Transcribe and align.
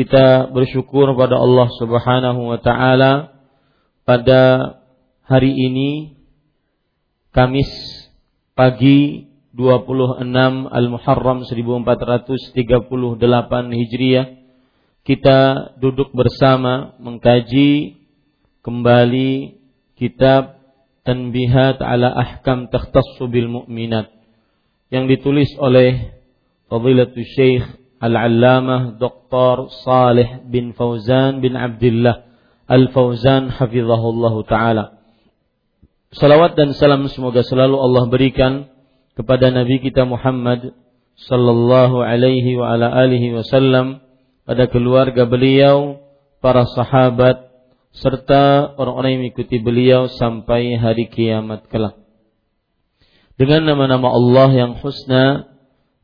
kita 0.00 0.48
bersyukur 0.48 1.12
pada 1.12 1.36
Allah 1.36 1.68
Subhanahu 1.76 2.48
wa 2.48 2.56
taala. 2.56 3.36
Pada 4.08 4.40
hari 5.28 5.52
ini 5.52 6.16
Kamis 7.36 7.68
pagi 8.56 9.28
26 9.52 10.24
Al-Muharram 10.72 11.44
1438 11.44 12.80
Hijriah 13.76 14.26
kita 15.04 15.38
duduk 15.76 16.16
bersama 16.16 16.96
mengkaji 16.96 18.00
kembali 18.64 19.60
kitab 20.00 20.64
Tanbihat 21.04 21.76
ala 21.84 22.08
Ahkam 22.08 22.72
Takhtassu 22.72 23.28
bil 23.28 23.52
Mu'minat 23.52 24.08
yang 24.88 25.12
ditulis 25.12 25.52
oleh 25.60 26.16
Fadilatul 26.72 27.28
Syekh 27.36 27.68
Al-Allamah 28.00 28.96
Dr. 28.96 29.68
Salih 29.84 30.48
bin 30.48 30.72
Fauzan 30.72 31.44
bin 31.44 31.52
Abdullah 31.52 32.24
Al-Fauzan 32.64 33.52
hafizahullah 33.52 34.34
taala. 34.48 34.84
Salawat 36.10 36.56
dan 36.56 36.72
salam 36.74 37.06
semoga 37.12 37.44
selalu 37.44 37.76
Allah 37.76 38.04
berikan 38.08 38.52
kepada 39.18 39.52
Nabi 39.52 39.82
kita 39.82 40.08
Muhammad 40.08 40.72
sallallahu 41.18 42.00
alaihi 42.00 42.56
wa 42.56 42.72
ala 42.72 42.88
alihi 42.88 43.36
wasallam 43.36 44.00
pada 44.48 44.70
keluarga 44.70 45.28
beliau, 45.28 46.00
para 46.40 46.64
sahabat 46.66 47.50
serta 47.90 48.74
orang-orang 48.78 49.18
yang 49.18 49.22
mengikuti 49.28 49.58
beliau 49.58 50.06
sampai 50.06 50.78
hari 50.78 51.10
kiamat 51.10 51.66
kelak. 51.68 51.98
Dengan 53.34 53.66
nama-nama 53.66 54.14
Allah 54.14 54.48
yang 54.54 54.72
husna 54.78 55.49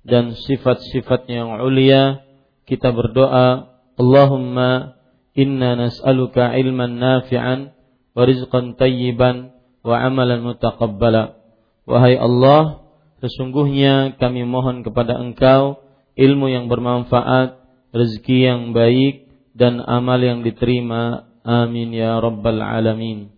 dan 0.07 0.39
sifat-sifat 0.39 1.27
yang 1.27 1.59
ulia 1.59 2.23
kita 2.67 2.95
berdoa 2.95 3.75
Allahumma 3.99 4.95
inna 5.35 5.75
nas'aluka 5.75 6.55
ilman 6.55 7.03
nafi'an 7.03 7.75
wa 8.15 8.23
rizqan 8.23 8.79
tayyiban 8.79 9.53
wa 9.83 9.97
amalan 9.99 10.47
mutaqabbala. 10.47 11.39
Wahai 11.87 12.19
Allah 12.19 12.87
sesungguhnya 13.23 14.19
kami 14.19 14.47
mohon 14.47 14.87
kepada 14.87 15.19
Engkau 15.19 15.83
ilmu 16.19 16.51
yang 16.51 16.67
bermanfaat 16.67 17.61
rezeki 17.95 18.39
yang 18.51 18.61
baik 18.75 19.27
dan 19.55 19.79
amal 19.83 20.19
yang 20.19 20.43
diterima. 20.43 21.31
Amin 21.47 21.95
ya 21.95 22.19
rabbal 22.19 22.59
alamin. 22.59 23.31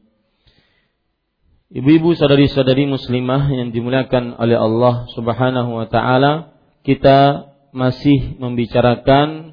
Ibu-ibu 1.68 2.16
saudari-saudari 2.16 2.88
muslimah 2.88 3.52
yang 3.52 3.68
dimuliakan 3.76 4.40
oleh 4.40 4.56
Allah 4.56 5.04
Subhanahu 5.12 5.76
wa 5.76 5.84
taala, 5.84 6.56
kita 6.88 7.52
masih 7.76 8.40
membicarakan 8.40 9.52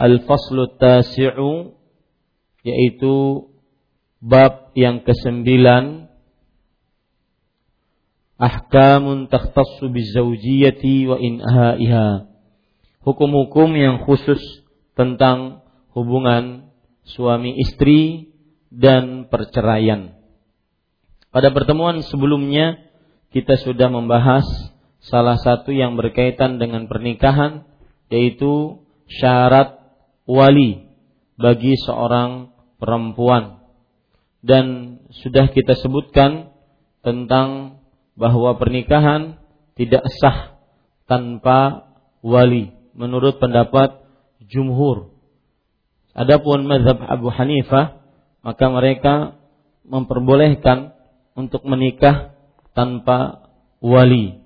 al-faslu 0.00 0.80
tasi'u 0.80 1.76
yaitu 2.64 3.52
bab 4.24 4.72
yang 4.72 5.04
kesembilan. 5.04 6.08
Ahkamun 8.40 9.28
takhtassu 9.28 9.92
bizawjiyati 9.92 11.04
wa 11.04 11.20
inhaiha. 11.20 12.32
Hukum-hukum 13.04 13.76
yang 13.76 14.00
khusus 14.08 14.40
tentang 14.96 15.60
hubungan 15.92 16.72
suami 17.04 17.60
istri 17.60 18.32
dan 18.72 19.28
perceraian. 19.28 20.16
Pada 21.28 21.52
pertemuan 21.52 22.00
sebelumnya 22.00 22.80
kita 23.36 23.60
sudah 23.60 23.92
membahas 23.92 24.73
salah 25.08 25.36
satu 25.36 25.72
yang 25.72 26.00
berkaitan 26.00 26.56
dengan 26.56 26.88
pernikahan 26.88 27.68
yaitu 28.08 28.80
syarat 29.20 29.80
wali 30.24 30.88
bagi 31.36 31.76
seorang 31.84 32.52
perempuan. 32.80 33.64
Dan 34.44 34.98
sudah 35.24 35.48
kita 35.48 35.72
sebutkan 35.80 36.52
tentang 37.00 37.80
bahwa 38.12 38.56
pernikahan 38.60 39.40
tidak 39.72 40.04
sah 40.20 40.60
tanpa 41.08 41.88
wali. 42.20 42.72
Menurut 42.92 43.40
pendapat 43.40 44.04
jumhur. 44.44 45.16
Adapun 46.14 46.68
mazhab 46.68 47.00
Abu 47.08 47.32
Hanifah 47.32 48.04
maka 48.44 48.64
mereka 48.68 49.14
memperbolehkan 49.88 50.94
untuk 51.34 51.66
menikah 51.66 52.36
tanpa 52.76 53.50
wali 53.82 54.43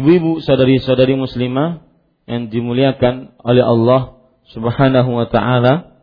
Ibu-ibu 0.00 0.40
saudari-saudari 0.40 1.12
muslimah 1.12 1.84
yang 2.24 2.48
dimuliakan 2.48 3.36
oleh 3.44 3.60
Allah 3.60 4.16
Subhanahu 4.48 5.12
wa 5.12 5.28
taala. 5.28 6.00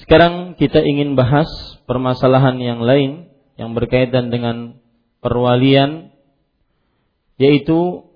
Sekarang 0.00 0.56
kita 0.56 0.80
ingin 0.80 1.12
bahas 1.12 1.46
permasalahan 1.84 2.56
yang 2.56 2.80
lain 2.80 3.28
yang 3.60 3.76
berkaitan 3.76 4.32
dengan 4.32 4.80
perwalian 5.20 6.08
yaitu 7.36 8.08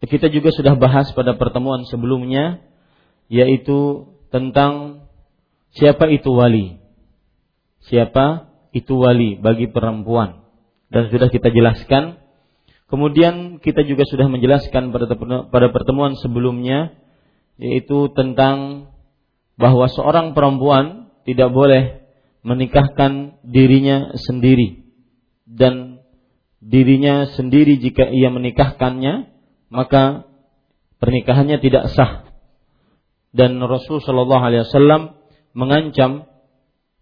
kita 0.00 0.32
juga 0.32 0.56
sudah 0.56 0.80
bahas 0.80 1.12
pada 1.12 1.36
pertemuan 1.36 1.84
sebelumnya 1.84 2.64
yaitu 3.28 4.08
tentang 4.32 5.04
siapa 5.76 6.08
itu 6.08 6.32
wali. 6.32 6.80
Siapa 7.92 8.48
itu 8.72 8.96
wali 9.04 9.36
bagi 9.36 9.68
perempuan 9.68 10.39
dan 10.90 11.08
sudah 11.08 11.30
kita 11.30 11.48
jelaskan. 11.54 12.18
Kemudian 12.90 13.62
kita 13.62 13.86
juga 13.86 14.02
sudah 14.02 14.26
menjelaskan 14.26 14.90
pada 14.90 15.68
pertemuan 15.70 16.18
sebelumnya 16.18 16.98
yaitu 17.54 18.10
tentang 18.18 18.90
bahwa 19.54 19.86
seorang 19.86 20.34
perempuan 20.34 21.12
tidak 21.22 21.54
boleh 21.54 22.02
menikahkan 22.42 23.38
dirinya 23.46 24.16
sendiri 24.18 24.90
dan 25.46 26.00
dirinya 26.62 27.26
sendiri 27.34 27.80
jika 27.80 28.06
ia 28.06 28.30
menikahkannya, 28.30 29.32
maka 29.72 30.28
pernikahannya 31.02 31.58
tidak 31.58 31.90
sah. 31.90 32.28
Dan 33.34 33.58
Rasul 33.58 33.98
Shallallahu 34.02 34.44
Alaihi 34.44 34.62
Wasallam 34.68 35.02
mengancam 35.56 36.30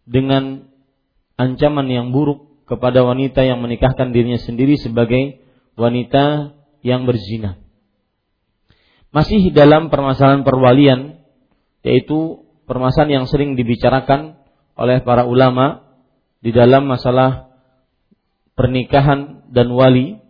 dengan 0.08 0.72
ancaman 1.36 1.86
yang 1.92 2.14
buruk 2.14 2.47
kepada 2.68 3.00
wanita 3.02 3.42
yang 3.42 3.64
menikahkan 3.64 4.12
dirinya 4.12 4.38
sendiri 4.38 4.76
sebagai 4.76 5.40
wanita 5.74 6.52
yang 6.84 7.08
berzina. 7.08 7.56
Masih 9.08 9.48
dalam 9.56 9.88
permasalahan 9.88 10.44
perwalian, 10.44 11.24
yaitu 11.80 12.44
permasalahan 12.68 13.24
yang 13.24 13.26
sering 13.26 13.56
dibicarakan 13.56 14.36
oleh 14.76 15.00
para 15.00 15.24
ulama 15.24 15.88
di 16.44 16.52
dalam 16.52 16.86
masalah 16.86 17.50
pernikahan 18.52 19.48
dan 19.48 19.72
wali 19.72 20.20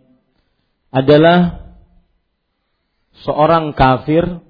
adalah 0.89 1.69
seorang 3.21 3.75
kafir 3.75 4.41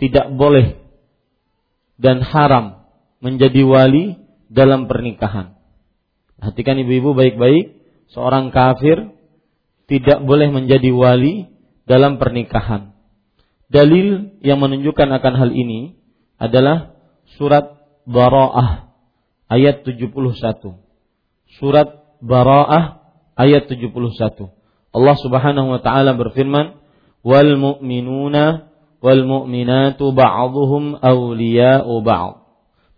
tidak 0.00 0.32
boleh 0.34 0.80
dan 2.00 2.18
haram 2.24 2.82
menjadi 3.22 3.62
wali 3.62 4.18
dalam 4.50 4.90
pernikahan. 4.90 5.61
Perhatikan 6.42 6.74
ibu-ibu 6.74 7.14
baik-baik, 7.14 7.78
seorang 8.10 8.50
kafir 8.50 9.14
tidak 9.86 10.26
boleh 10.26 10.50
menjadi 10.50 10.90
wali 10.90 11.46
dalam 11.86 12.18
pernikahan. 12.18 12.98
Dalil 13.70 14.42
yang 14.42 14.58
menunjukkan 14.58 15.06
akan 15.22 15.34
hal 15.38 15.54
ini 15.54 15.94
adalah 16.42 16.98
surat 17.38 17.78
Bara'ah 18.10 18.90
ayat 19.46 19.86
71. 19.86 20.10
Surat 21.62 22.18
Bara'ah 22.18 23.06
ayat 23.38 23.70
71. 23.70 23.94
Allah 24.90 25.16
Subhanahu 25.22 25.78
wa 25.78 25.78
taala 25.78 26.18
berfirman, 26.18 26.74
"Wal 27.22 27.54
mu'minuna 27.54 28.66
wal 28.98 29.22
mu'minatu 29.22 30.10
ba'dhuhum 30.10 30.98
awliya'u 30.98 32.02
ba'd." 32.02 32.42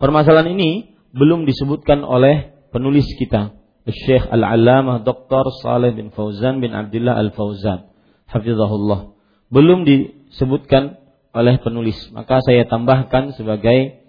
Permasalahan 0.00 0.48
ini 0.56 0.96
belum 1.12 1.44
disebutkan 1.44 2.08
oleh 2.08 2.53
penulis 2.74 3.06
kita, 3.14 3.54
Syekh 3.86 4.26
Al-Allamah 4.26 5.06
Dr. 5.06 5.46
Saleh 5.62 5.94
bin 5.94 6.10
Fauzan 6.10 6.58
bin 6.58 6.74
Abdullah 6.74 7.14
Al-Fauzan, 7.14 7.94
hafizahullah. 8.26 9.14
Belum 9.54 9.86
disebutkan 9.86 10.98
oleh 11.30 11.62
penulis, 11.62 11.94
maka 12.10 12.42
saya 12.42 12.66
tambahkan 12.66 13.38
sebagai 13.38 14.02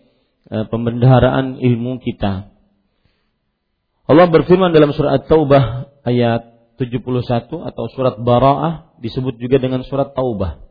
eh, 0.49 0.65
pembendaharaan 0.65 1.61
ilmu 1.61 2.01
kita. 2.01 2.49
Allah 4.05 4.27
berfirman 4.29 4.73
dalam 4.73 4.93
surat 4.93 5.21
At-Taubah 5.21 5.93
ayat 6.05 6.55
71 6.77 7.49
atau 7.49 7.83
surat 7.93 8.15
Bara'ah 8.21 8.97
disebut 9.01 9.41
juga 9.41 9.57
dengan 9.57 9.81
surat 9.81 10.13
Taubah. 10.13 10.61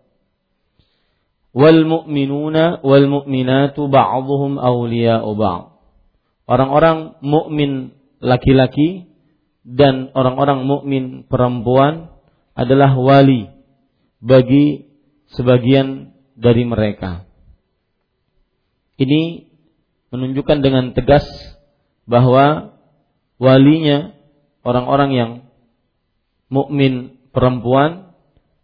Wal 1.54 1.86
mu'minuna 1.86 2.82
wal 2.82 3.06
mu'minatu 3.06 3.86
ba'dhuhum 3.86 4.58
awliya'u 4.58 5.30
ba'd. 5.38 5.73
Orang-orang 6.44 7.16
mukmin 7.24 7.96
laki-laki 8.20 9.08
dan 9.64 10.12
orang-orang 10.12 10.68
mukmin 10.68 11.24
perempuan 11.24 12.12
adalah 12.52 12.92
wali 12.92 13.48
bagi 14.20 14.92
sebagian 15.32 16.12
dari 16.36 16.68
mereka. 16.68 17.24
Ini 19.00 19.50
menunjukkan 20.14 20.58
dengan 20.62 20.94
tegas 20.94 21.26
bahwa 22.06 22.76
walinya 23.42 24.14
orang-orang 24.62 25.10
yang 25.10 25.30
mukmin 26.52 27.18
perempuan 27.34 28.14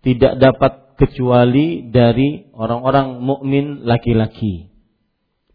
tidak 0.07 0.39
dapat 0.39 0.73
kecuali 0.97 1.91
dari 1.91 2.47
orang-orang 2.55 3.19
mukmin 3.19 3.83
laki-laki. 3.83 4.70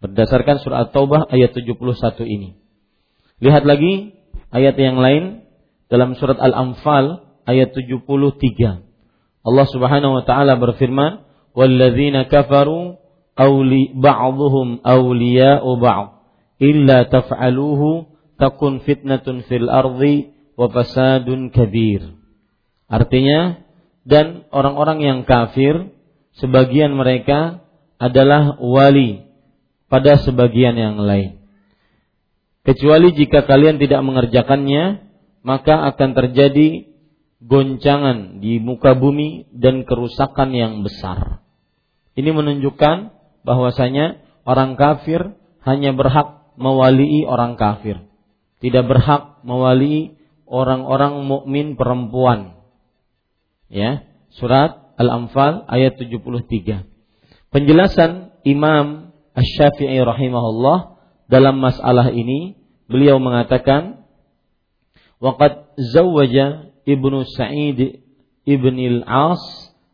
Berdasarkan 0.06 0.62
surah 0.62 0.90
At-Taubah 0.90 1.34
ayat 1.34 1.58
71 1.58 1.74
ini. 2.30 2.62
Lihat 3.42 3.66
lagi 3.66 4.14
ayat 4.54 4.78
yang 4.78 5.02
lain 5.02 5.44
dalam 5.90 6.14
surat 6.14 6.38
Al-Anfal 6.38 7.26
ayat 7.50 7.74
73. 7.74 8.86
Allah 9.46 9.68
Subhanahu 9.70 10.22
wa 10.22 10.24
taala 10.26 10.62
berfirman, 10.62 11.26
"Walladzina 11.58 12.30
kafaru 12.30 13.02
awli 13.36 13.92
ba'dhum 13.98 14.82
awliya'u 14.82 15.70
ba'd 15.82 16.16
illa 16.60 17.04
taf'aluhu 17.10 18.08
takun 18.40 18.84
fitnatun 18.84 19.44
fil 19.48 19.68
ardi 19.68 20.32
wa 20.56 20.72
fasadun 20.72 21.52
kabir. 21.52 22.16
Artinya 22.88 23.60
dan 24.08 24.48
orang-orang 24.54 25.04
yang 25.04 25.20
kafir 25.28 25.92
sebagian 26.40 26.96
mereka 26.96 27.66
adalah 28.00 28.60
wali 28.62 29.25
pada 29.96 30.20
sebagian 30.20 30.76
yang 30.76 31.00
lain. 31.00 31.40
Kecuali 32.68 33.16
jika 33.16 33.48
kalian 33.48 33.80
tidak 33.80 34.04
mengerjakannya, 34.04 35.08
maka 35.40 35.88
akan 35.96 36.12
terjadi 36.12 36.92
goncangan 37.40 38.44
di 38.44 38.60
muka 38.60 38.92
bumi 38.92 39.48
dan 39.56 39.88
kerusakan 39.88 40.52
yang 40.52 40.84
besar. 40.84 41.40
Ini 42.20 42.36
menunjukkan 42.36 43.16
bahwasanya 43.48 44.20
orang 44.44 44.76
kafir 44.76 45.40
hanya 45.64 45.96
berhak 45.96 46.52
mewalii 46.60 47.24
orang 47.24 47.56
kafir 47.56 48.04
tidak 48.66 48.90
berhak 48.90 49.46
mewali 49.46 50.18
orang-orang 50.50 51.22
mukmin 51.22 51.78
perempuan. 51.78 52.58
Ya, 53.70 54.10
surat 54.34 54.98
Al-Anfal 54.98 55.70
ayat 55.70 56.02
73. 56.02 56.90
Penjelasan 57.54 58.34
Imam 58.42 59.05
Asy-Syafi'i 59.36 60.00
rahimahullah 60.00 60.96
dalam 61.28 61.60
masalah 61.60 62.08
ini 62.16 62.56
beliau 62.88 63.20
mengatakan 63.20 64.08
waqad 65.20 65.76
zawwaja 65.76 66.72
Ibnu 66.86 67.26
Sa'id 67.28 68.06
Ibn 68.46 68.76
al-As 68.78 69.44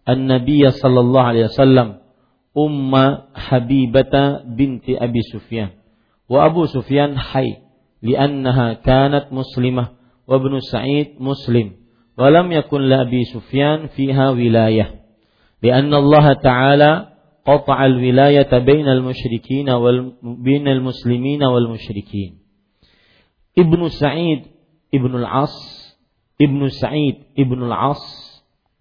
An-Nabiy 0.06 0.70
sallallahu 0.70 1.28
alaihi 1.34 1.48
wasallam 1.50 2.04
Umma 2.52 3.32
Habibata 3.32 4.44
binti 4.44 4.94
Abi 4.94 5.24
Sufyan 5.24 5.74
wa 6.28 6.46
Abu 6.46 6.68
Sufyan 6.68 7.16
hayy 7.16 7.64
li'annaha 8.04 8.84
kanat 8.84 9.32
muslimah 9.34 9.96
wa 10.28 10.34
Ibnu 10.38 10.60
Sa'id 10.62 11.18
muslim 11.18 11.80
wa 12.14 12.28
lam 12.28 12.52
yakun 12.52 12.92
li 12.92 12.96
Abi 12.96 13.24
Sufyan 13.26 13.90
fiha 13.96 14.36
wilayah 14.36 15.02
li'anna 15.64 15.96
Allah 15.98 16.26
ta'ala 16.38 16.92
qata'al 17.42 17.98
wilayata 17.98 18.62
bainal 18.62 19.02
musyrikin 19.02 19.66
wal 19.70 20.18
bainal 20.22 20.82
muslimin 20.82 21.42
wal 21.42 21.68
musyrikin. 21.70 22.42
Ibnu 23.58 23.92
Sa'id 23.92 24.48
Ibnu 24.92 25.20
Al-As 25.24 25.54
Ibnu 26.40 26.72
Sa'id 26.72 27.28
Ibnu 27.36 27.68
Al-As 27.68 28.04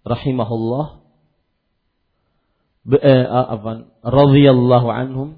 rahimahullah 0.07 1.01
radhiyallahu 4.01 4.87
anhum 4.89 5.37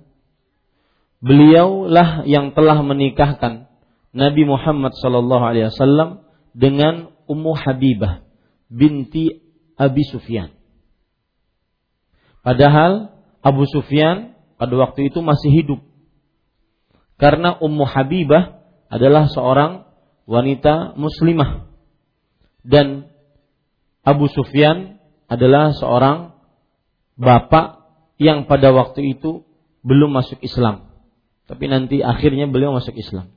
beliaulah 1.20 2.24
yang 2.24 2.56
telah 2.56 2.80
menikahkan 2.84 3.68
Nabi 4.14 4.44
Muhammad 4.46 4.94
sallallahu 4.96 5.44
alaihi 5.44 5.68
wasallam 5.74 6.24
dengan 6.54 7.12
Ummu 7.26 7.52
Habibah 7.58 8.22
binti 8.70 9.42
Abi 9.80 10.06
Sufyan. 10.06 10.54
Padahal 12.44 13.13
Abu 13.44 13.68
Sufyan 13.68 14.40
pada 14.56 14.74
waktu 14.80 15.12
itu 15.12 15.20
masih 15.20 15.52
hidup. 15.52 15.80
Karena 17.20 17.60
Ummu 17.60 17.84
Habibah 17.84 18.64
adalah 18.88 19.28
seorang 19.28 19.86
wanita 20.24 20.96
muslimah 20.96 21.68
dan 22.64 23.12
Abu 24.08 24.32
Sufyan 24.32 25.04
adalah 25.28 25.76
seorang 25.76 26.32
bapak 27.20 27.84
yang 28.18 28.48
pada 28.48 28.72
waktu 28.72 29.20
itu 29.20 29.44
belum 29.84 30.16
masuk 30.16 30.40
Islam. 30.40 30.96
Tapi 31.44 31.68
nanti 31.68 32.00
akhirnya 32.00 32.48
beliau 32.48 32.72
masuk 32.72 32.96
Islam 32.96 33.36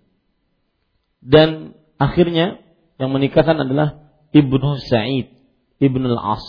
dan 1.27 1.75
akhirnya 1.99 2.63
yang 3.03 3.11
menikahkan 3.13 3.59
adalah 3.59 4.15
Ibnu 4.31 4.79
Sa'id 4.79 5.35
Ibnu 5.83 6.07
Al-As 6.07 6.47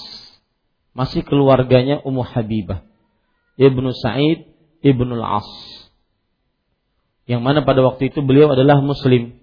masih 0.94 1.26
keluarganya 1.26 2.00
Ummu 2.06 2.22
Habibah 2.22 2.87
Ibnu 3.58 3.90
Sa'id 3.92 4.48
Ibnu 4.86 5.18
Al-As 5.18 5.50
yang 7.28 7.44
mana 7.44 7.68
pada 7.68 7.84
waktu 7.84 8.14
itu 8.14 8.24
beliau 8.24 8.54
adalah 8.54 8.80
muslim 8.80 9.38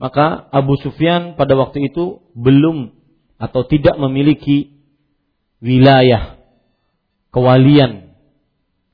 maka 0.00 0.48
Abu 0.50 0.74
Sufyan 0.80 1.38
pada 1.38 1.54
waktu 1.54 1.92
itu 1.92 2.24
belum 2.34 2.96
atau 3.38 3.62
tidak 3.68 3.94
memiliki 4.00 4.74
wilayah 5.62 6.38
kewalian 7.30 8.08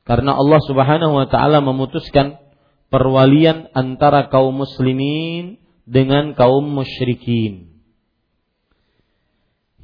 karena 0.05 0.37
Allah 0.37 0.61
Subhanahu 0.69 1.17
wa 1.17 1.27
taala 1.29 1.65
memutuskan 1.65 2.37
perwalian 2.93 3.73
antara 3.73 4.29
kaum 4.29 4.53
muslimin 4.53 5.57
dengan 5.89 6.37
kaum 6.37 6.65
musyrikin. 6.69 7.73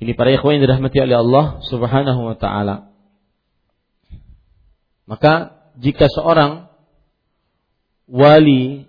Ini 0.01 0.13
para 0.17 0.33
ikhwan 0.33 0.61
yang 0.61 0.65
dirahmati 0.69 0.97
oleh 1.01 1.17
Allah 1.21 1.47
Subhanahu 1.69 2.21
wa 2.33 2.37
taala. 2.37 2.90
Maka 5.11 5.59
jika 5.75 6.07
seorang 6.07 6.71
wali 8.07 8.87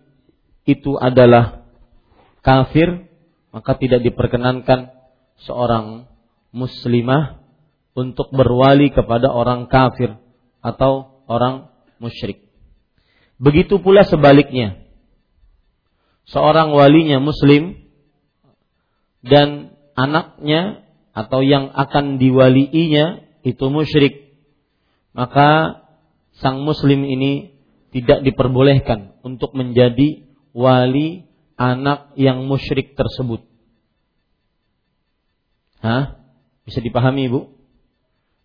itu 0.70 0.94
adalah 1.02 1.66
kafir, 2.46 3.10
maka 3.50 3.74
tidak 3.82 4.06
diperkenankan 4.06 4.94
seorang 5.42 6.06
muslimah 6.54 7.42
untuk 7.98 8.30
berwali 8.30 8.94
kepada 8.94 9.34
orang 9.34 9.66
kafir 9.66 10.14
atau 10.62 11.26
orang 11.26 11.74
musyrik. 11.98 12.46
Begitu 13.42 13.82
pula 13.82 14.06
sebaliknya. 14.06 14.78
Seorang 16.30 16.70
walinya 16.70 17.18
muslim 17.18 17.82
dan 19.26 19.74
anaknya 19.98 20.86
atau 21.18 21.42
yang 21.42 21.74
akan 21.74 22.22
diwaliinya 22.22 23.26
itu 23.42 23.66
musyrik, 23.74 24.38
maka 25.18 25.81
sang 26.42 26.66
muslim 26.66 27.06
ini 27.06 27.54
tidak 27.94 28.26
diperbolehkan 28.26 29.22
untuk 29.22 29.54
menjadi 29.54 30.26
wali 30.52 31.30
anak 31.56 32.18
yang 32.18 32.50
musyrik 32.50 32.98
tersebut. 32.98 33.46
Hah? 35.86 36.18
Bisa 36.66 36.82
dipahami, 36.82 37.30
Bu? 37.30 37.54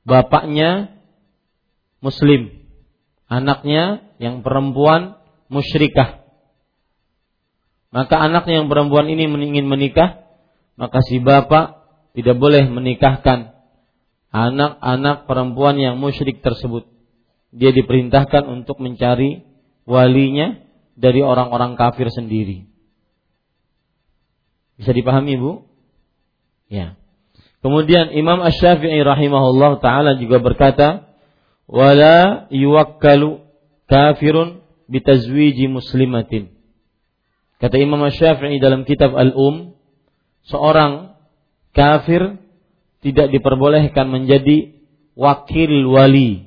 Bapaknya 0.06 1.00
muslim, 2.04 2.68
anaknya 3.26 4.06
yang 4.20 4.44
perempuan 4.44 5.18
musyrikah. 5.48 6.22
Maka 7.90 8.16
anaknya 8.20 8.62
yang 8.62 8.68
perempuan 8.68 9.08
ini 9.08 9.24
ingin 9.24 9.66
menikah, 9.66 10.26
maka 10.76 11.00
si 11.00 11.16
bapak 11.16 11.80
tidak 12.12 12.36
boleh 12.36 12.68
menikahkan 12.68 13.56
anak-anak 14.32 15.24
perempuan 15.24 15.80
yang 15.80 15.96
musyrik 15.96 16.44
tersebut. 16.44 16.95
Dia 17.56 17.72
diperintahkan 17.72 18.44
untuk 18.52 18.76
mencari 18.84 19.40
walinya 19.88 20.60
dari 20.92 21.24
orang-orang 21.24 21.80
kafir 21.80 22.12
sendiri. 22.12 22.68
Bisa 24.76 24.92
dipahami, 24.92 25.40
Bu? 25.40 25.64
Ya. 26.68 27.00
Kemudian 27.64 28.12
Imam 28.12 28.44
Asy-Syafi'i 28.44 29.00
rahimahullah 29.00 29.80
taala 29.80 30.20
juga 30.20 30.38
berkata, 30.38 31.08
"Wala 31.64 32.46
yuwakkalu 32.52 33.40
kafirun 33.88 34.60
bitazwiji 34.86 35.66
muslimatin." 35.72 36.52
Kata 37.56 37.80
Imam 37.80 38.04
Asy-Syafi'i 38.04 38.60
dalam 38.60 38.84
kitab 38.84 39.16
Al-Um, 39.16 39.72
seorang 40.46 41.16
kafir 41.72 42.36
tidak 43.00 43.32
diperbolehkan 43.32 44.12
menjadi 44.12 44.76
wakil 45.16 45.72
wali. 45.88 46.45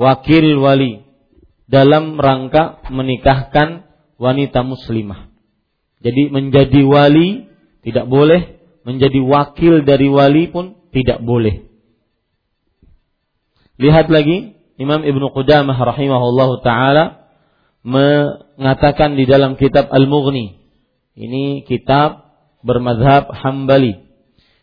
Wakil 0.00 0.56
wali 0.56 1.04
dalam 1.68 2.16
rangka 2.16 2.80
menikahkan 2.88 3.84
wanita 4.16 4.64
muslimah. 4.64 5.28
Jadi 6.00 6.32
menjadi 6.32 6.80
wali 6.88 7.52
tidak 7.84 8.08
boleh, 8.08 8.56
menjadi 8.88 9.20
wakil 9.20 9.84
dari 9.84 10.08
wali 10.08 10.48
pun 10.48 10.72
tidak 10.96 11.20
boleh. 11.20 11.68
Lihat 13.76 14.08
lagi 14.08 14.56
Imam 14.80 15.04
Ibnu 15.04 15.36
Qudamah 15.36 15.76
rahimahullahu 15.76 16.64
taala 16.64 17.28
mengatakan 17.84 19.20
di 19.20 19.28
dalam 19.28 19.60
kitab 19.60 19.92
Al-Mughni. 19.92 20.56
Ini 21.12 21.68
kitab 21.68 22.32
bermadhab 22.64 23.28
Hambali 23.36 24.10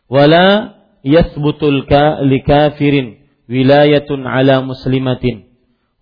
wala 0.08 0.78
yathbutul 1.04 1.86
ka 1.86 2.24
likafirin 2.24 3.17
wilayatun 3.48 4.28
ala 4.28 4.62
muslimatin. 4.64 5.48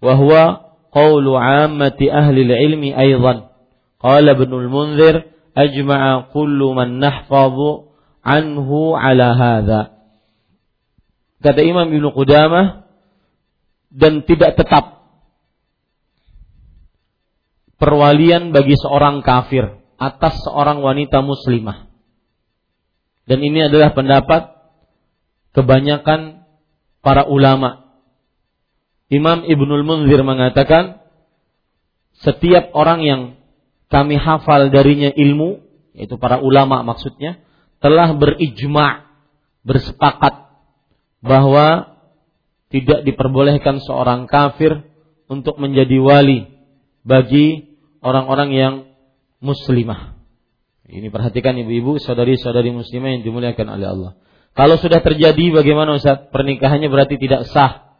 Wa 0.01 0.17
huwa 0.17 0.43
qawlu 0.91 1.37
ammati 1.37 2.11
ahli 2.11 2.45
ilmi 2.45 2.91
aidan 2.93 3.49
qala 4.01 4.37
ibn 4.37 4.51
al-munzir 4.51 5.31
ajma'a 5.55 6.29
kullu 6.35 6.75
man 6.75 6.99
nahfazu 6.99 7.93
anhu 8.25 8.97
ala 8.97 9.33
hadha. 9.33 9.81
Kata 11.41 11.61
Imam 11.61 11.93
Ibnu 11.93 12.09
Qudamah 12.11 12.89
dan 13.93 14.25
tidak 14.25 14.57
tetap 14.57 15.05
perwalian 17.77 18.49
bagi 18.49 18.73
seorang 18.75 19.21
kafir 19.21 19.77
atas 20.01 20.41
seorang 20.43 20.81
wanita 20.81 21.21
muslimah. 21.21 21.87
Dan 23.25 23.41
ini 23.41 23.69
adalah 23.69 23.93
pendapat 23.93 24.53
kebanyakan 25.57 26.44
para 27.05 27.29
ulama. 27.29 27.85
Imam 29.13 29.45
Ibnul 29.45 29.85
Munzir 29.85 30.25
mengatakan, 30.25 31.05
setiap 32.17 32.73
orang 32.73 33.05
yang 33.05 33.21
kami 33.93 34.17
hafal 34.17 34.73
darinya 34.73 35.13
ilmu, 35.13 35.61
yaitu 35.93 36.17
para 36.17 36.41
ulama 36.41 36.81
maksudnya, 36.81 37.37
telah 37.77 38.17
berijma, 38.17 39.05
bersepakat 39.61 40.49
bahwa 41.21 41.93
tidak 42.73 43.05
diperbolehkan 43.05 43.77
seorang 43.85 44.25
kafir 44.25 44.89
untuk 45.29 45.61
menjadi 45.61 46.01
wali 46.01 46.49
bagi 47.05 47.77
orang-orang 48.01 48.49
yang 48.49 48.73
muslimah. 49.37 50.17
Ini 50.89 51.13
perhatikan 51.13 51.53
ibu-ibu, 51.57 52.01
saudari-saudari 52.01 52.73
muslimah 52.73 53.17
yang 53.17 53.21
dimuliakan 53.21 53.67
oleh 53.69 53.87
Allah. 53.89 54.11
Kalau 54.55 54.79
sudah 54.79 55.03
terjadi 55.03 55.51
bagaimana 55.51 55.99
Ustaz? 55.99 56.31
Pernikahannya 56.31 56.87
berarti 56.87 57.19
tidak 57.19 57.43
sah. 57.51 57.91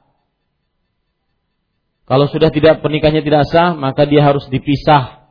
Kalau 2.07 2.31
sudah 2.31 2.47
tidak 2.47 2.79
pernikahannya 2.79 3.27
tidak 3.27 3.43
sah, 3.51 3.75
maka 3.75 4.07
dia 4.07 4.23
harus 4.23 4.47
dipisah. 4.47 5.27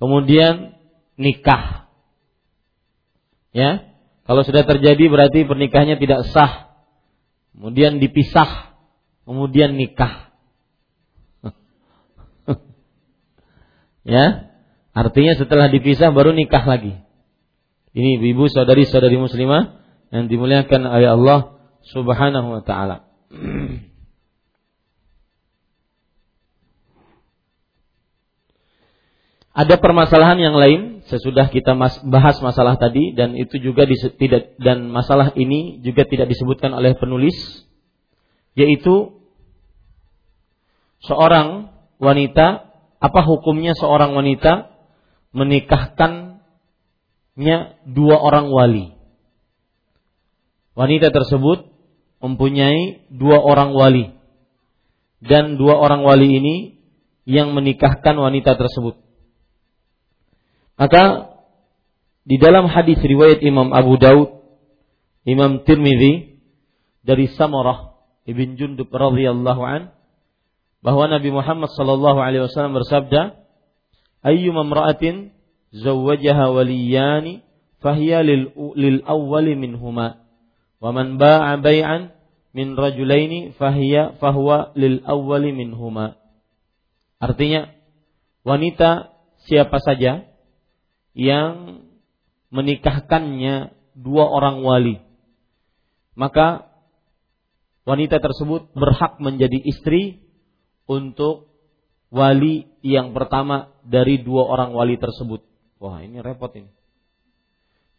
Kemudian 0.00 0.80
nikah. 1.20 1.92
Ya. 3.52 3.92
Kalau 4.24 4.42
sudah 4.48 4.64
terjadi 4.64 5.12
berarti 5.12 5.44
pernikahannya 5.44 6.00
tidak 6.00 6.24
sah. 6.32 6.72
Kemudian 7.52 8.00
dipisah. 8.00 8.72
Kemudian 9.28 9.76
nikah. 9.76 10.32
ya. 14.08 14.48
Artinya 14.96 15.36
setelah 15.36 15.68
dipisah 15.68 16.16
baru 16.16 16.32
nikah 16.32 16.64
lagi. 16.64 17.05
Ini 17.96 18.20
ibu 18.20 18.44
saudari-saudari 18.44 19.16
muslimah 19.16 19.80
yang 20.12 20.28
dimuliakan 20.28 20.84
oleh 20.84 21.08
Allah 21.16 21.56
Subhanahu 21.88 22.60
wa 22.60 22.60
taala. 22.60 23.08
Ada 29.56 29.80
permasalahan 29.80 30.36
yang 30.36 30.52
lain 30.52 31.00
sesudah 31.08 31.48
kita 31.48 31.72
bahas 32.04 32.36
masalah 32.44 32.76
tadi 32.76 33.16
dan 33.16 33.32
itu 33.32 33.56
juga 33.56 33.88
tidak 33.88 34.52
dan 34.60 34.92
masalah 34.92 35.32
ini 35.32 35.80
juga 35.80 36.04
tidak 36.04 36.28
disebutkan 36.28 36.76
oleh 36.76 36.92
penulis 36.92 37.32
yaitu 38.52 39.16
seorang 41.00 41.72
wanita 41.96 42.68
apa 43.00 43.20
hukumnya 43.24 43.72
seorang 43.72 44.12
wanita 44.12 44.76
menikahkannya 47.36 47.84
dua 47.92 48.16
orang 48.16 48.48
wali. 48.48 48.96
Wanita 50.76 51.12
tersebut 51.12 51.68
mempunyai 52.20 53.08
dua 53.12 53.40
orang 53.40 53.76
wali. 53.76 54.16
Dan 55.20 55.56
dua 55.56 55.80
orang 55.80 56.04
wali 56.04 56.28
ini 56.36 56.56
yang 57.24 57.52
menikahkan 57.52 58.16
wanita 58.16 58.56
tersebut. 58.56 59.00
Maka 60.76 61.32
di 62.28 62.36
dalam 62.36 62.68
hadis 62.68 63.00
riwayat 63.00 63.40
Imam 63.40 63.72
Abu 63.72 63.96
Daud, 63.96 64.44
Imam 65.24 65.64
Tirmidzi 65.64 66.36
dari 67.00 67.32
Samarah 67.32 67.96
ibn 68.28 68.60
Jundub 68.60 68.92
radhiyallahu 68.92 69.62
an 69.64 69.82
bahwa 70.84 71.08
Nabi 71.08 71.32
Muhammad 71.32 71.72
sallallahu 71.72 72.20
alaihi 72.20 72.44
wasallam 72.44 72.76
bersabda, 72.76 73.40
ayyuma 74.22 74.68
imra'atin 74.68 75.35
zawwajaha 75.72 76.50
waliyani 76.52 77.42
fahiya 77.82 78.22
lil, 78.22 78.50
lil 78.74 79.02
awwali 79.06 79.54
minhuma 79.54 80.22
wa 80.82 80.90
man 80.92 81.16
ba'a 81.16 81.56
bai'an 81.58 82.12
min 82.52 82.76
rajulaini 82.76 83.56
fahiya 83.56 84.16
fahuwa 84.20 84.72
lil 84.76 85.00
awwali 85.04 85.52
minhuma 85.52 86.16
artinya 87.20 87.72
wanita 88.44 89.12
siapa 89.48 89.80
saja 89.80 90.28
yang 91.16 91.84
menikahkannya 92.52 93.72
dua 93.96 94.24
orang 94.28 94.60
wali 94.62 94.96
maka 96.16 96.72
wanita 97.86 98.18
tersebut 98.18 98.72
berhak 98.72 99.22
menjadi 99.22 99.60
istri 99.62 100.26
untuk 100.90 101.52
wali 102.10 102.66
yang 102.82 103.14
pertama 103.14 103.74
dari 103.86 104.22
dua 104.22 104.46
orang 104.46 104.74
wali 104.74 104.98
tersebut. 104.98 105.44
Wah, 105.76 106.00
ini 106.00 106.20
repot 106.24 106.52
ini. 106.56 106.72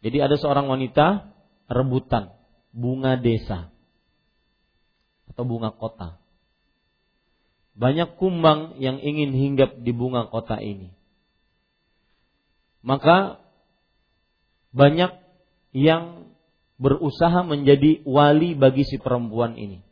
Jadi 0.02 0.18
ada 0.22 0.36
seorang 0.38 0.70
wanita 0.70 1.30
rebutan 1.66 2.34
bunga 2.70 3.18
desa 3.18 3.70
atau 5.34 5.44
bunga 5.46 5.74
kota. 5.74 6.18
Banyak 7.78 8.18
kumbang 8.18 8.82
yang 8.82 8.98
ingin 8.98 9.30
hinggap 9.34 9.78
di 9.78 9.94
bunga 9.94 10.26
kota 10.26 10.58
ini. 10.58 10.90
Maka 12.82 13.38
banyak 14.74 15.14
yang 15.74 16.34
berusaha 16.78 17.42
menjadi 17.42 18.02
wali 18.06 18.54
bagi 18.54 18.86
si 18.86 18.98
perempuan 18.98 19.58
ini. 19.58 19.82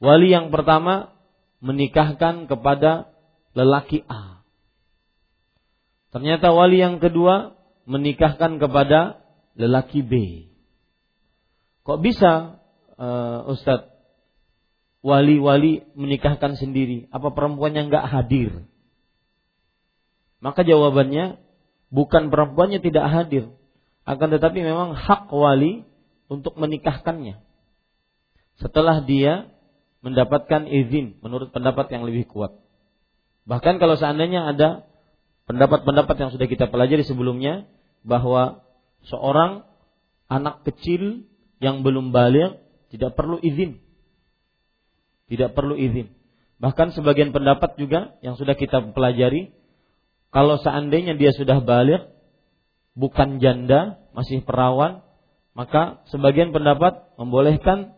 Wali 0.00 0.32
yang 0.32 0.52
pertama 0.52 1.12
menikahkan 1.64 2.48
kepada 2.48 3.12
lelaki 3.56 4.04
A. 4.08 4.35
Ternyata 6.16 6.48
wali 6.48 6.80
yang 6.80 6.96
kedua 6.96 7.60
menikahkan 7.84 8.56
kepada 8.56 9.20
lelaki 9.52 10.00
B. 10.00 10.12
Kok 11.84 12.00
bisa 12.00 12.56
uh, 12.96 13.52
Ustadz 13.52 13.92
wali-wali 15.04 15.84
menikahkan 15.92 16.56
sendiri? 16.56 17.04
Apa 17.12 17.36
perempuannya 17.36 17.92
nggak 17.92 18.06
hadir? 18.08 18.64
Maka 20.40 20.64
jawabannya 20.64 21.36
bukan 21.92 22.32
perempuannya 22.32 22.80
tidak 22.80 23.12
hadir, 23.12 23.52
akan 24.08 24.28
tetapi 24.40 24.64
memang 24.64 24.96
hak 24.96 25.28
wali 25.28 25.84
untuk 26.32 26.56
menikahkannya. 26.56 27.44
Setelah 28.56 29.04
dia 29.04 29.52
mendapatkan 30.00 30.64
izin 30.64 31.20
menurut 31.20 31.52
pendapat 31.52 31.92
yang 31.92 32.08
lebih 32.08 32.24
kuat. 32.24 32.56
Bahkan 33.44 33.76
kalau 33.76 34.00
seandainya 34.00 34.48
ada 34.56 34.88
pendapat-pendapat 35.46 36.16
yang 36.18 36.30
sudah 36.34 36.46
kita 36.50 36.70
pelajari 36.70 37.02
sebelumnya 37.06 37.66
bahwa 38.02 38.66
seorang 39.06 39.66
anak 40.26 40.66
kecil 40.66 41.26
yang 41.62 41.86
belum 41.86 42.10
balik 42.10 42.62
tidak 42.90 43.14
perlu 43.14 43.38
izin 43.42 43.86
tidak 45.26 45.54
perlu 45.54 45.74
izin. 45.74 46.14
Bahkan 46.56 46.96
sebagian 46.96 47.34
pendapat 47.34 47.76
juga 47.76 48.16
yang 48.24 48.38
sudah 48.38 48.56
kita 48.56 48.94
pelajari, 48.96 49.52
kalau 50.32 50.56
seandainya 50.62 51.18
dia 51.18 51.34
sudah 51.36 51.60
balik, 51.60 52.08
bukan 52.96 53.42
janda, 53.42 54.00
masih 54.16 54.40
perawan, 54.46 55.04
maka 55.52 56.00
sebagian 56.08 56.54
pendapat 56.54 57.12
membolehkan 57.20 57.92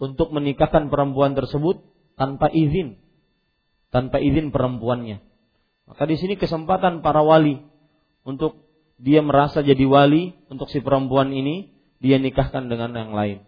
untuk 0.00 0.34
menikahkan 0.34 0.90
perempuan 0.90 1.38
tersebut 1.38 1.84
tanpa 2.18 2.50
izin, 2.50 2.98
tanpa 3.94 4.18
izin 4.18 4.50
perempuannya. 4.50 5.22
Maka 5.90 6.06
di 6.06 6.16
sini 6.22 6.38
kesempatan 6.38 7.02
para 7.02 7.26
wali 7.26 7.58
untuk 8.22 8.62
dia 9.00 9.26
merasa 9.26 9.58
jadi 9.66 9.82
wali 9.90 10.38
untuk 10.46 10.70
si 10.70 10.78
perempuan 10.78 11.34
ini, 11.34 11.74
dia 11.98 12.22
nikahkan 12.22 12.70
dengan 12.70 12.94
yang 12.94 13.10
lain. 13.10 13.42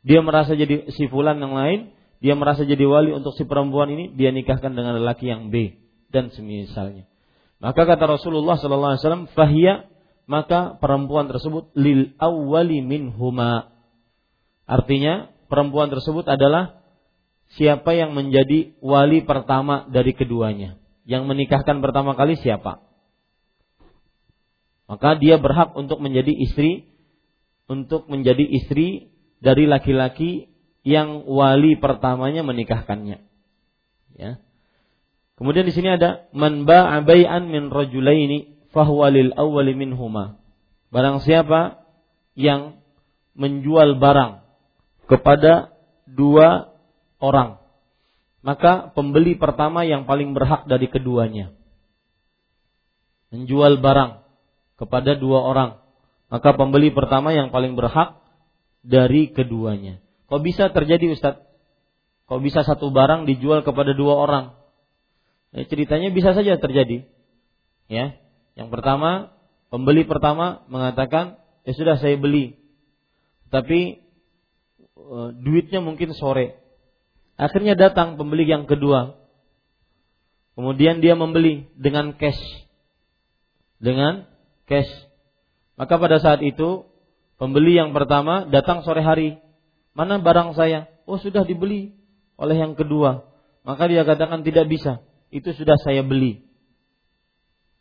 Dia 0.00 0.24
merasa 0.24 0.56
jadi 0.56 0.88
si 0.90 1.06
fulan 1.12 1.38
yang 1.38 1.52
lain, 1.52 1.92
dia 2.24 2.32
merasa 2.32 2.64
jadi 2.64 2.82
wali 2.88 3.12
untuk 3.12 3.36
si 3.36 3.44
perempuan 3.44 3.92
ini, 3.92 4.16
dia 4.16 4.32
nikahkan 4.32 4.72
dengan 4.72 4.96
lelaki 4.96 5.28
yang 5.28 5.52
B 5.52 5.76
dan 6.08 6.32
semisalnya. 6.32 7.04
Maka 7.62 7.86
kata 7.86 8.18
Rasulullah 8.18 8.58
sallallahu 8.58 8.92
alaihi 8.96 9.02
wasallam, 9.06 9.26
"Fahiya" 9.30 9.86
maka 10.26 10.78
perempuan 10.78 11.30
tersebut 11.30 11.70
lil 11.78 12.14
awwali 12.18 12.82
minhuma. 12.82 13.74
Artinya, 14.66 15.30
perempuan 15.50 15.90
tersebut 15.90 16.26
adalah 16.26 16.82
siapa 17.54 17.92
yang 17.94 18.14
menjadi 18.16 18.74
wali 18.82 19.22
pertama 19.22 19.86
dari 19.90 20.14
keduanya. 20.16 20.81
Yang 21.02 21.22
menikahkan 21.26 21.82
pertama 21.82 22.14
kali 22.14 22.38
siapa? 22.38 22.82
Maka 24.86 25.16
dia 25.18 25.40
berhak 25.40 25.72
untuk 25.74 25.98
menjadi 26.04 26.30
istri 26.30 26.92
untuk 27.70 28.10
menjadi 28.12 28.44
istri 28.44 29.14
dari 29.40 29.64
laki-laki 29.64 30.52
yang 30.82 31.24
wali 31.24 31.78
pertamanya 31.78 32.42
menikahkannya. 32.42 33.22
Ya. 34.18 34.42
Kemudian 35.38 35.64
di 35.66 35.72
sini 35.74 35.96
ada 35.96 36.28
man 36.36 36.68
ba'a 36.68 37.02
bai'an 37.02 37.48
min 37.48 37.72
rajulaini 37.72 38.68
fahuwa 38.74 39.08
lil 39.08 39.32
awwali 39.32 39.72
minhuma. 39.72 40.42
Barang 40.92 41.24
siapa 41.24 41.86
yang 42.36 42.82
menjual 43.32 43.96
barang 43.96 44.44
kepada 45.08 45.72
dua 46.04 46.76
orang, 47.16 47.61
maka 48.42 48.90
pembeli 48.90 49.38
pertama 49.38 49.86
yang 49.86 50.04
paling 50.04 50.34
berhak 50.34 50.66
dari 50.66 50.90
keduanya. 50.90 51.54
Menjual 53.30 53.78
barang 53.78 54.26
kepada 54.76 55.14
dua 55.16 55.46
orang, 55.46 55.78
maka 56.26 56.52
pembeli 56.58 56.90
pertama 56.90 57.30
yang 57.32 57.54
paling 57.54 57.78
berhak 57.78 58.18
dari 58.82 59.30
keduanya. 59.30 60.02
Kok 60.26 60.42
bisa 60.42 60.68
terjadi 60.74 61.14
Ustaz? 61.14 61.38
Kok 62.26 62.40
bisa 62.42 62.66
satu 62.66 62.90
barang 62.90 63.28
dijual 63.30 63.62
kepada 63.62 63.94
dua 63.94 64.18
orang? 64.18 64.44
Ya, 65.52 65.68
ceritanya 65.68 66.08
bisa 66.10 66.32
saja 66.32 66.56
terjadi. 66.56 67.04
Ya. 67.86 68.16
Yang 68.56 68.68
pertama, 68.72 69.36
pembeli 69.68 70.08
pertama 70.08 70.64
mengatakan, 70.66 71.36
"Ya 71.68 71.72
sudah 71.76 71.96
saya 72.00 72.16
beli." 72.16 72.56
Tapi 73.52 74.00
e, 74.96 75.16
duitnya 75.44 75.84
mungkin 75.84 76.16
sore. 76.16 76.61
Akhirnya 77.40 77.74
datang 77.74 78.20
pembeli 78.20 78.48
yang 78.48 78.68
kedua. 78.68 79.16
Kemudian 80.52 81.00
dia 81.00 81.16
membeli 81.16 81.68
dengan 81.76 82.12
cash. 82.16 82.40
Dengan 83.80 84.28
cash. 84.68 84.90
Maka 85.80 85.96
pada 85.96 86.20
saat 86.20 86.44
itu 86.44 86.84
pembeli 87.40 87.80
yang 87.80 87.96
pertama 87.96 88.44
datang 88.46 88.84
sore 88.84 89.00
hari 89.00 89.42
Mana 89.92 90.20
barang 90.20 90.56
saya? 90.56 90.88
Oh 91.04 91.20
sudah 91.20 91.44
dibeli 91.44 91.92
oleh 92.40 92.56
yang 92.56 92.72
kedua. 92.72 93.28
Maka 93.62 93.86
dia 93.86 94.02
katakan 94.02 94.42
tidak 94.42 94.66
bisa. 94.72 95.04
Itu 95.28 95.52
sudah 95.52 95.76
saya 95.80 96.00
beli. 96.00 96.44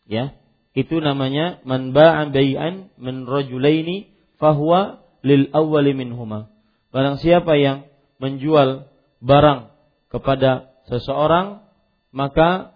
Ya, 0.08 0.36
itu 0.76 1.00
namanya 1.00 1.64
man 1.64 1.96
ba'a 1.96 2.28
bai'an 2.28 2.92
min 3.00 3.24
rajulaini 3.24 4.12
fahuwa 4.40 5.08
lil 5.24 5.48
awwali 5.56 5.96
minhuma. 5.96 6.52
Barang 6.92 7.16
siapa 7.16 7.56
yang 7.56 7.88
menjual 8.20 8.90
barang 9.22 9.72
kepada 10.10 10.76
seseorang 10.90 11.64
maka 12.12 12.76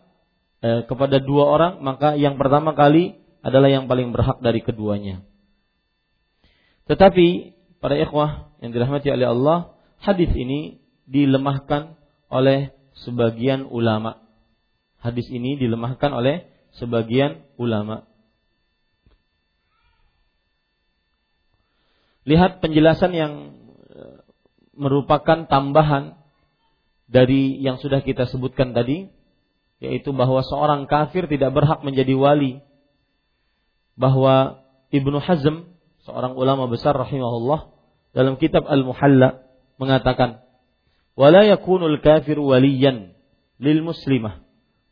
eh, 0.64 0.88
kepada 0.88 1.20
dua 1.20 1.50
orang 1.52 1.74
maka 1.84 2.16
yang 2.16 2.40
pertama 2.40 2.72
kali 2.78 3.20
adalah 3.46 3.70
yang 3.70 3.86
paling 3.86 4.10
berhak 4.10 4.42
dari 4.42 4.62
keduanya. 4.66 5.22
Tetapi 6.90 7.58
para 7.78 7.98
ikhwah 7.98 8.50
yang 8.62 8.74
dirahmati 8.74 9.14
oleh 9.14 9.30
Allah, 9.30 9.78
hadis 10.02 10.34
ini 10.34 10.82
dilemahkan 11.06 11.94
oleh 12.34 12.74
sebagian 13.06 13.70
ulama. 13.70 14.22
Hadis 14.98 15.30
ini 15.30 15.58
dilemahkan 15.62 16.10
oleh 16.10 16.50
sebagian 16.82 17.46
ulama. 17.62 18.10
Lihat 22.26 22.58
penjelasan 22.58 23.14
yang 23.14 23.34
e, 23.94 24.02
merupakan 24.74 25.46
tambahan 25.46 26.18
dari 27.06 27.62
yang 27.62 27.78
sudah 27.78 28.02
kita 28.02 28.26
sebutkan 28.30 28.74
tadi, 28.74 29.10
yaitu 29.80 30.10
bahwa 30.16 30.42
seorang 30.42 30.90
kafir 30.90 31.30
tidak 31.30 31.54
berhak 31.54 31.86
menjadi 31.86 32.14
wali. 32.18 32.62
Bahwa 33.96 34.66
Ibnu 34.92 35.18
Hazm, 35.24 35.72
seorang 36.04 36.36
ulama 36.36 36.68
besar 36.68 36.98
rahimahullah, 36.98 37.76
dalam 38.16 38.40
kitab 38.40 38.64
Al-Muhalla 38.64 39.44
mengatakan 39.76 40.40
wala 41.20 41.44
yakunul 41.44 42.00
kafir 42.00 42.40
waliyan 42.40 43.12
lil 43.60 43.80
muslimah 43.84 44.44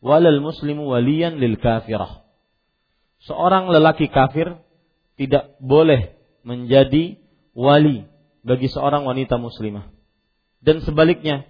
walal 0.03 0.43
muslimu 0.43 0.83
waliyan 0.91 1.39
lil 1.39 1.55
kafirah 1.55 2.27
seorang 3.23 3.71
lelaki 3.71 4.11
kafir 4.11 4.59
tidak 5.15 5.55
boleh 5.63 6.19
menjadi 6.43 7.15
wali 7.55 8.03
bagi 8.43 8.67
seorang 8.67 9.07
wanita 9.07 9.39
muslimah 9.39 9.87
dan 10.59 10.83
sebaliknya 10.83 11.47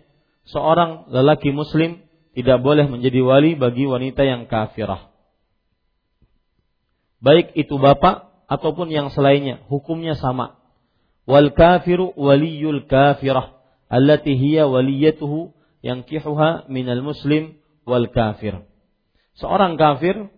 seorang 0.49 1.07
lelaki 1.11 1.51
muslim 1.55 2.03
tidak 2.33 2.59
boleh 2.59 2.89
menjadi 2.89 3.19
wali 3.23 3.51
bagi 3.55 3.87
wanita 3.87 4.25
yang 4.25 4.49
kafirah 4.49 5.11
baik 7.23 7.55
itu 7.55 7.79
bapak 7.79 8.31
ataupun 8.51 8.91
yang 8.91 9.11
selainnya 9.13 9.63
hukumnya 9.71 10.19
sama 10.19 10.59
wal 11.23 11.51
kafiru 11.55 12.11
waliyul 12.19 12.83
kafirah 12.89 13.63
allati 13.93 14.33
hiya 14.33 14.65
waliyatuhu 14.65 15.53
yankihuha 15.85 16.71
minal 16.71 17.03
muslim 17.05 17.59
wal 17.85 18.09
kafir. 18.09 18.63
Seorang 19.37 19.75
kafir 19.75 20.31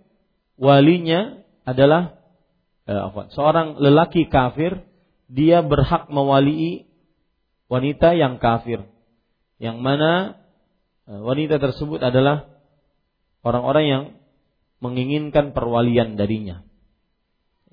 walinya 0.60 1.40
adalah 1.64 2.20
eh, 2.90 3.00
apa? 3.00 3.32
Seorang 3.32 3.80
lelaki 3.80 4.28
kafir 4.28 4.84
dia 5.30 5.62
berhak 5.62 6.10
mewalii 6.12 6.90
wanita 7.72 8.18
yang 8.18 8.42
kafir. 8.42 8.84
Yang 9.62 9.78
mana 9.80 10.12
eh, 11.08 11.22
wanita 11.22 11.62
tersebut 11.62 12.04
adalah 12.04 12.52
orang-orang 13.46 13.86
yang 13.86 14.04
menginginkan 14.84 15.56
perwalian 15.56 16.20
darinya. 16.20 16.66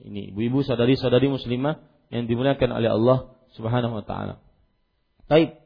Ini 0.03 0.35
ibu-ibu 0.35 0.67
saudari-saudari 0.67 1.31
muslimah 1.31 1.79
yang 2.11 2.27
dimuliakan 2.27 2.71
oleh 2.75 2.91
Allah 2.91 3.19
Subhanahu 3.55 4.03
wa 4.03 4.05
taala. 4.05 4.35
Baik. 5.27 5.59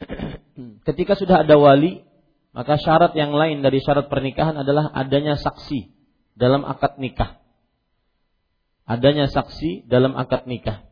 Ketika 0.86 1.16
sudah 1.16 1.46
ada 1.46 1.56
wali, 1.56 2.04
maka 2.54 2.78
syarat 2.78 3.18
yang 3.18 3.34
lain 3.34 3.66
dari 3.66 3.82
syarat 3.82 4.06
pernikahan 4.06 4.54
adalah 4.54 4.90
adanya 4.94 5.34
saksi 5.34 5.90
dalam 6.38 6.62
akad 6.62 6.98
nikah. 7.02 7.42
Adanya 8.84 9.26
saksi 9.26 9.88
dalam 9.88 10.12
akad 10.14 10.44
nikah. 10.44 10.84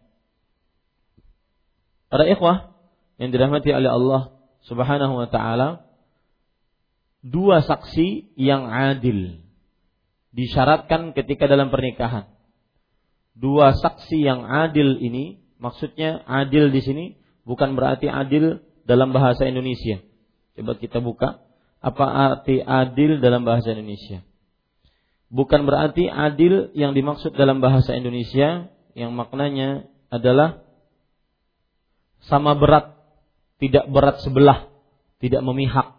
Para 2.08 2.24
ikhwah 2.28 2.72
yang 3.20 3.30
dirahmati 3.30 3.70
oleh 3.72 3.88
Allah 3.88 4.41
Subhanahu 4.66 5.18
wa 5.18 5.28
taala, 5.30 5.86
dua 7.22 7.62
saksi 7.62 8.34
yang 8.38 8.70
adil 8.70 9.42
disyaratkan 10.32 11.12
ketika 11.12 11.46
dalam 11.46 11.68
pernikahan. 11.68 12.26
Dua 13.32 13.72
saksi 13.72 14.18
yang 14.20 14.44
adil 14.44 15.00
ini, 15.00 15.40
maksudnya 15.56 16.20
adil 16.28 16.68
di 16.68 16.80
sini 16.84 17.04
bukan 17.48 17.76
berarti 17.78 18.08
adil 18.08 18.60
dalam 18.84 19.14
bahasa 19.14 19.48
Indonesia. 19.48 20.00
Coba 20.52 20.76
kita 20.76 21.00
buka 21.00 21.40
apa 21.82 22.06
arti 22.06 22.60
adil 22.60 23.18
dalam 23.18 23.42
bahasa 23.42 23.72
Indonesia. 23.72 24.20
Bukan 25.32 25.64
berarti 25.64 26.12
adil 26.12 26.70
yang 26.76 26.92
dimaksud 26.92 27.32
dalam 27.32 27.64
bahasa 27.64 27.96
Indonesia 27.96 28.68
yang 28.92 29.16
maknanya 29.16 29.88
adalah 30.12 30.60
sama 32.28 32.52
berat, 32.52 32.92
tidak 33.62 33.86
berat 33.86 34.18
sebelah, 34.26 34.66
tidak 35.22 35.46
memihak, 35.46 35.94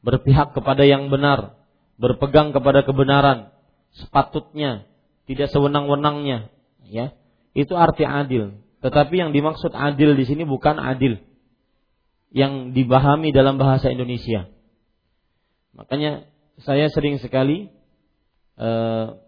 berpihak 0.00 0.56
kepada 0.56 0.88
yang 0.88 1.12
benar, 1.12 1.60
berpegang 2.00 2.56
kepada 2.56 2.80
kebenaran 2.88 3.52
sepatutnya, 3.92 4.88
tidak 5.28 5.52
sewenang-wenangnya, 5.52 6.48
ya. 6.88 7.12
Itu 7.52 7.76
arti 7.76 8.08
adil. 8.08 8.64
Tetapi 8.80 9.14
yang 9.14 9.30
dimaksud 9.36 9.76
adil 9.76 10.16
di 10.16 10.24
sini 10.24 10.42
bukan 10.48 10.80
adil 10.80 11.20
yang 12.34 12.72
dibahami 12.74 13.30
dalam 13.30 13.60
bahasa 13.60 13.92
Indonesia. 13.92 14.50
Makanya 15.76 16.26
saya 16.64 16.90
sering 16.90 17.20
sekali 17.22 17.70
uh, 18.58 19.20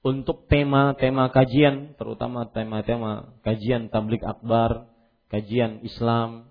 untuk 0.00 0.48
tema-tema 0.48 1.28
kajian, 1.28 1.94
terutama 2.00 2.48
tema-tema 2.48 3.36
kajian 3.44 3.92
tablik 3.92 4.24
akbar, 4.24 4.89
kajian 5.30 5.80
Islam 5.86 6.50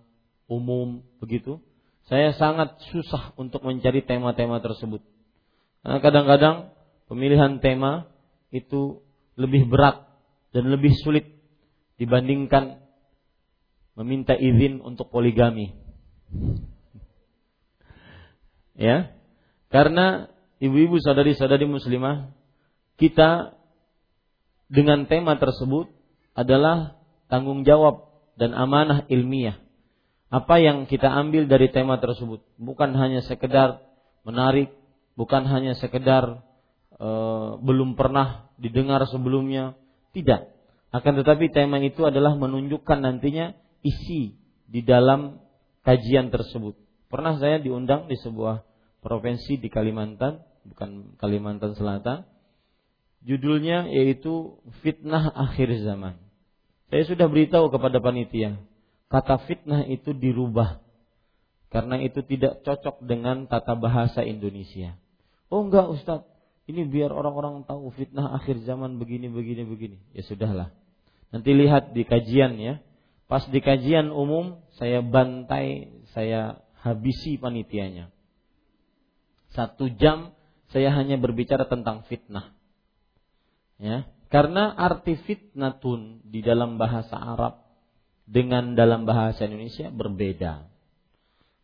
umum 0.50 1.06
begitu, 1.22 1.62
saya 2.10 2.34
sangat 2.34 2.80
susah 2.90 3.38
untuk 3.38 3.62
mencari 3.62 4.02
tema-tema 4.02 4.58
tersebut. 4.64 5.06
Karena 5.86 6.00
kadang-kadang 6.02 6.56
pemilihan 7.06 7.62
tema 7.62 8.10
itu 8.50 9.06
lebih 9.38 9.70
berat 9.70 10.10
dan 10.50 10.74
lebih 10.74 10.98
sulit 11.06 11.30
dibandingkan 12.02 12.82
meminta 13.94 14.34
izin 14.34 14.82
untuk 14.82 15.14
poligami. 15.14 15.76
Ya. 18.74 19.14
Karena 19.70 20.32
ibu-ibu 20.58 20.98
saudari-saudari 20.98 21.70
muslimah 21.70 22.34
kita 22.98 23.54
dengan 24.66 25.06
tema 25.06 25.38
tersebut 25.38 25.94
adalah 26.34 26.98
tanggung 27.30 27.68
jawab 27.68 28.09
dan 28.40 28.56
amanah 28.56 29.04
ilmiah. 29.12 29.60
Apa 30.32 30.64
yang 30.64 30.88
kita 30.88 31.12
ambil 31.12 31.52
dari 31.52 31.68
tema 31.68 32.00
tersebut? 32.00 32.40
Bukan 32.56 32.96
hanya 32.96 33.20
sekedar 33.28 33.84
menarik 34.24 34.72
bukan 35.20 35.44
hanya 35.52 35.76
sekedar 35.76 36.40
e, 36.96 37.10
belum 37.60 38.00
pernah 38.00 38.48
didengar 38.56 39.04
sebelumnya. 39.12 39.76
Tidak. 40.16 40.42
Akan 40.96 41.20
tetapi 41.20 41.52
tema 41.52 41.84
itu 41.84 42.08
adalah 42.08 42.40
menunjukkan 42.40 43.04
nantinya 43.04 43.52
isi 43.84 44.40
di 44.66 44.82
dalam 44.82 45.44
kajian 45.84 46.32
tersebut. 46.32 46.80
Pernah 47.12 47.36
saya 47.36 47.60
diundang 47.60 48.08
di 48.08 48.16
sebuah 48.16 48.64
provinsi 49.04 49.60
di 49.60 49.68
Kalimantan 49.68 50.40
bukan 50.64 51.20
Kalimantan 51.20 51.76
Selatan. 51.76 52.24
Judulnya 53.20 53.92
yaitu 53.92 54.64
fitnah 54.80 55.28
akhir 55.36 55.76
zaman 55.84 56.29
saya 56.90 57.04
sudah 57.06 57.30
beritahu 57.30 57.70
kepada 57.70 58.02
panitia 58.02 58.58
kata 59.10 59.42
fitnah 59.46 59.86
itu 59.90 60.14
dirubah 60.14 60.82
karena 61.70 62.02
itu 62.02 62.26
tidak 62.26 62.66
cocok 62.66 63.06
dengan 63.06 63.46
tata 63.46 63.78
bahasa 63.78 64.26
Indonesia. 64.26 64.98
Oh 65.54 65.62
enggak 65.62 65.86
Ustaz, 65.94 66.26
ini 66.66 66.86
biar 66.86 67.14
orang-orang 67.14 67.62
tahu 67.66 67.94
fitnah 67.94 68.34
akhir 68.34 68.66
zaman 68.66 68.98
begini 68.98 69.30
begini 69.30 69.66
begini. 69.70 69.98
Ya 70.18 70.26
sudahlah. 70.26 70.74
Nanti 71.30 71.54
lihat 71.54 71.94
di 71.94 72.06
kajian 72.10 72.58
ya. 72.58 72.82
Pas 73.30 73.46
di 73.46 73.62
kajian 73.62 74.10
umum 74.10 74.58
saya 74.82 75.06
bantai, 75.06 75.94
saya 76.18 76.66
habisi 76.82 77.38
panitianya. 77.38 78.10
Satu 79.54 79.94
jam 79.94 80.34
saya 80.74 80.90
hanya 80.94 81.22
berbicara 81.22 81.70
tentang 81.70 82.02
fitnah. 82.10 82.50
Ya, 83.78 84.10
karena 84.30 84.78
arti 84.78 85.18
fitnatun 85.26 86.22
di 86.22 86.46
dalam 86.46 86.78
bahasa 86.78 87.18
Arab 87.18 87.66
dengan 88.30 88.78
dalam 88.78 89.10
bahasa 89.10 89.50
Indonesia 89.50 89.90
berbeda. 89.90 90.70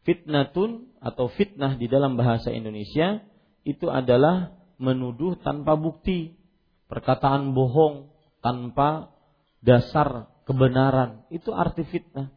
Fitnatun 0.02 0.98
atau 0.98 1.30
fitnah 1.30 1.78
di 1.78 1.86
dalam 1.86 2.18
bahasa 2.18 2.50
Indonesia 2.50 3.22
itu 3.66 3.90
adalah 3.90 4.54
menuduh 4.82 5.38
tanpa 5.42 5.78
bukti, 5.78 6.34
perkataan 6.90 7.54
bohong 7.54 8.10
tanpa 8.42 9.14
dasar 9.62 10.30
kebenaran. 10.50 11.26
Itu 11.30 11.54
arti 11.54 11.86
fitnah. 11.86 12.34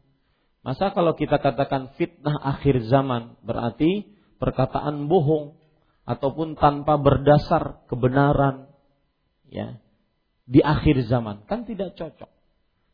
Masa 0.61 0.93
kalau 0.93 1.17
kita 1.17 1.41
katakan 1.41 1.97
fitnah 1.97 2.37
akhir 2.37 2.85
zaman 2.89 3.41
berarti 3.41 4.13
perkataan 4.37 5.09
bohong 5.09 5.57
ataupun 6.05 6.57
tanpa 6.57 6.97
berdasar 7.01 7.85
kebenaran 7.89 8.69
ya 9.49 9.81
di 10.49 10.65
akhir 10.65 11.05
zaman 11.05 11.45
kan 11.45 11.69
tidak 11.69 11.93
cocok. 12.01 12.33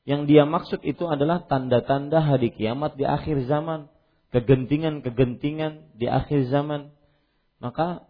Yang 0.05 0.23
dia 0.29 0.45
maksud 0.45 0.85
itu 0.85 1.09
adalah 1.09 1.47
tanda-tanda 1.49 2.21
hari 2.21 2.53
kiamat 2.53 2.99
di 2.99 3.09
akhir 3.09 3.49
zaman, 3.49 3.89
kegentingan-kegentingan 4.35 5.97
di 5.97 6.11
akhir 6.11 6.51
zaman. 6.53 6.93
Maka 7.63 8.05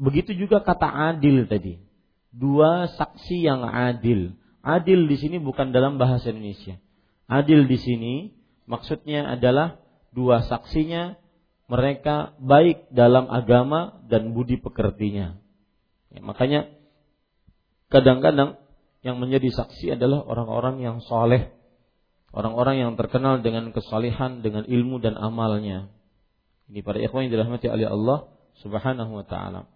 begitu 0.00 0.32
juga 0.32 0.64
kata 0.64 0.88
adil 1.12 1.44
tadi. 1.44 1.82
Dua 2.32 2.88
saksi 2.88 3.36
yang 3.42 3.66
adil. 3.66 4.38
Adil 4.64 5.10
di 5.10 5.16
sini 5.20 5.36
bukan 5.42 5.76
dalam 5.76 6.00
bahasa 6.00 6.32
Indonesia. 6.32 6.80
Adil 7.28 7.68
di 7.68 7.76
sini 7.76 8.14
maksudnya 8.64 9.34
adalah 9.36 9.76
dua 10.14 10.46
saksinya 10.46 11.20
mereka 11.68 12.34
baik 12.40 12.88
dalam 12.90 13.28
agama 13.28 14.00
dan 14.08 14.32
budi 14.32 14.56
pekertinya. 14.56 15.36
Ya, 16.10 16.20
makanya 16.24 16.79
kadang-kadang 17.90 18.56
yang 19.02 19.18
menjadi 19.18 19.50
saksi 19.50 19.98
adalah 19.98 20.22
orang-orang 20.24 20.80
yang 20.80 20.96
soleh, 21.02 21.50
orang-orang 22.30 22.80
yang 22.80 22.92
terkenal 22.94 23.42
dengan 23.42 23.74
kesalehan, 23.74 24.40
dengan 24.40 24.64
ilmu 24.64 25.02
dan 25.02 25.18
amalnya. 25.18 25.90
Ini 26.70 26.86
para 26.86 27.02
ikhwan 27.02 27.26
yang 27.26 27.34
dirahmati 27.34 27.66
oleh 27.66 27.90
Allah 27.90 28.30
Subhanahu 28.62 29.10
wa 29.10 29.24
taala. 29.26 29.66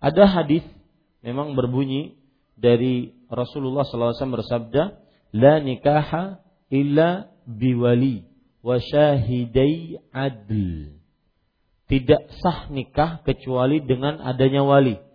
Ada 0.00 0.24
hadis 0.30 0.64
memang 1.20 1.52
berbunyi 1.58 2.16
dari 2.56 3.12
Rasulullah 3.28 3.84
SAW 3.84 4.14
bersabda, 4.14 4.82
"La 5.36 5.60
nikaha 5.60 6.40
illa 6.72 7.28
biwali 7.44 8.24
wa 8.64 8.80
syahidai 8.80 10.00
adl." 10.14 10.96
Tidak 11.88 12.22
sah 12.40 12.68
nikah 12.72 13.24
kecuali 13.24 13.80
dengan 13.84 14.20
adanya 14.20 14.60
wali 14.64 15.07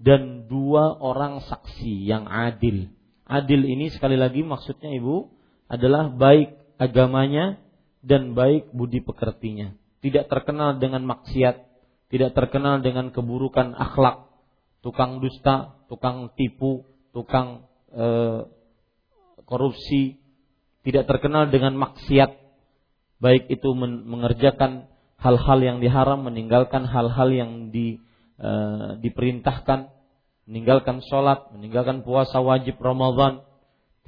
dan 0.00 0.48
dua 0.48 0.96
orang 0.96 1.44
saksi 1.44 2.08
yang 2.08 2.24
adil. 2.24 2.88
Adil 3.28 3.68
ini 3.68 3.92
sekali 3.92 4.16
lagi 4.16 4.40
maksudnya 4.40 4.90
Ibu 4.96 5.28
adalah 5.68 6.08
baik 6.08 6.56
agamanya 6.80 7.60
dan 8.00 8.32
baik 8.32 8.72
budi 8.72 9.04
pekertinya. 9.04 9.76
Tidak 10.00 10.26
terkenal 10.32 10.80
dengan 10.80 11.04
maksiat, 11.04 11.56
tidak 12.08 12.32
terkenal 12.32 12.80
dengan 12.80 13.12
keburukan 13.12 13.76
akhlak, 13.76 14.32
tukang 14.80 15.20
dusta, 15.20 15.76
tukang 15.92 16.32
tipu, 16.32 16.88
tukang 17.12 17.68
e, 17.92 18.06
korupsi, 19.44 20.16
tidak 20.80 21.04
terkenal 21.04 21.52
dengan 21.52 21.76
maksiat, 21.76 22.32
baik 23.20 23.52
itu 23.52 23.68
mengerjakan 24.08 24.88
hal-hal 25.20 25.58
yang 25.60 25.78
diharam, 25.84 26.24
meninggalkan 26.24 26.88
hal-hal 26.88 27.28
yang 27.28 27.68
di, 27.68 28.00
e, 28.40 28.50
diperintahkan, 29.04 29.92
meninggalkan 30.48 31.04
sholat, 31.04 31.52
meninggalkan 31.52 32.00
puasa 32.00 32.40
wajib 32.40 32.80
Ramadan, 32.80 33.44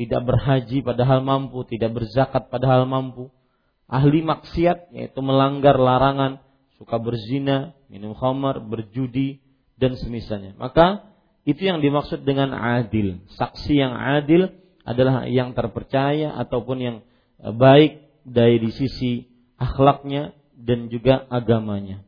tidak 0.01 0.25
berhaji 0.25 0.81
padahal 0.81 1.21
mampu, 1.21 1.69
tidak 1.69 1.93
berzakat 1.93 2.49
padahal 2.49 2.89
mampu, 2.89 3.29
ahli 3.87 4.25
maksiat 4.25 4.91
yaitu 4.97 5.21
melanggar 5.21 5.77
larangan, 5.77 6.41
suka 6.81 6.97
berzina, 6.97 7.77
minum 7.93 8.17
khamar, 8.17 8.59
berjudi 8.65 9.45
dan 9.77 9.95
semisalnya. 10.01 10.57
Maka 10.57 11.13
Itu 11.43 11.67
yang 11.67 11.83
dimaksud 11.83 12.23
dengan 12.23 12.55
adil. 12.55 13.19
Saksi 13.35 13.75
yang 13.75 13.99
adil 13.99 14.55
adalah 14.87 15.27
yang 15.27 15.59
terpercaya 15.59 16.39
ataupun 16.39 16.79
yang 16.79 16.97
e, 17.43 17.51
baik 17.51 17.99
dari 18.23 18.71
sisi 18.71 19.27
akhlaknya 19.59 20.35
dan 20.55 20.87
juga 20.87 21.27
agamanya. 21.27 22.07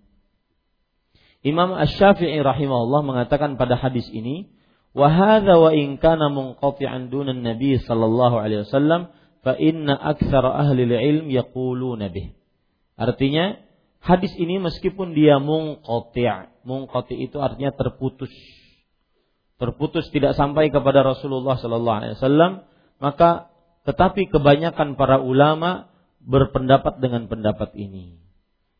Imam 1.44 1.76
Asy-Syafi'i 1.76 2.40
rahimahullah 2.40 3.04
mengatakan 3.04 3.61
pada 3.61 3.76
hadis 3.76 4.09
ini, 4.09 4.48
"Wa 4.96 5.12
hadza 5.12 5.61
wa 5.61 5.76
in 5.76 6.00
kana 6.00 6.33
munqati'an 6.33 7.12
Nabi 7.12 7.76
sallallahu 7.85 8.40
alaihi 8.40 8.64
wasallam, 8.64 9.12
fa 9.44 9.52
inna 9.61 9.92
aktsara 9.92 10.57
ahli 10.57 10.88
ilm 10.88 11.28
yaquluna 11.28 12.09
bih." 12.09 12.33
Artinya, 12.96 13.61
hadis 14.00 14.33
ini 14.40 14.57
meskipun 14.57 15.12
dia 15.12 15.37
munqati', 15.37 16.64
munqati' 16.64 17.20
itu 17.28 17.37
artinya 17.37 17.76
terputus. 17.76 18.33
Terputus 19.61 20.09
tidak 20.16 20.33
sampai 20.40 20.72
kepada 20.72 21.04
Rasulullah 21.04 21.61
sallallahu 21.61 21.98
alaihi 22.00 22.16
wasallam, 22.16 22.64
maka 23.04 23.52
tetapi 23.85 24.33
kebanyakan 24.33 24.96
para 24.96 25.20
ulama 25.20 25.92
berpendapat 26.24 27.04
dengan 27.04 27.28
pendapat 27.28 27.76
ini. 27.76 28.16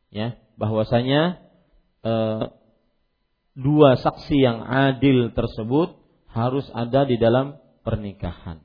Ya, 0.09 0.40
bahwasanya 0.57 1.44
e, 2.05 2.14
dua 3.57 3.97
saksi 3.97 4.37
yang 4.37 4.61
adil 4.61 5.33
tersebut 5.33 5.97
harus 6.29 6.69
ada 6.77 7.09
di 7.09 7.17
dalam 7.17 7.57
pernikahan. 7.87 8.61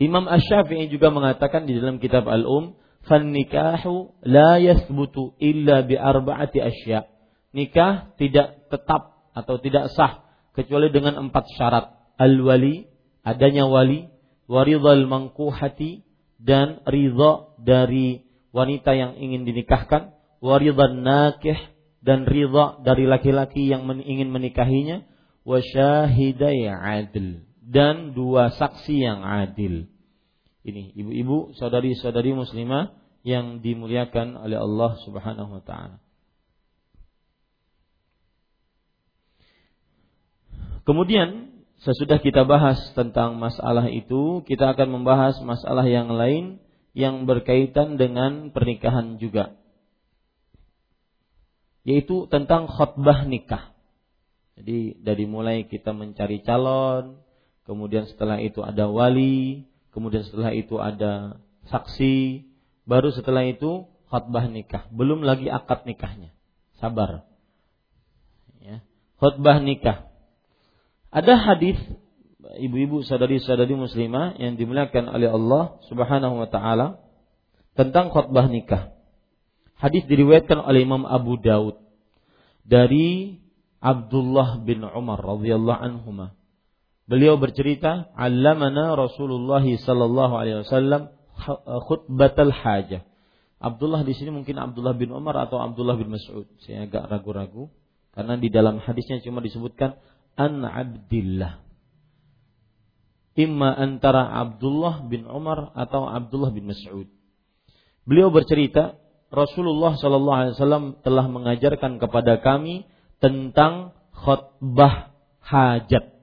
Imam 0.00 0.24
Ash-Syafi'i 0.26 0.88
juga 0.88 1.12
mengatakan 1.12 1.68
di 1.68 1.76
dalam 1.76 2.00
kitab 2.00 2.24
Al-Um, 2.24 2.80
"Fan 3.04 3.36
nikahu 3.36 4.16
la 4.24 4.56
yathbutu 4.56 5.36
illa 5.36 5.84
bi 5.84 5.96
arba'ati 5.96 6.58
asya." 6.60 7.04
Nikah 7.52 8.16
tidak 8.16 8.70
tetap 8.72 9.28
atau 9.36 9.60
tidak 9.60 9.92
sah 9.92 10.24
kecuali 10.56 10.88
dengan 10.88 11.28
empat 11.28 11.44
syarat. 11.52 11.84
Al-wali, 12.16 12.88
adanya 13.24 13.68
wali, 13.68 14.08
waridhal 14.48 15.04
mangkuhati 15.04 16.02
dan 16.40 16.80
ridha 16.88 17.52
dari 17.60 18.24
wanita 18.50 18.94
yang 18.94 19.18
ingin 19.18 19.46
dinikahkan, 19.46 20.14
waridhan 20.42 21.02
nakih 21.02 21.58
dan 22.00 22.24
ridha 22.24 22.80
dari 22.82 23.04
laki-laki 23.06 23.68
yang 23.70 23.86
ingin 24.00 24.32
menikahinya, 24.32 25.06
wa 25.44 25.58
syahidai 25.60 26.68
adil 26.68 27.44
dan 27.60 28.12
dua 28.16 28.50
saksi 28.50 28.96
yang 28.98 29.22
adil. 29.22 29.86
Ini 30.60 30.92
ibu-ibu, 30.92 31.56
saudari-saudari 31.56 32.36
muslimah 32.36 32.92
yang 33.22 33.64
dimuliakan 33.64 34.36
oleh 34.36 34.58
Allah 34.60 34.98
Subhanahu 35.06 35.60
wa 35.60 35.62
taala. 35.64 35.96
Kemudian 40.84 41.62
sesudah 41.84 42.18
kita 42.18 42.44
bahas 42.44 42.80
tentang 42.98 43.38
masalah 43.38 43.88
itu, 43.88 44.42
kita 44.44 44.74
akan 44.74 45.00
membahas 45.00 45.38
masalah 45.44 45.86
yang 45.86 46.10
lain 46.12 46.60
yang 46.92 47.26
berkaitan 47.26 47.96
dengan 47.96 48.50
pernikahan 48.50 49.16
juga. 49.22 49.54
Yaitu 51.86 52.28
tentang 52.28 52.68
khutbah 52.68 53.24
nikah. 53.24 53.72
Jadi 54.60 55.00
dari 55.00 55.24
mulai 55.24 55.64
kita 55.64 55.96
mencari 55.96 56.44
calon, 56.44 57.16
kemudian 57.64 58.04
setelah 58.04 58.36
itu 58.42 58.60
ada 58.60 58.90
wali, 58.92 59.64
kemudian 59.94 60.26
setelah 60.26 60.52
itu 60.52 60.76
ada 60.76 61.40
saksi, 61.72 62.44
baru 62.84 63.08
setelah 63.14 63.48
itu 63.48 63.88
khutbah 64.12 64.50
nikah. 64.50 64.84
Belum 64.92 65.24
lagi 65.24 65.48
akad 65.48 65.88
nikahnya. 65.88 66.34
Sabar. 66.76 67.24
Ya. 68.60 68.84
Khutbah 69.16 69.62
nikah. 69.62 70.10
Ada 71.10 71.34
hadis 71.38 71.80
ibu-ibu 72.58 73.06
sadari-sadari 73.06 73.78
muslimah 73.78 74.34
yang 74.40 74.58
dimuliakan 74.58 75.06
oleh 75.12 75.30
Allah 75.30 75.78
Subhanahu 75.86 76.42
wa 76.42 76.48
taala 76.50 76.98
tentang 77.78 78.10
khutbah 78.10 78.50
nikah. 78.50 78.96
Hadis 79.78 80.04
diriwayatkan 80.10 80.60
oleh 80.60 80.84
Imam 80.84 81.06
Abu 81.06 81.38
Daud 81.40 81.78
dari 82.66 83.40
Abdullah 83.80 84.60
bin 84.60 84.84
Umar 84.84 85.22
radhiyallahu 85.22 85.80
anhuma. 85.80 86.36
Beliau 87.08 87.40
bercerita, 87.40 88.12
"Allamana 88.14 88.92
Rasulullah 88.94 89.64
sallallahu 89.64 90.34
alaihi 90.36 90.62
wasallam 90.62 91.10
khutbatal 91.88 92.52
hajah." 92.52 93.02
Abdullah 93.60 94.04
di 94.04 94.16
sini 94.16 94.32
mungkin 94.32 94.56
Abdullah 94.56 94.96
bin 94.96 95.12
Umar 95.12 95.36
atau 95.36 95.60
Abdullah 95.60 95.96
bin 95.96 96.12
Mas'ud. 96.12 96.48
Saya 96.64 96.88
agak 96.88 97.12
ragu-ragu 97.12 97.68
karena 98.16 98.36
di 98.40 98.48
dalam 98.48 98.80
hadisnya 98.80 99.20
cuma 99.20 99.44
disebutkan 99.44 100.00
an 100.36 100.64
Abdillah. 100.64 101.69
Imma 103.40 103.72
antara 103.72 104.28
Abdullah 104.28 105.08
bin 105.08 105.24
Umar 105.24 105.72
atau 105.72 106.04
Abdullah 106.04 106.52
bin 106.52 106.68
Mas'ud. 106.68 107.08
Beliau 108.04 108.28
bercerita, 108.28 109.00
Rasulullah 109.32 109.96
Shallallahu 109.96 110.38
Alaihi 110.44 110.54
Wasallam 110.58 110.84
telah 111.00 111.26
mengajarkan 111.30 111.96
kepada 111.96 112.42
kami 112.44 112.84
tentang 113.22 113.96
khutbah 114.12 115.14
hajat 115.40 116.20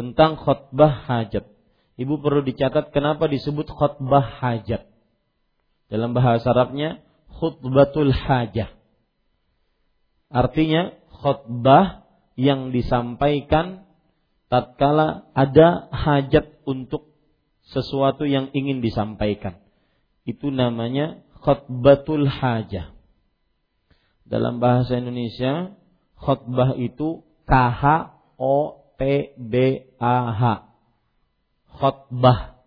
tentang 0.00 0.38
khutbah 0.38 1.04
hajat. 1.06 1.44
Ibu 2.00 2.24
perlu 2.24 2.40
dicatat 2.40 2.94
kenapa 2.94 3.28
disebut 3.28 3.68
khutbah 3.68 4.24
hajat. 4.40 4.88
Dalam 5.92 6.16
bahasa 6.16 6.54
Arabnya 6.54 7.02
khutbatul 7.28 8.14
hajah. 8.14 8.72
Artinya 10.30 10.94
khutbah 11.10 12.06
yang 12.38 12.72
disampaikan 12.72 13.84
tatkala 14.50 15.30
ada 15.32 15.86
hajat 15.94 16.60
untuk 16.66 17.14
sesuatu 17.70 18.26
yang 18.26 18.50
ingin 18.50 18.82
disampaikan. 18.82 19.62
Itu 20.26 20.50
namanya 20.50 21.22
khutbatul 21.40 22.26
hajah. 22.26 22.92
Dalam 24.26 24.58
bahasa 24.58 24.98
Indonesia, 24.98 25.74
khutbah 26.18 26.74
itu 26.76 27.22
K 27.46 27.52
H 27.54 27.82
O 28.36 28.84
T 28.98 29.32
B 29.38 29.54
A 29.96 30.16
H. 30.34 30.42
Khotbah. 31.80 32.60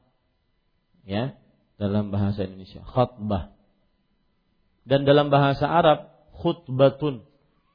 Ya, 1.04 1.36
dalam 1.76 2.16
bahasa 2.16 2.48
Indonesia, 2.48 2.80
khotbah. 2.88 3.52
Dan 4.88 5.04
dalam 5.04 5.28
bahasa 5.28 5.68
Arab, 5.68 6.12
khutbatun 6.36 7.28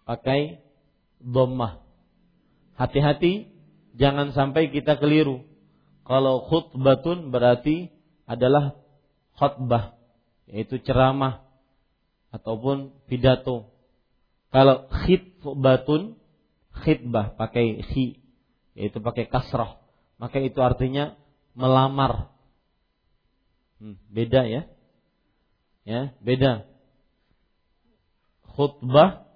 pakai 0.08 0.64
dhammah. 1.20 1.84
Hati-hati 2.76 3.57
jangan 3.98 4.32
sampai 4.32 4.70
kita 4.70 4.96
keliru. 4.96 5.44
Kalau 6.06 6.48
khutbatun 6.48 7.28
berarti 7.28 7.92
adalah 8.24 8.78
khutbah, 9.36 9.98
yaitu 10.48 10.80
ceramah 10.80 11.44
ataupun 12.32 12.96
pidato. 13.04 13.68
Kalau 14.48 14.88
khitbatun 14.88 16.16
khitbah 16.72 17.36
pakai 17.36 17.84
khi 17.92 18.16
yaitu 18.72 19.02
pakai 19.02 19.28
kasrah, 19.28 19.82
maka 20.16 20.40
itu 20.40 20.56
artinya 20.64 21.18
melamar. 21.52 22.32
Hmm, 23.82 23.98
beda 24.08 24.48
ya. 24.48 24.62
Ya, 25.84 26.14
beda. 26.22 26.68
Khutbah 28.54 29.28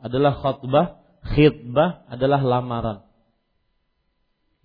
adalah 0.00 0.36
khutbah, 0.38 1.00
khitbah 1.34 2.06
adalah 2.06 2.40
lamaran. 2.44 3.09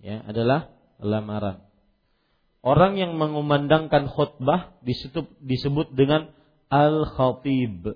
Ya, 0.00 0.22
adalah 0.24 0.72
lamaran. 1.00 1.64
Orang 2.66 2.98
yang 2.98 3.14
mengumandangkan 3.14 4.10
khutbah 4.10 4.74
disebut, 4.82 5.30
disebut 5.38 5.94
dengan 5.94 6.34
al-khatib. 6.66 7.94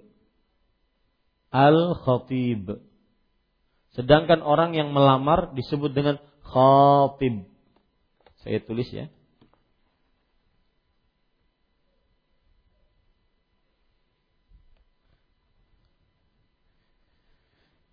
Al-khatib. 1.50 2.78
Sedangkan 3.98 4.46
orang 4.46 4.78
yang 4.78 4.94
melamar 4.94 5.50
disebut 5.58 5.90
dengan 5.90 6.22
khatib. 6.46 7.50
Saya 8.46 8.62
tulis 8.62 8.86
ya. 8.94 9.10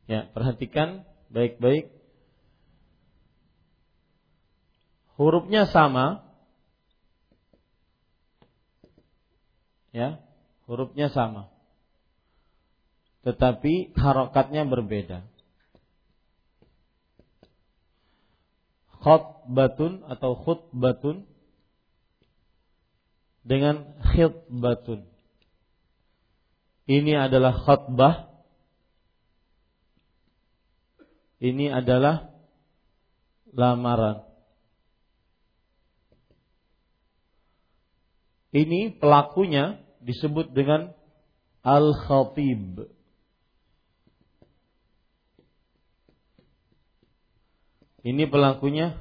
Ya, 0.08 0.24
perhatikan 0.32 1.04
baik-baik. 1.28 1.97
Hurufnya 5.18 5.66
sama. 5.68 6.24
Ya, 9.92 10.22
hurufnya 10.70 11.10
sama. 11.10 11.50
Tetapi 13.26 13.98
harokatnya 13.98 14.64
berbeda. 14.70 15.26
khutbatun 19.08 20.04
atau 20.04 20.36
khutbatun 20.36 21.24
dengan 23.48 23.96
khutbatun. 24.04 25.08
Ini 26.92 27.32
adalah 27.32 27.56
khutbah 27.56 28.28
ini 31.40 31.72
adalah 31.72 32.34
lamaran. 33.54 34.27
Ini 38.58 38.98
pelakunya 38.98 39.78
disebut 40.02 40.50
dengan 40.50 40.90
al-khatib. 41.62 42.90
Ini 48.02 48.24
pelakunya 48.26 48.98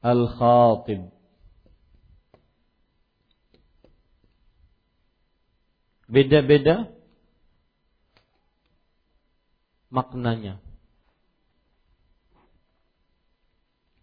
al-khatib. 0.00 1.12
Beda-beda 6.08 6.88
maknanya. 9.92 10.56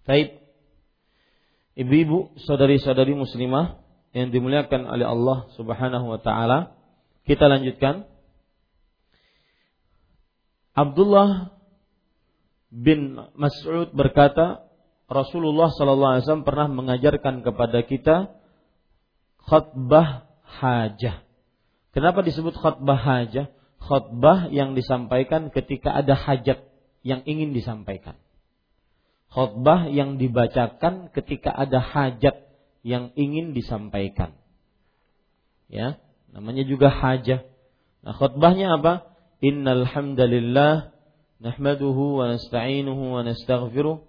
Baik. 0.05 0.37
Ibu-ibu, 1.73 2.37
saudari-saudari 2.45 3.17
muslimah 3.17 3.86
yang 4.17 4.29
dimuliakan 4.33 4.89
oleh 4.89 5.05
Allah 5.05 5.45
Subhanahu 5.53 6.09
wa 6.09 6.17
taala, 6.17 6.73
kita 7.29 7.45
lanjutkan. 7.45 8.09
Abdullah 10.73 11.53
bin 12.73 13.17
Mas'ud 13.37 13.93
berkata, 13.93 14.65
Rasulullah 15.07 15.71
sallallahu 15.71 16.11
alaihi 16.17 16.23
wasallam 16.25 16.47
pernah 16.47 16.67
mengajarkan 16.67 17.45
kepada 17.45 17.79
kita 17.85 18.15
khutbah 19.47 20.27
hajah. 20.43 21.23
Kenapa 21.95 22.19
disebut 22.25 22.57
khutbah 22.57 22.99
hajah? 22.99 23.47
Khutbah 23.79 24.51
yang 24.51 24.75
disampaikan 24.75 25.47
ketika 25.53 25.95
ada 25.95 26.11
hajat 26.11 26.59
yang 27.07 27.23
ingin 27.23 27.55
disampaikan. 27.55 28.19
Khutbah 29.31 29.87
yang 29.87 30.19
dibacakan 30.19 31.13
ketika 31.15 31.55
ada 31.55 31.79
hajat 31.79 32.46
yang 32.87 33.11
ingin 33.19 33.51
disampaikan. 33.51 34.39
Ya, 35.67 35.99
namanya 36.31 36.63
juga 36.63 36.87
hajah. 36.87 37.43
Nah, 38.07 38.15
khutbahnya 38.15 38.79
apa? 38.79 39.11
Innal 39.43 39.83
hamdalillah 39.83 40.95
nahmaduhu 41.43 42.23
wa 42.23 42.33
nasta'inuhu 42.33 43.13
wa 43.13 43.21
nastaghfiruh 43.21 44.01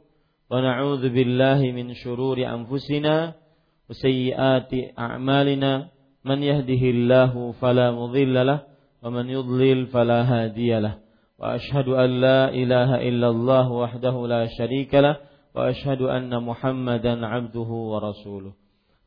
wa 0.49 0.55
na'udzu 0.65 1.13
billahi 1.13 1.77
min 1.77 1.93
shururi 1.93 2.49
anfusina 2.49 3.37
wa 3.37 3.93
sayyiati 3.93 4.97
a'malina 4.97 5.93
man 6.25 6.41
yahdihillahu 6.41 7.57
fala 7.61 7.93
mudilla 7.93 8.45
lah 8.45 8.61
wa 9.05 9.13
man 9.13 9.29
yudlil 9.29 9.93
fala 9.93 10.25
hadiya 10.25 10.81
lah 10.81 10.95
wa 11.37 11.55
ashhadu 11.61 12.01
an 12.01 12.11
la 12.19 12.43
ilaha 12.51 13.05
illallah 13.05 13.67
wahdahu 13.69 14.25
la 14.25 14.49
syarika 14.49 15.05
lah 15.05 15.15
wa 15.53 15.69
ashhadu 15.71 16.09
anna 16.09 16.41
muhammadan 16.41 17.21
abduhu 17.23 17.93
wa 17.93 18.03
rasuluh 18.03 18.57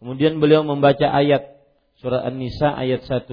Kemudian 0.01 0.41
beliau 0.41 0.65
membaca 0.65 1.13
ayat 1.13 1.61
surah 2.01 2.25
An-Nisa 2.25 2.73
ayat 2.73 3.05
1. 3.05 3.29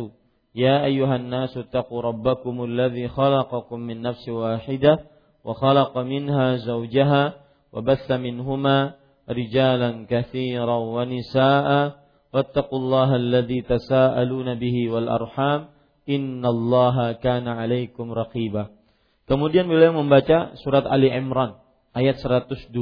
Ya 0.52 0.84
ayuhan 0.84 1.32
nasu 1.32 1.64
taqu 1.64 1.96
rabbakumul 1.96 2.68
ladzi 2.68 3.08
khalaqakum 3.08 3.80
min 3.80 4.04
nafsin 4.04 4.36
wahidah 4.36 5.00
wa 5.40 5.56
khalaqa 5.56 6.04
minha 6.04 6.60
zawjaha 6.60 7.40
wa 7.72 7.80
bassa 7.80 8.20
minhuma 8.20 9.00
rijalan 9.24 10.04
katsiran 10.04 10.68
wa 10.92 11.08
nisaa 11.08 11.96
wattaqullaha 12.36 13.16
alladzi 13.16 13.64
tasaaluna 13.64 14.60
bihi 14.60 14.92
wal 14.92 15.08
arham 15.08 15.72
innallaha 16.04 17.16
kana 17.16 17.64
'alaikum 17.64 18.12
raqiba. 18.12 18.76
Kemudian 19.24 19.72
beliau 19.72 19.96
membaca 19.96 20.52
surat 20.60 20.84
Ali 20.84 21.08
Imran 21.08 21.56
ayat 21.96 22.20
102. 22.20 22.76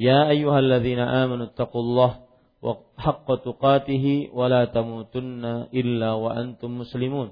Ya 0.00 0.32
ayyuhalladzina 0.32 1.28
amanu 1.28 1.52
taqullaha 1.52 2.21
وحق 2.61 3.27
تقاته 3.45 4.05
ولا 4.33 4.65
تموتن 4.65 5.43
إلا 5.73 6.09
وأنتم 6.13 6.69
مسلمون. 6.81 7.27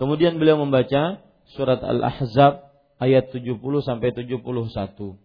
Kemudian 0.00 0.40
beliau 0.40 0.58
membaca 0.58 1.20
surat 1.54 1.78
Al-Ahzab 1.84 2.72
ayat 2.98 3.30
70 3.30 3.60
sampai 3.84 4.16
71. 4.16 5.20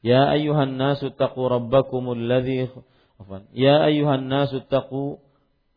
Ya 0.00 0.30
ayuhan 0.30 0.78
nasu 0.78 1.10
taqu 1.12 1.42
rabbakumul 1.46 2.18
ladzi 2.18 2.70
Ya 3.52 3.82
ayuhan 3.82 4.30
nasu 4.30 4.62
taqu 4.66 5.18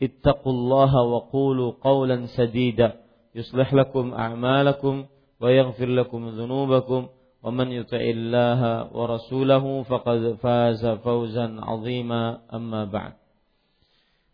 ittaqullaha 0.02 1.00
wa 1.06 1.30
qulu 1.30 1.78
qawlan 1.82 2.30
sadida 2.30 2.98
yuslih 3.38 3.70
lakum 3.74 4.14
a'malakum 4.14 5.06
wa 5.42 5.48
yaghfir 5.50 5.90
lakum 5.90 6.34
dhunubakum 6.34 7.14
ومن 7.46 7.68
يطع 7.74 8.02
الله 8.02 8.62
ورسوله 8.94 9.66
فقد 9.84 10.20
فاز 10.46 10.84
فوزا 10.86 11.48
عظيما 11.58 12.24
أما 12.54 12.84
بعد 12.86 13.14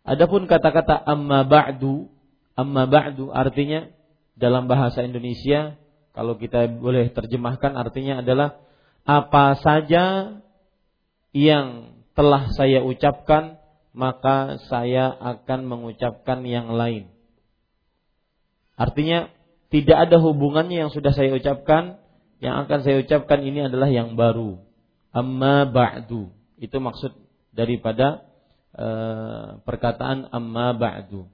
Adapun 0.08 0.48
kata-kata 0.48 1.04
amma 1.04 1.44
ba'du, 1.44 2.08
amma 2.56 2.88
ba'du 2.88 3.28
artinya 3.28 3.92
dalam 4.40 4.64
bahasa 4.64 5.04
Indonesia 5.04 5.76
kalau 6.16 6.40
kita 6.40 6.64
boleh 6.80 7.12
terjemahkan 7.12 7.76
artinya 7.76 8.24
adalah 8.24 8.56
apa 9.04 9.60
saja 9.60 10.32
yang 11.36 11.92
telah 12.16 12.48
saya 12.56 12.80
ucapkan 12.88 13.60
maka 13.92 14.56
saya 14.72 15.12
akan 15.12 15.68
mengucapkan 15.68 16.40
yang 16.48 16.72
lain. 16.72 17.12
Artinya 18.80 19.28
tidak 19.68 20.08
ada 20.08 20.16
hubungannya 20.16 20.88
yang 20.88 20.90
sudah 20.94 21.12
saya 21.12 21.36
ucapkan 21.36 22.00
yang 22.43 22.67
akan 22.67 22.83
saya 22.83 22.99
ucapkan 22.99 23.39
ini 23.39 23.71
adalah 23.71 23.87
yang 23.87 24.19
baru. 24.19 24.59
Amma 25.15 25.63
ba'du. 25.63 26.27
Itu 26.59 26.83
maksud 26.83 27.15
daripada 27.55 28.27
uh, 28.75 29.63
perkataan 29.63 30.27
amma 30.27 30.75
ba'du. 30.75 31.31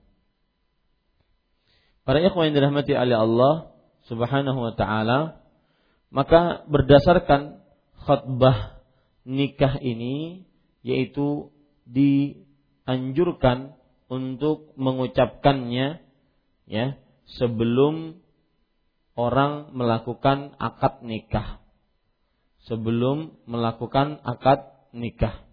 Para 2.06 2.22
ikhwan 2.22 2.54
yang 2.54 2.62
dirahmati 2.62 2.94
oleh 2.94 3.18
Allah 3.18 3.74
Subhanahu 4.06 4.70
wa 4.70 4.74
taala, 4.78 5.42
maka 6.14 6.62
berdasarkan 6.70 7.62
khutbah 8.06 8.82
nikah 9.26 9.82
ini 9.82 10.46
yaitu 10.86 11.50
dianjurkan 11.90 13.74
untuk 14.10 14.74
mengucapkannya 14.78 16.02
ya 16.66 16.86
sebelum 17.38 18.18
orang 19.20 19.76
melakukan 19.76 20.56
akad 20.56 21.04
nikah 21.04 21.60
sebelum 22.64 23.36
melakukan 23.44 24.24
akad 24.24 24.72
nikah. 24.96 25.44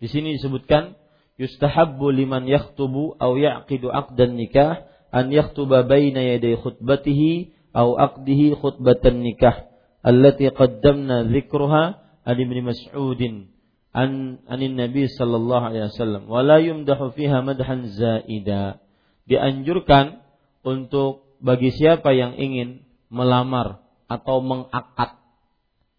Di 0.00 0.10
sini 0.10 0.34
disebutkan 0.40 0.98
yustahabbu 1.38 2.10
liman 2.10 2.48
yakhtubu 2.48 3.20
aw 3.20 3.36
yaqidu 3.36 3.92
aqdan 3.92 4.34
nikah 4.34 4.88
an 5.14 5.30
yakhtuba 5.30 5.86
baina 5.86 6.24
yaday 6.24 6.58
khutbatihi 6.58 7.54
aw 7.76 7.94
aqdihi 8.10 8.58
khutbatan 8.58 9.22
nikah 9.22 9.70
allati 10.02 10.50
qaddamna 10.50 11.30
dzikruha 11.30 11.82
an 12.26 12.36
ibn 12.38 12.56
Mas'udin 12.66 13.52
an 13.94 14.42
anin 14.50 14.74
Nabi 14.74 15.06
sallallahu 15.06 15.64
alaihi 15.70 15.86
wasallam 15.92 16.22
wa 16.26 16.40
la 16.42 16.58
yumdahu 16.58 17.14
fiha 17.14 17.44
madhan 17.44 17.86
zaida 17.92 18.82
dianjurkan 19.26 20.22
untuk 20.62 21.38
bagi 21.42 21.74
siapa 21.74 22.14
yang 22.14 22.38
ingin 22.38 22.86
melamar 23.10 23.82
atau 24.06 24.38
mengakad 24.40 25.18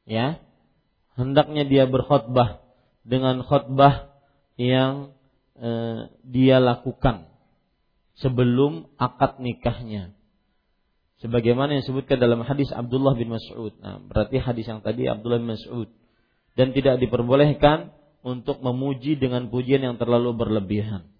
ya 0.08 0.40
hendaknya 1.16 1.64
dia 1.68 1.84
berkhutbah 1.88 2.64
dengan 3.04 3.44
khutbah 3.44 4.12
yang 4.56 5.16
eh, 5.60 6.10
dia 6.24 6.58
lakukan 6.64 7.28
sebelum 8.18 8.88
akad 8.96 9.42
nikahnya 9.42 10.16
sebagaimana 11.24 11.80
yang 11.80 11.82
disebutkan 11.88 12.20
dalam 12.20 12.44
hadis 12.44 12.68
Abdullah 12.76 13.16
bin 13.16 13.32
Mas'ud. 13.32 13.72
Nah, 13.80 14.04
berarti 14.04 14.44
hadis 14.44 14.68
yang 14.68 14.84
tadi 14.84 15.08
Abdullah 15.08 15.40
bin 15.40 15.56
Mas'ud 15.56 15.88
dan 16.60 16.76
tidak 16.76 17.00
diperbolehkan 17.00 17.96
untuk 18.28 18.60
memuji 18.60 19.16
dengan 19.16 19.48
pujian 19.48 19.80
yang 19.80 19.96
terlalu 19.96 20.36
berlebihan. 20.36 21.13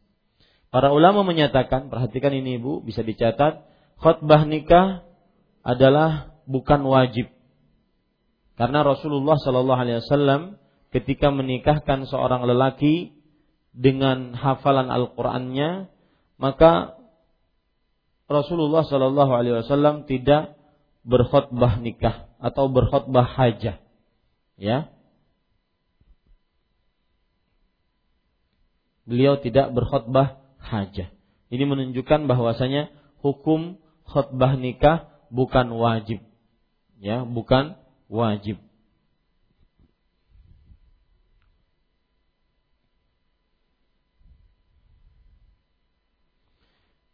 Para 0.74 0.90
ulama 0.90 1.22
menyatakan, 1.22 1.94
perhatikan 1.94 2.34
ini 2.34 2.58
Ibu, 2.58 2.82
bisa 2.82 3.06
dicatat, 3.06 3.62
khutbah 4.02 4.42
nikah 4.50 5.06
adalah 5.62 6.34
bukan 6.50 6.82
wajib. 6.90 7.30
Karena 8.58 8.82
Rasulullah 8.82 9.38
Shallallahu 9.38 9.82
alaihi 9.86 10.02
wasallam 10.02 10.58
ketika 10.90 11.30
menikahkan 11.30 12.10
seorang 12.10 12.50
lelaki 12.50 13.14
dengan 13.70 14.34
hafalan 14.34 14.90
Al-Qur'annya, 14.90 15.94
maka 16.42 16.98
Rasulullah 18.26 18.82
Shallallahu 18.82 19.30
alaihi 19.30 19.62
wasallam 19.62 20.10
tidak 20.10 20.58
berkhutbah 21.06 21.78
nikah 21.86 22.34
atau 22.42 22.66
berkhutbah 22.74 23.30
hajah. 23.30 23.78
Ya. 24.58 24.90
Beliau 29.06 29.38
tidak 29.38 29.70
berkhutbah 29.70 30.43
hajah. 30.74 31.14
Ini 31.54 31.64
menunjukkan 31.70 32.26
bahwasanya 32.26 32.90
hukum 33.22 33.78
khutbah 34.10 34.58
nikah 34.58 35.06
bukan 35.30 35.70
wajib. 35.78 36.26
Ya, 36.98 37.22
bukan 37.22 37.78
wajib. 38.10 38.58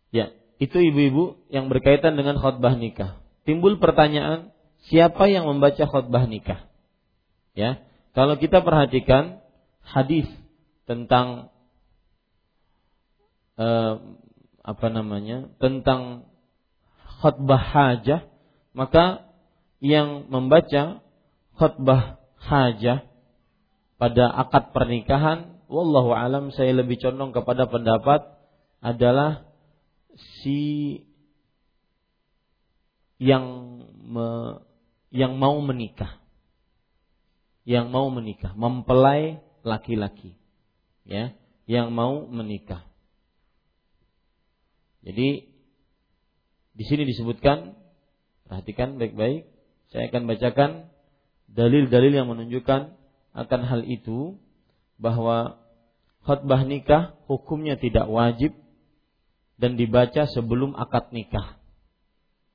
Ya, 0.09 0.33
itu 0.57 0.77
ibu-ibu 0.79 1.37
yang 1.53 1.67
berkaitan 1.67 2.15
dengan 2.15 2.39
khutbah 2.39 2.73
nikah. 2.79 3.19
Timbul 3.43 3.77
pertanyaan, 3.77 4.55
siapa 4.87 5.27
yang 5.27 5.45
membaca 5.45 5.83
khutbah 5.85 6.25
nikah? 6.25 6.65
Ya, 7.53 7.83
kalau 8.15 8.39
kita 8.39 8.63
perhatikan 8.63 9.41
hadis 9.85 10.25
tentang 10.89 11.53
eh, 13.59 13.93
apa 14.63 14.87
namanya? 14.87 15.51
tentang 15.59 16.31
khutbah 17.19 17.59
hajah, 17.59 18.23
maka 18.71 19.27
yang 19.83 20.31
membaca 20.31 21.03
khutbah 21.59 22.23
hajah 22.39 23.03
pada 23.99 24.31
akad 24.31 24.71
pernikahan, 24.71 25.59
wallahu 25.67 26.15
alam 26.15 26.55
saya 26.55 26.71
lebih 26.71 26.95
condong 27.03 27.35
kepada 27.35 27.67
pendapat 27.67 28.23
adalah 28.79 29.43
si 30.39 31.03
yang 33.19 33.43
me, 33.99 34.27
yang 35.11 35.35
mau 35.35 35.59
menikah 35.59 36.23
yang 37.67 37.91
mau 37.91 38.07
menikah 38.07 38.55
mempelai 38.55 39.43
laki-laki 39.61 40.33
ya 41.03 41.35
yang 41.67 41.91
mau 41.93 42.25
menikah 42.25 42.88
jadi 45.05 45.47
di 46.75 46.83
sini 46.87 47.03
disebutkan 47.07 47.75
perhatikan 48.47 48.99
baik-baik 48.99 49.47
saya 49.89 50.11
akan 50.13 50.29
bacakan 50.29 50.71
dalil-dalil 51.49 52.13
yang 52.13 52.29
menunjukkan 52.29 52.93
akan 53.33 53.61
hal 53.65 53.81
itu 53.85 54.37
bahwa 55.01 55.57
khutbah 56.27 56.61
nikah 56.67 57.17
hukumnya 57.25 57.79
tidak 57.79 58.05
wajib 58.05 58.53
dan 59.59 59.75
dibaca 59.75 60.27
sebelum 60.27 60.71
akad 60.75 61.11
nikah. 61.11 61.59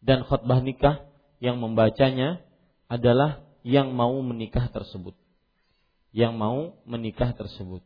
Dan 0.04 0.24
khutbah 0.24 0.60
nikah 0.64 1.04
yang 1.40 1.60
membacanya 1.60 2.40
adalah 2.88 3.44
yang 3.64 3.92
mau 3.92 4.16
menikah 4.24 4.68
tersebut. 4.72 5.16
Yang 6.12 6.32
mau 6.36 6.60
menikah 6.88 7.32
tersebut. 7.36 7.84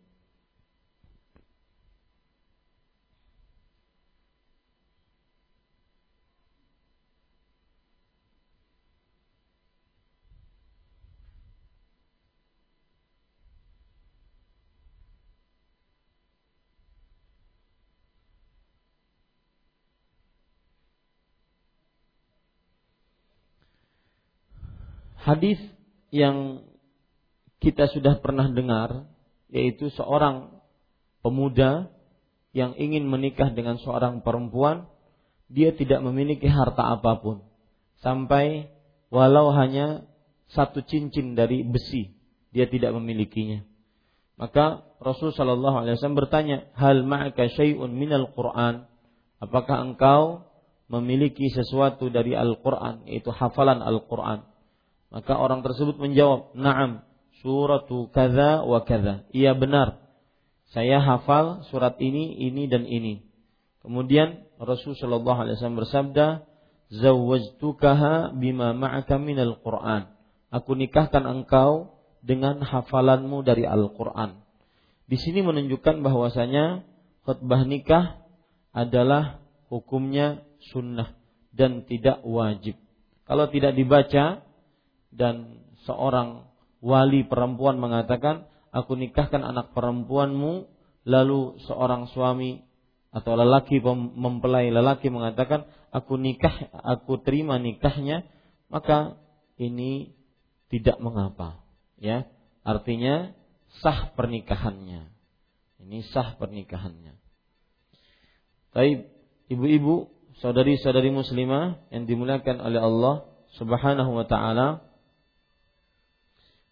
Hadis 25.28 25.60
yang 26.08 26.64
kita 27.60 27.84
sudah 27.92 28.16
pernah 28.24 28.48
dengar 28.48 29.04
yaitu 29.52 29.92
seorang 29.92 30.56
pemuda 31.20 31.92
yang 32.56 32.72
ingin 32.80 33.04
menikah 33.04 33.52
dengan 33.52 33.76
seorang 33.76 34.24
perempuan 34.24 34.88
dia 35.52 35.76
tidak 35.76 36.00
memiliki 36.00 36.48
harta 36.48 36.96
apa 36.96 37.20
pun. 37.20 37.44
Sampai 38.00 38.72
walau 39.12 39.52
hanya 39.52 40.08
satu 40.48 40.80
cincin 40.80 41.36
dari 41.36 41.60
besi 41.60 42.16
dia 42.48 42.64
tidak 42.64 42.96
memilikinya. 42.96 43.68
Maka 44.40 44.86
Rasul 45.02 45.36
Shallallahu 45.36 45.84
Alaihi 45.84 45.98
Wasallam 45.98 46.16
bertanya 46.16 46.56
hal 46.78 47.04
ma'aka 47.04 47.52
syai'un 47.52 47.90
minal 47.90 48.32
Quran? 48.32 48.86
Apakah 49.42 49.82
engkau 49.82 50.46
memiliki 50.88 51.52
sesuatu 51.52 52.08
dari 52.08 52.32
Al 52.32 52.56
Quran 52.64 53.04
yaitu 53.04 53.28
hafalan 53.28 53.84
Al 53.84 54.08
Quran 54.08 54.46
maka 55.08 55.36
orang 55.36 55.64
tersebut 55.64 55.96
menjawab, 55.96 56.52
"Na'am, 56.52 57.04
suratu 57.40 58.12
kaza 58.12 58.64
wa 58.64 58.84
kaza." 58.84 59.24
Iya 59.32 59.56
benar. 59.56 60.04
Saya 60.68 61.00
hafal 61.00 61.64
surat 61.72 61.96
ini, 61.96 62.36
ini 62.36 62.68
dan 62.68 62.84
ini. 62.84 63.24
Kemudian 63.80 64.44
Rasul 64.60 64.92
sallallahu 64.98 65.38
alaihi 65.48 65.56
wasallam 65.56 65.80
bersabda, 65.80 66.26
"Zawwajtukaha 66.92 68.36
bima 68.36 68.76
ma'aka 68.76 69.16
minal 69.16 69.56
Qur'an." 69.64 70.12
Aku 70.52 70.76
nikahkan 70.76 71.24
engkau 71.24 71.96
dengan 72.24 72.60
hafalanmu 72.64 73.44
dari 73.44 73.68
Al-Qur'an. 73.68 74.40
Di 75.08 75.16
sini 75.16 75.40
menunjukkan 75.40 76.04
bahwasanya 76.04 76.84
khutbah 77.24 77.64
nikah 77.64 78.20
adalah 78.72 79.40
hukumnya 79.72 80.44
sunnah 80.72 81.16
dan 81.52 81.84
tidak 81.88 82.20
wajib. 82.24 82.76
Kalau 83.28 83.48
tidak 83.52 83.76
dibaca, 83.76 84.40
dan 85.12 85.64
seorang 85.88 86.48
wali 86.84 87.24
perempuan 87.24 87.80
mengatakan, 87.80 88.46
"Aku 88.70 88.94
nikahkan 88.94 89.42
anak 89.42 89.72
perempuanmu." 89.72 90.68
Lalu 91.08 91.56
seorang 91.64 92.10
suami 92.12 92.60
atau 93.08 93.32
lelaki 93.32 93.80
mempelai 94.12 94.68
lelaki 94.68 95.08
mengatakan, 95.08 95.64
"Aku 95.88 96.20
nikah, 96.20 96.68
aku 96.84 97.20
terima 97.24 97.56
nikahnya." 97.56 98.28
Maka 98.68 99.16
ini 99.56 100.12
tidak 100.68 101.00
mengapa, 101.00 101.64
ya. 101.96 102.28
Artinya 102.60 103.32
sah 103.80 104.12
pernikahannya. 104.12 105.08
Ini 105.80 106.04
sah 106.12 106.36
pernikahannya. 106.36 107.16
Tapi 108.76 109.08
ibu-ibu, 109.48 110.12
saudari-saudari 110.44 111.08
muslimah 111.08 111.88
yang 111.88 112.04
dimuliakan 112.04 112.60
oleh 112.60 112.80
Allah 112.80 113.14
Subhanahu 113.56 114.12
wa 114.12 114.26
taala, 114.28 114.84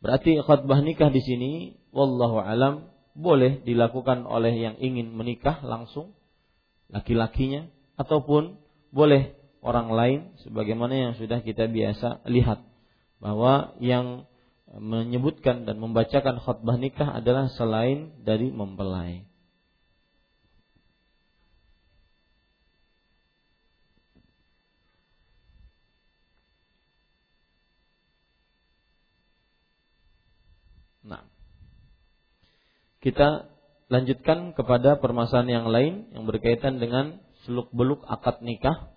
Berarti 0.00 0.38
khutbah 0.44 0.84
nikah 0.84 1.08
di 1.08 1.24
sini 1.24 1.52
wallahu 1.90 2.40
alam 2.40 2.92
boleh 3.16 3.64
dilakukan 3.64 4.28
oleh 4.28 4.52
yang 4.52 4.76
ingin 4.76 5.16
menikah 5.16 5.64
langsung 5.64 6.12
laki-lakinya 6.92 7.66
ataupun 7.96 8.60
boleh 8.92 9.32
orang 9.64 9.88
lain 9.90 10.20
sebagaimana 10.44 10.94
yang 10.94 11.12
sudah 11.16 11.40
kita 11.40 11.66
biasa 11.66 12.22
lihat 12.28 12.60
bahwa 13.18 13.74
yang 13.80 14.28
menyebutkan 14.76 15.64
dan 15.64 15.80
membacakan 15.80 16.42
khutbah 16.42 16.76
nikah 16.76 17.08
adalah 17.16 17.48
selain 17.54 18.12
dari 18.22 18.52
mempelai. 18.52 19.24
Nah. 31.06 31.22
Kita 33.06 33.46
lanjutkan 33.86 34.50
kepada 34.58 34.98
permasalahan 34.98 35.62
yang 35.62 35.66
lain 35.70 35.94
yang 36.10 36.26
berkaitan 36.26 36.82
dengan 36.82 37.22
seluk-beluk 37.46 38.02
akad 38.02 38.42
nikah. 38.42 38.90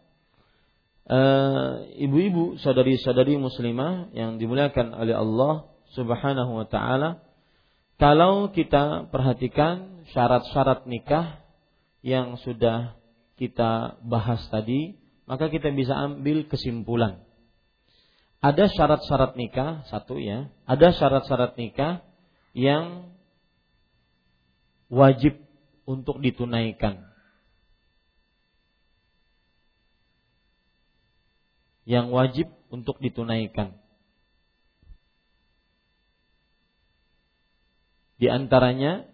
ibu-ibu, 2.01 2.57
saudari-saudari 2.57 3.37
muslimah 3.37 4.09
yang 4.17 4.41
dimuliakan 4.41 4.97
oleh 4.97 5.13
Allah 5.13 5.69
Subhanahu 5.93 6.57
wa 6.57 6.65
taala, 6.65 7.21
kalau 8.01 8.49
kita 8.49 9.09
perhatikan 9.13 10.05
syarat-syarat 10.09 10.89
nikah 10.89 11.45
yang 12.01 12.37
sudah 12.41 12.97
kita 13.37 14.01
bahas 14.01 14.41
tadi, 14.49 14.97
maka 15.29 15.53
kita 15.53 15.69
bisa 15.69 15.93
ambil 15.93 16.49
kesimpulan 16.49 17.29
ada 18.39 18.71
syarat-syarat 18.71 19.35
nikah 19.35 19.83
satu 19.91 20.15
ya, 20.15 20.47
ada 20.63 20.95
syarat-syarat 20.95 21.59
nikah 21.59 21.99
yang 22.55 23.11
wajib 24.89 25.37
untuk 25.85 26.19
ditunaikan. 26.19 27.05
Yang 31.85 32.07
wajib 32.13 32.47
untuk 32.69 33.01
ditunaikan. 33.01 33.77
Di 38.19 38.27
antaranya 38.27 39.07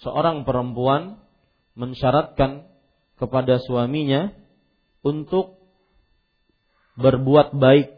seorang 0.00 0.48
perempuan 0.48 1.20
mensyaratkan 1.76 2.64
kepada 3.20 3.60
suaminya 3.60 4.32
untuk 5.04 5.60
berbuat 6.96 7.52
baik 7.54 7.92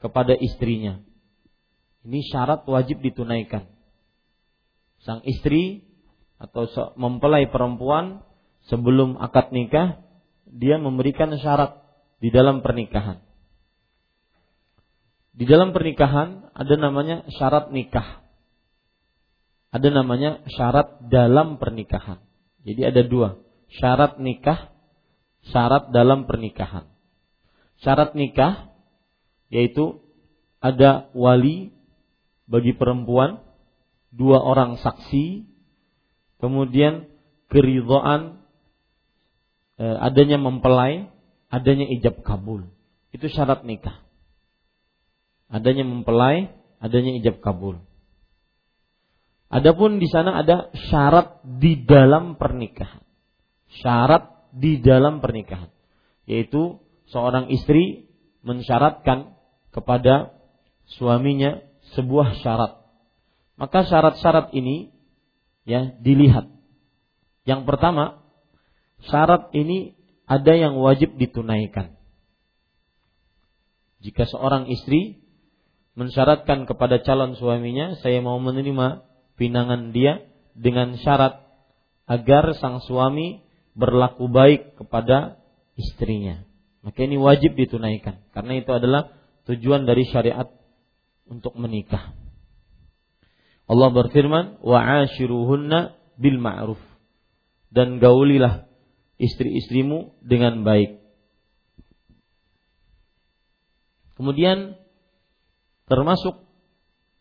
kepada 0.00 0.38
istrinya. 0.38 1.02
Ini 2.06 2.22
syarat 2.30 2.62
wajib 2.70 3.02
ditunaikan. 3.02 3.66
Sang 5.02 5.26
istri 5.26 5.82
atau 6.36 6.68
mempelai 7.00 7.48
perempuan 7.48 8.20
sebelum 8.68 9.16
akad 9.16 9.52
nikah 9.52 10.04
dia 10.46 10.76
memberikan 10.76 11.32
syarat 11.36 11.80
di 12.20 12.28
dalam 12.32 12.60
pernikahan. 12.64 13.24
di 15.36 15.44
dalam 15.44 15.76
pernikahan 15.76 16.48
ada 16.56 16.74
namanya 16.80 17.28
syarat 17.28 17.68
nikah. 17.68 18.24
Ada 19.68 19.92
namanya 19.92 20.40
syarat 20.48 21.04
dalam 21.12 21.60
pernikahan. 21.60 22.24
Jadi 22.64 22.80
ada 22.80 23.04
dua, 23.04 23.36
syarat 23.76 24.16
nikah, 24.16 24.72
syarat 25.52 25.92
dalam 25.92 26.24
pernikahan. 26.24 26.88
Syarat 27.84 28.16
nikah 28.16 28.72
yaitu 29.52 30.00
ada 30.64 31.12
wali 31.12 31.76
bagi 32.48 32.72
perempuan, 32.72 33.44
dua 34.08 34.40
orang 34.40 34.80
saksi, 34.80 35.44
kemudian 36.46 37.10
keridhaan 37.50 38.38
eh, 39.82 39.96
adanya 39.98 40.38
mempelai, 40.38 41.10
adanya 41.50 41.90
ijab 41.90 42.22
kabul. 42.22 42.70
Itu 43.10 43.26
syarat 43.26 43.66
nikah 43.66 44.06
adanya 45.50 45.86
mempelai, 45.86 46.50
adanya 46.82 47.18
ijab 47.18 47.38
kabul. 47.42 47.82
Adapun 49.46 50.02
di 50.02 50.10
sana 50.10 50.42
ada 50.42 50.74
syarat 50.90 51.38
di 51.46 51.86
dalam 51.86 52.34
pernikahan. 52.34 53.02
Syarat 53.82 54.50
di 54.50 54.82
dalam 54.82 55.22
pernikahan, 55.22 55.70
yaitu 56.26 56.82
seorang 57.12 57.52
istri 57.52 58.10
mensyaratkan 58.42 59.36
kepada 59.70 60.34
suaminya 60.98 61.62
sebuah 61.94 62.40
syarat. 62.42 62.82
Maka 63.56 63.86
syarat-syarat 63.86 64.52
ini 64.56 64.95
ya 65.66 65.92
dilihat. 66.00 66.48
Yang 67.44 67.62
pertama, 67.68 68.22
syarat 69.10 69.52
ini 69.52 69.98
ada 70.24 70.54
yang 70.54 70.78
wajib 70.78 71.18
ditunaikan. 71.18 71.98
Jika 74.00 74.24
seorang 74.30 74.70
istri 74.70 75.20
mensyaratkan 75.98 76.64
kepada 76.64 77.02
calon 77.02 77.34
suaminya, 77.34 77.98
saya 78.00 78.22
mau 78.22 78.38
menerima 78.38 79.02
pinangan 79.34 79.90
dia 79.90 80.22
dengan 80.54 80.94
syarat 80.96 81.42
agar 82.06 82.54
sang 82.56 82.80
suami 82.80 83.42
berlaku 83.74 84.30
baik 84.30 84.78
kepada 84.78 85.42
istrinya. 85.74 86.46
Maka 86.86 87.02
ini 87.02 87.18
wajib 87.18 87.58
ditunaikan 87.58 88.22
karena 88.30 88.62
itu 88.62 88.70
adalah 88.70 89.10
tujuan 89.50 89.84
dari 89.84 90.06
syariat 90.06 90.46
untuk 91.26 91.58
menikah. 91.58 92.14
Allah 93.66 93.90
berfirman, 93.90 94.62
"Wa 94.62 94.78
'ashiruhunna 94.82 95.98
bil 96.18 96.38
ma'ruf." 96.38 96.80
Dan 97.70 97.98
gaulilah 97.98 98.70
istri-istrimu 99.18 100.16
dengan 100.22 100.62
baik. 100.62 101.02
Kemudian 104.16 104.86
Termasuk 105.86 106.42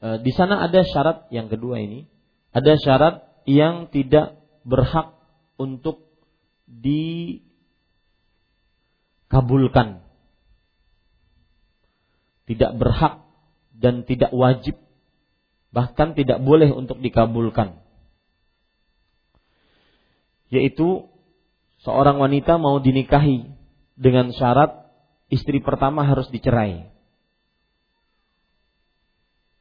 e, 0.02 0.18
di 0.26 0.34
sana 0.34 0.66
ada 0.66 0.82
syarat 0.82 1.30
yang 1.30 1.46
kedua 1.54 1.78
ini, 1.78 2.10
ada 2.50 2.74
syarat 2.82 3.22
yang 3.46 3.93
tidak 3.93 4.41
berhak 4.66 5.14
untuk 5.62 6.10
dikabulkan. 6.66 7.46
Tidak 12.50 12.78
berhak 12.78 13.22
dan 13.78 14.02
tidak 14.06 14.34
wajib 14.34 14.82
bahkan 15.76 16.16
tidak 16.16 16.40
boleh 16.40 16.72
untuk 16.72 17.04
dikabulkan. 17.04 17.84
Yaitu 20.48 21.12
seorang 21.84 22.16
wanita 22.16 22.56
mau 22.56 22.80
dinikahi 22.80 23.52
dengan 24.00 24.32
syarat 24.32 24.88
istri 25.28 25.60
pertama 25.60 26.08
harus 26.08 26.32
dicerai 26.32 26.96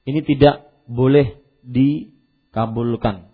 ini 0.04 0.20
tidak 0.20 0.68
boleh 0.84 1.40
dikabulkan. 1.64 3.32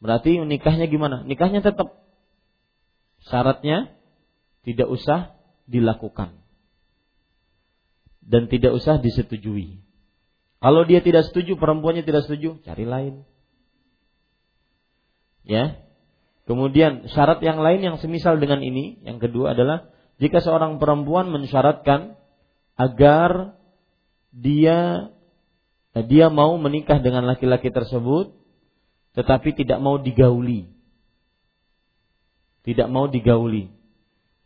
Berarti 0.00 0.40
nikahnya 0.40 0.88
gimana? 0.88 1.24
Nikahnya 1.28 1.60
tetap 1.60 2.04
syaratnya 3.28 3.92
tidak 4.64 4.88
usah 4.88 5.36
dilakukan 5.68 6.40
dan 8.24 8.48
tidak 8.48 8.76
usah 8.76 8.96
disetujui. 9.00 9.84
Kalau 10.60 10.82
dia 10.88 11.04
tidak 11.04 11.28
setuju, 11.28 11.60
perempuannya 11.60 12.02
tidak 12.02 12.24
setuju, 12.24 12.58
cari 12.64 12.84
lain. 12.88 13.14
Ya. 15.46 15.78
Kemudian 16.46 17.10
syarat 17.10 17.42
yang 17.42 17.58
lain 17.58 17.82
yang 17.82 17.96
semisal 17.98 18.38
dengan 18.38 18.62
ini, 18.62 19.02
yang 19.02 19.18
kedua 19.18 19.54
adalah 19.54 19.90
jika 20.16 20.40
seorang 20.40 20.78
perempuan 20.80 21.28
mensyaratkan 21.28 22.16
agar 22.78 23.58
dia 24.32 25.10
dia 25.96 26.28
mau 26.28 26.54
menikah 26.60 27.00
dengan 27.00 27.24
laki-laki 27.24 27.72
tersebut 27.72 28.36
tetapi 29.16 29.56
tidak 29.56 29.80
mau 29.80 29.96
digauli. 29.96 30.68
Tidak 32.68 32.88
mau 32.92 33.08
digauli. 33.08 33.72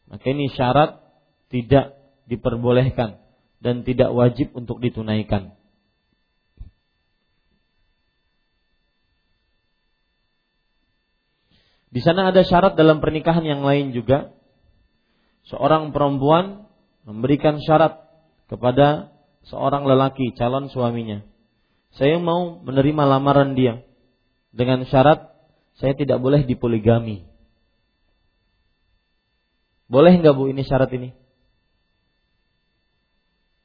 Maka 0.07 0.31
ini 0.31 0.47
syarat 0.55 1.03
tidak 1.51 1.99
diperbolehkan 2.31 3.19
dan 3.59 3.83
tidak 3.83 4.15
wajib 4.15 4.55
untuk 4.55 4.79
ditunaikan. 4.79 5.60
Di 11.91 12.01
sana 12.03 12.31
ada 12.31 12.47
syarat 12.47 12.79
dalam 12.79 13.03
pernikahan 13.03 13.43
yang 13.43 13.67
lain 13.67 13.91
juga. 13.91 14.31
Seorang 15.51 15.91
perempuan 15.91 16.71
memberikan 17.03 17.59
syarat 17.59 18.07
kepada 18.47 19.11
seorang 19.51 19.83
lelaki 19.83 20.31
calon 20.39 20.71
suaminya. 20.71 21.27
Saya 21.99 22.23
mau 22.23 22.63
menerima 22.63 23.03
lamaran 23.03 23.59
dia 23.59 23.83
dengan 24.55 24.87
syarat 24.87 25.35
saya 25.83 25.99
tidak 25.99 26.23
boleh 26.23 26.47
dipoligami. 26.47 27.27
Boleh 29.91 30.15
nggak 30.23 30.37
bu 30.39 30.47
ini 30.47 30.63
syarat 30.63 30.95
ini? 30.95 31.11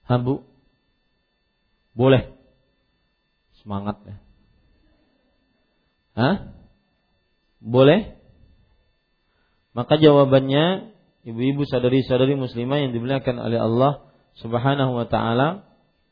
Ha 0.10 0.18
bu? 0.18 0.42
Boleh. 1.94 2.34
Semangat 3.62 4.02
ya. 4.10 4.16
Hah? 6.18 6.36
Boleh? 7.66 8.14
Maka 9.74 9.98
jawabannya 9.98 10.94
ibu-ibu 11.26 11.66
sadari-sadari 11.66 12.38
muslimah 12.38 12.86
yang 12.86 12.94
dimuliakan 12.94 13.42
oleh 13.42 13.58
Allah 13.58 14.06
Subhanahu 14.38 14.94
wa 14.94 15.10
taala 15.10 15.66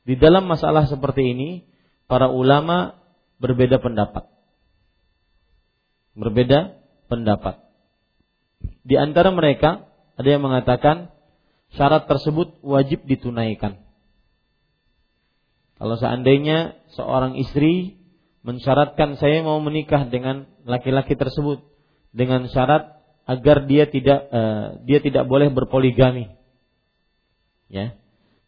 di 0.04 0.18
dalam 0.18 0.50
masalah 0.50 0.90
seperti 0.90 1.38
ini 1.38 1.50
para 2.10 2.28
ulama 2.28 2.98
berbeda 3.38 3.78
pendapat. 3.78 4.26
Berbeda 6.18 6.82
pendapat. 7.08 7.62
Di 8.84 8.98
antara 8.98 9.30
mereka 9.30 9.86
ada 10.18 10.28
yang 10.28 10.42
mengatakan 10.42 11.14
syarat 11.78 12.10
tersebut 12.10 12.60
wajib 12.66 13.06
ditunaikan. 13.06 13.80
Kalau 15.78 15.96
seandainya 16.00 16.80
seorang 16.96 17.38
istri 17.38 18.03
mensyaratkan 18.44 19.16
saya 19.18 19.42
mau 19.42 19.58
menikah 19.64 20.08
dengan 20.08 20.46
laki-laki 20.68 21.16
tersebut 21.16 21.64
dengan 22.12 22.46
syarat 22.52 23.00
agar 23.24 23.66
dia 23.66 23.88
tidak 23.88 24.20
uh, 24.30 24.84
dia 24.84 25.00
tidak 25.00 25.26
boleh 25.26 25.50
berpoligami. 25.50 26.30
Ya 27.72 27.98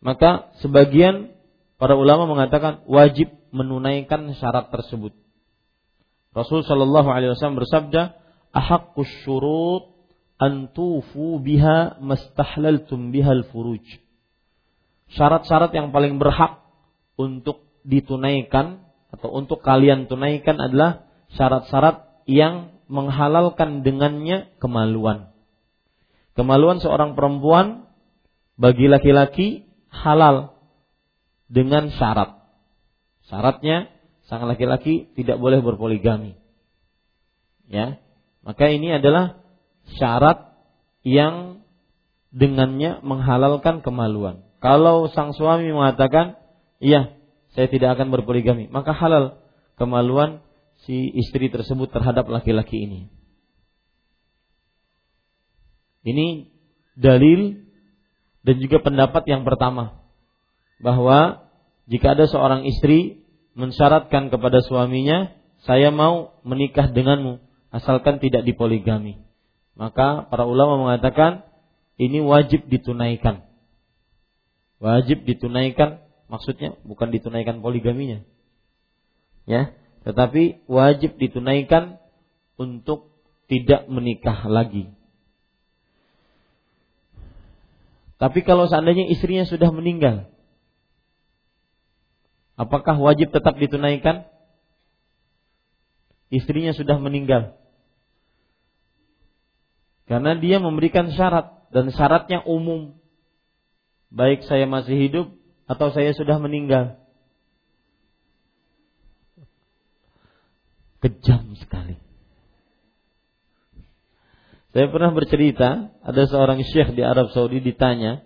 maka 0.05 0.53
sebagian 0.61 1.33
para 1.81 1.97
ulama 1.97 2.29
mengatakan 2.29 2.85
wajib 2.85 3.33
menunaikan 3.49 4.37
syarat 4.37 4.69
tersebut. 4.69 5.17
Rasul 6.29 6.61
Shallallahu 6.61 7.09
Alaihi 7.09 7.33
Wasallam 7.33 7.57
bersabda, 7.57 8.13
"Ahakkus 8.53 9.09
syurut 9.25 9.89
antufu 10.37 11.41
biha 11.41 11.97
mastahlaltum 12.05 13.09
bihal 13.09 13.49
furuj." 13.49 13.81
Syarat-syarat 15.17 15.73
yang 15.73 15.89
paling 15.89 16.21
berhak 16.21 16.61
untuk 17.17 17.65
ditunaikan 17.81 18.84
atau 19.13 19.29
untuk 19.31 19.61
kalian 19.61 20.07
tunaikan 20.09 20.57
adalah 20.57 21.05
syarat-syarat 21.35 22.25
yang 22.25 22.75
menghalalkan 22.85 23.81
dengannya 23.81 24.53
kemaluan. 24.61 25.33
Kemaluan 26.35 26.83
seorang 26.83 27.15
perempuan 27.15 27.87
bagi 28.59 28.91
laki-laki 28.91 29.65
halal 29.89 30.55
dengan 31.47 31.89
syarat. 31.95 32.43
Syaratnya 33.31 33.89
sang 34.27 34.45
laki-laki 34.45 35.09
tidak 35.15 35.37
boleh 35.39 35.61
berpoligami. 35.61 36.37
Ya. 37.65 37.97
Maka 38.45 38.69
ini 38.69 38.93
adalah 38.93 39.41
syarat 39.97 40.53
yang 41.01 41.65
dengannya 42.29 43.01
menghalalkan 43.01 43.81
kemaluan. 43.81 44.45
Kalau 44.61 45.09
sang 45.13 45.33
suami 45.33 45.71
mengatakan, 45.71 46.37
"Iya, 46.77 47.14
saya 47.55 47.71
tidak 47.71 47.95
akan 47.95 48.11
berpoligami," 48.11 48.67
maka 48.67 48.91
halal 48.91 49.39
kemaluan 49.79 50.43
si 50.83 51.09
istri 51.15 51.47
tersebut 51.47 51.89
terhadap 51.89 52.27
laki-laki 52.27 52.83
ini. 52.83 53.07
Ini 56.05 56.51
dalil 56.93 57.65
dan 58.45 58.55
juga 58.61 58.77
pendapat 58.85 59.25
yang 59.25 59.41
pertama 59.41 60.05
bahwa 60.77 61.49
jika 61.89 62.13
ada 62.13 62.29
seorang 62.29 62.69
istri 62.69 63.25
mensyaratkan 63.57 64.29
kepada 64.29 64.61
suaminya, 64.61 65.33
saya 65.65 65.89
mau 65.89 66.37
menikah 66.45 66.93
denganmu 66.93 67.41
asalkan 67.73 68.21
tidak 68.21 68.45
dipoligami. 68.45 69.17
Maka 69.73 70.29
para 70.29 70.45
ulama 70.45 70.77
mengatakan 70.77 71.41
ini 71.97 72.21
wajib 72.21 72.69
ditunaikan. 72.69 73.43
Wajib 74.77 75.25
ditunaikan 75.25 76.04
maksudnya 76.27 76.77
bukan 76.85 77.13
ditunaikan 77.13 77.61
poligaminya. 77.61 78.25
Ya, 79.45 79.77
tetapi 80.05 80.65
wajib 80.65 81.17
ditunaikan 81.21 82.01
untuk 82.57 83.13
tidak 83.45 83.85
menikah 83.85 84.45
lagi. 84.49 84.89
Tapi 88.15 88.41
kalau 88.47 88.65
seandainya 88.65 89.11
istrinya 89.11 89.43
sudah 89.43 89.69
meninggal, 89.75 90.31
apakah 92.55 92.95
wajib 92.97 93.29
tetap 93.29 93.59
ditunaikan? 93.59 94.25
Istrinya 96.33 96.73
sudah 96.73 96.97
meninggal. 96.97 97.53
Karena 100.09 100.37
dia 100.37 100.57
memberikan 100.57 101.11
syarat 101.13 101.69
dan 101.69 101.89
syaratnya 101.93 102.41
umum. 102.45 102.97
Baik 104.09 104.47
saya 104.47 104.65
masih 104.65 104.95
hidup 104.95 105.27
atau 105.65 105.89
saya 105.93 106.13
sudah 106.13 106.37
meninggal. 106.37 107.01
Kejam 111.01 111.53
sekali. 111.61 112.01
Saya 114.75 114.91
pernah 114.91 115.15
bercerita, 115.15 115.95
ada 116.03 116.23
seorang 116.27 116.59
syekh 116.67 116.97
di 116.97 117.01
Arab 117.05 117.31
Saudi 117.31 117.63
ditanya, 117.63 118.25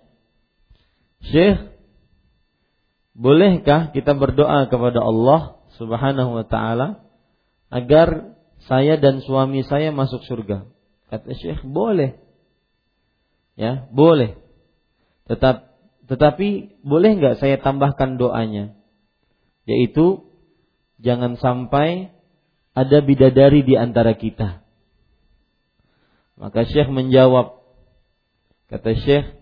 Syekh, 1.20 1.76
bolehkah 3.12 3.92
kita 3.92 4.16
berdoa 4.16 4.66
kepada 4.72 5.04
Allah 5.04 5.60
Subhanahu 5.76 6.40
wa 6.40 6.44
taala 6.48 7.04
agar 7.68 8.34
saya 8.64 8.96
dan 8.96 9.20
suami 9.20 9.60
saya 9.64 9.92
masuk 9.92 10.24
surga? 10.24 10.64
Kata 11.12 11.30
Syekh, 11.36 11.60
boleh. 11.62 12.16
Ya, 13.54 13.84
boleh. 13.92 14.40
Tetap 15.28 15.69
tetapi 16.10 16.82
boleh 16.82 17.22
nggak 17.22 17.38
saya 17.38 17.62
tambahkan 17.62 18.18
doanya? 18.18 18.74
Yaitu 19.62 20.26
jangan 20.98 21.38
sampai 21.38 22.10
ada 22.74 22.98
bidadari 22.98 23.62
di 23.62 23.78
antara 23.78 24.18
kita. 24.18 24.66
Maka 26.34 26.66
Syekh 26.66 26.90
menjawab, 26.90 27.62
kata 28.74 28.90
Syekh, 28.98 29.38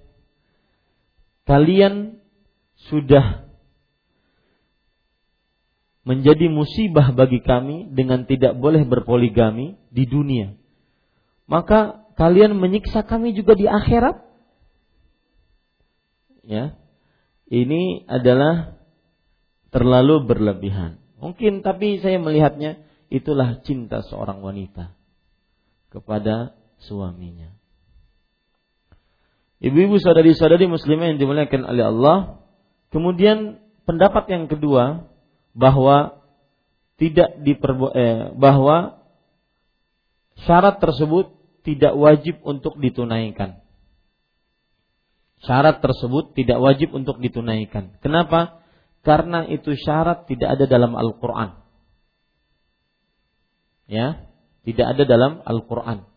kalian 1.48 2.20
sudah 2.92 3.48
menjadi 6.04 6.52
musibah 6.52 7.16
bagi 7.16 7.40
kami 7.40 7.96
dengan 7.96 8.28
tidak 8.28 8.60
boleh 8.60 8.84
berpoligami 8.84 9.80
di 9.88 10.04
dunia. 10.04 10.52
Maka 11.48 12.04
kalian 12.20 12.60
menyiksa 12.60 13.08
kami 13.08 13.32
juga 13.32 13.56
di 13.56 13.64
akhirat. 13.64 14.27
Ya. 16.48 16.80
Ini 17.52 18.08
adalah 18.08 18.80
terlalu 19.68 20.24
berlebihan. 20.24 20.96
Mungkin 21.20 21.60
tapi 21.60 22.00
saya 22.00 22.16
melihatnya 22.16 22.80
itulah 23.12 23.60
cinta 23.64 24.00
seorang 24.00 24.40
wanita 24.40 24.96
kepada 25.92 26.56
suaminya. 26.80 27.52
Ibu-ibu 29.58 29.98
saudari-saudari 29.98 30.70
muslimah 30.70 31.12
yang 31.12 31.18
dimuliakan 31.18 31.62
oleh 31.66 31.84
Allah. 31.84 32.16
Kemudian 32.94 33.58
pendapat 33.84 34.30
yang 34.30 34.46
kedua 34.46 35.10
bahwa 35.52 36.22
tidak 36.96 37.42
diperbo 37.42 37.90
eh, 37.92 38.30
bahwa 38.38 39.02
syarat 40.46 40.78
tersebut 40.78 41.34
tidak 41.66 41.92
wajib 41.98 42.38
untuk 42.46 42.78
ditunaikan. 42.78 43.58
Syarat 45.42 45.78
tersebut 45.78 46.34
tidak 46.34 46.58
wajib 46.58 46.94
untuk 46.94 47.22
ditunaikan. 47.22 47.98
Kenapa? 48.02 48.62
Karena 49.06 49.46
itu 49.46 49.78
syarat 49.78 50.26
tidak 50.26 50.58
ada 50.58 50.64
dalam 50.66 50.98
Al-Qur'an. 50.98 51.62
Ya, 53.88 54.28
tidak 54.66 54.86
ada 54.98 55.02
dalam 55.06 55.40
Al-Qur'an 55.46 56.08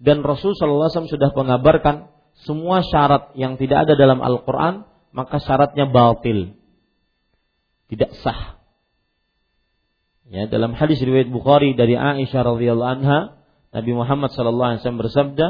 dan 0.00 0.24
Rasul 0.24 0.56
sallallahu 0.56 0.88
alaihi 0.88 1.12
sudah 1.12 1.30
mengabarkan 1.36 2.08
semua 2.40 2.80
syarat 2.80 3.36
yang 3.36 3.60
tidak 3.60 3.84
ada 3.84 3.94
dalam 4.00 4.24
Al-Qur'an 4.24 4.88
maka 5.12 5.36
syaratnya 5.44 5.92
batil. 5.92 6.56
Tidak 7.92 8.10
sah. 8.24 8.56
Ya, 10.30 10.46
dalam 10.46 10.72
hadis 10.78 11.02
riwayat 11.02 11.28
Bukhari 11.28 11.74
dari 11.74 11.98
Aisyah 11.98 12.54
radhiyallahu 12.54 12.92
anha, 13.02 13.42
Nabi 13.74 13.92
Muhammad 13.92 14.30
sallallahu 14.30 14.68
alaihi 14.72 14.80
wasallam 14.80 15.02
bersabda, 15.02 15.46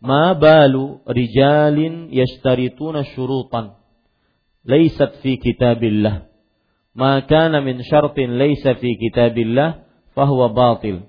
"Ma 0.00 0.36
balu 0.36 1.00
rijalin 1.08 2.12
yashtarituna 2.12 3.04
syurutan 3.16 3.76
laysat 4.66 5.22
fi 5.22 5.38
kitabillah. 5.40 6.26
Ma 6.96 7.22
kana 7.24 7.62
min 7.62 7.80
syartin 7.86 8.36
laysa 8.36 8.76
fi 8.76 8.98
kitabillah 8.98 9.86
fahuwa 10.12 10.52
batil. 10.52 11.06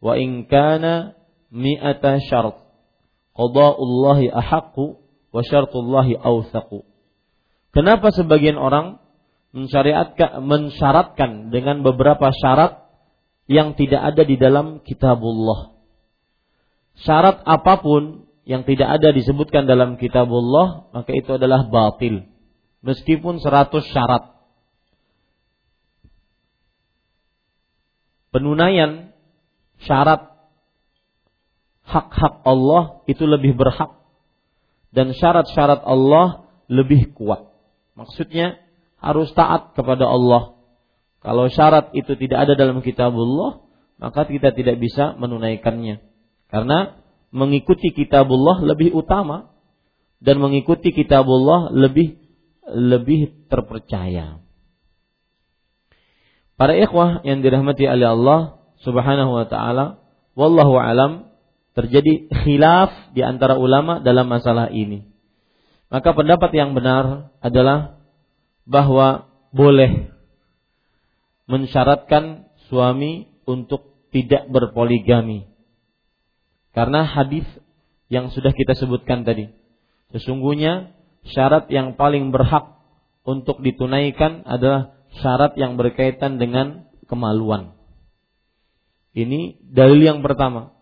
Wa 0.00 0.14
in 0.20 0.46
kana 0.46 1.18
mi'ata 1.50 2.22
syarat. 2.24 2.60
Qada'ullahi 3.34 4.30
ahaqqu 4.30 5.00
wa 5.34 5.40
syartullahi 5.42 6.14
awthaqu. 6.14 6.86
Kenapa 7.74 8.14
sebagian 8.14 8.54
orang 8.54 9.02
mensyariatkan 9.50 10.42
mensyaratkan 10.46 11.50
dengan 11.50 11.82
beberapa 11.82 12.30
syarat 12.30 12.86
yang 13.50 13.74
tidak 13.74 14.14
ada 14.14 14.22
di 14.22 14.38
dalam 14.38 14.78
kitabullah. 14.86 15.73
Syarat 17.02 17.42
apa 17.42 17.82
pun 17.82 18.30
yang 18.44 18.62
tidak 18.62 19.00
ada 19.00 19.10
disebutkan 19.10 19.64
dalam 19.66 19.96
kitabullah, 19.96 20.92
maka 20.92 21.10
itu 21.16 21.34
adalah 21.34 21.66
batil. 21.66 22.28
Meskipun 22.84 23.40
seratus 23.40 23.88
syarat. 23.90 24.36
Penunaian 28.30 29.14
syarat 29.80 30.34
hak-hak 31.84 32.44
Allah 32.44 33.04
itu 33.06 33.24
lebih 33.24 33.54
berhak 33.54 33.94
dan 34.94 35.10
syarat-syarat 35.14 35.82
Allah 35.82 36.46
lebih 36.70 37.14
kuat. 37.14 37.50
Maksudnya 37.94 38.58
harus 38.98 39.30
taat 39.32 39.72
kepada 39.76 40.06
Allah. 40.08 40.56
Kalau 41.24 41.48
syarat 41.48 41.92
itu 41.96 42.14
tidak 42.20 42.48
ada 42.48 42.52
dalam 42.58 42.84
kitabullah, 42.84 43.64
maka 43.96 44.28
kita 44.28 44.52
tidak 44.52 44.76
bisa 44.76 45.16
menunaikannya. 45.16 46.13
Karena 46.54 47.02
mengikuti 47.34 47.90
kitabullah 47.90 48.62
lebih 48.62 48.94
utama 48.94 49.50
dan 50.22 50.38
mengikuti 50.38 50.94
kitabullah 50.94 51.74
lebih 51.74 52.14
lebih 52.70 53.50
terpercaya. 53.50 54.38
Para 56.54 56.78
ikhwah 56.78 57.26
yang 57.26 57.42
dirahmati 57.42 57.90
oleh 57.90 58.06
Allah 58.06 58.40
Subhanahu 58.86 59.34
wa 59.34 59.46
taala, 59.50 59.98
wallahu 60.38 60.78
alam 60.78 61.34
terjadi 61.74 62.30
khilaf 62.30 63.10
di 63.10 63.26
antara 63.26 63.58
ulama 63.58 63.98
dalam 63.98 64.30
masalah 64.30 64.70
ini. 64.70 65.10
Maka 65.90 66.14
pendapat 66.14 66.54
yang 66.54 66.78
benar 66.78 67.34
adalah 67.42 67.98
bahwa 68.62 69.26
boleh 69.50 70.14
mensyaratkan 71.50 72.46
suami 72.70 73.26
untuk 73.42 74.06
tidak 74.14 74.46
berpoligami. 74.46 75.53
Karena 76.74 77.06
hadis 77.06 77.46
yang 78.10 78.34
sudah 78.34 78.50
kita 78.50 78.74
sebutkan 78.74 79.22
tadi. 79.22 79.48
Sesungguhnya 80.10 80.92
syarat 81.30 81.70
yang 81.70 81.94
paling 81.94 82.34
berhak 82.34 82.74
untuk 83.24 83.62
ditunaikan 83.64 84.44
adalah 84.44 84.98
syarat 85.22 85.54
yang 85.56 85.78
berkaitan 85.78 86.36
dengan 86.36 86.90
kemaluan. 87.06 87.78
Ini 89.14 89.62
dalil 89.62 90.02
yang 90.02 90.20
pertama 90.20 90.74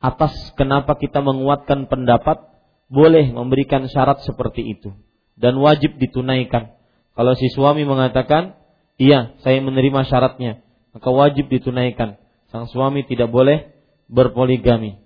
atas 0.00 0.32
kenapa 0.56 0.96
kita 0.96 1.20
menguatkan 1.20 1.86
pendapat 1.90 2.40
boleh 2.88 3.28
memberikan 3.28 3.84
syarat 3.92 4.24
seperti 4.24 4.64
itu 4.64 4.96
dan 5.36 5.60
wajib 5.60 6.00
ditunaikan. 6.00 6.72
Kalau 7.12 7.36
si 7.36 7.52
suami 7.52 7.84
mengatakan, 7.84 8.56
"Iya, 8.96 9.36
saya 9.44 9.60
menerima 9.60 10.08
syaratnya," 10.08 10.64
maka 10.96 11.08
wajib 11.12 11.52
ditunaikan. 11.52 12.16
Sang 12.48 12.64
suami 12.70 13.04
tidak 13.04 13.28
boleh 13.28 13.77
berpoligami 14.08 14.98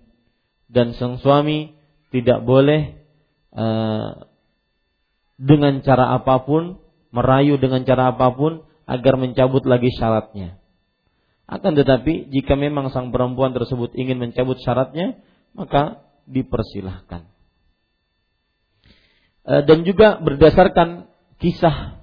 dan 0.73 0.97
sang 0.97 1.21
suami 1.21 1.75
tidak 2.15 2.41
boleh 2.47 2.97
uh, 3.53 4.25
dengan 5.37 5.83
cara 5.83 6.15
apa 6.17 6.47
pun 6.47 6.79
merayu 7.13 7.61
dengan 7.61 7.85
cara 7.85 8.15
apa 8.15 8.33
pun 8.33 8.65
agar 8.89 9.15
mencabut 9.21 9.63
lagi 9.69 9.93
syaratnya. 9.95 10.59
Akan 11.47 11.77
tetapi 11.77 12.33
jika 12.33 12.57
memang 12.57 12.89
sang 12.89 13.13
perempuan 13.13 13.53
tersebut 13.53 13.93
ingin 13.93 14.17
mencabut 14.17 14.57
syaratnya, 14.65 15.21
maka 15.53 16.01
dipersilahkan. 16.25 17.29
E, 19.45 19.53
dan 19.69 19.85
juga 19.85 20.17
berdasarkan 20.23 21.13
kisah 21.43 22.01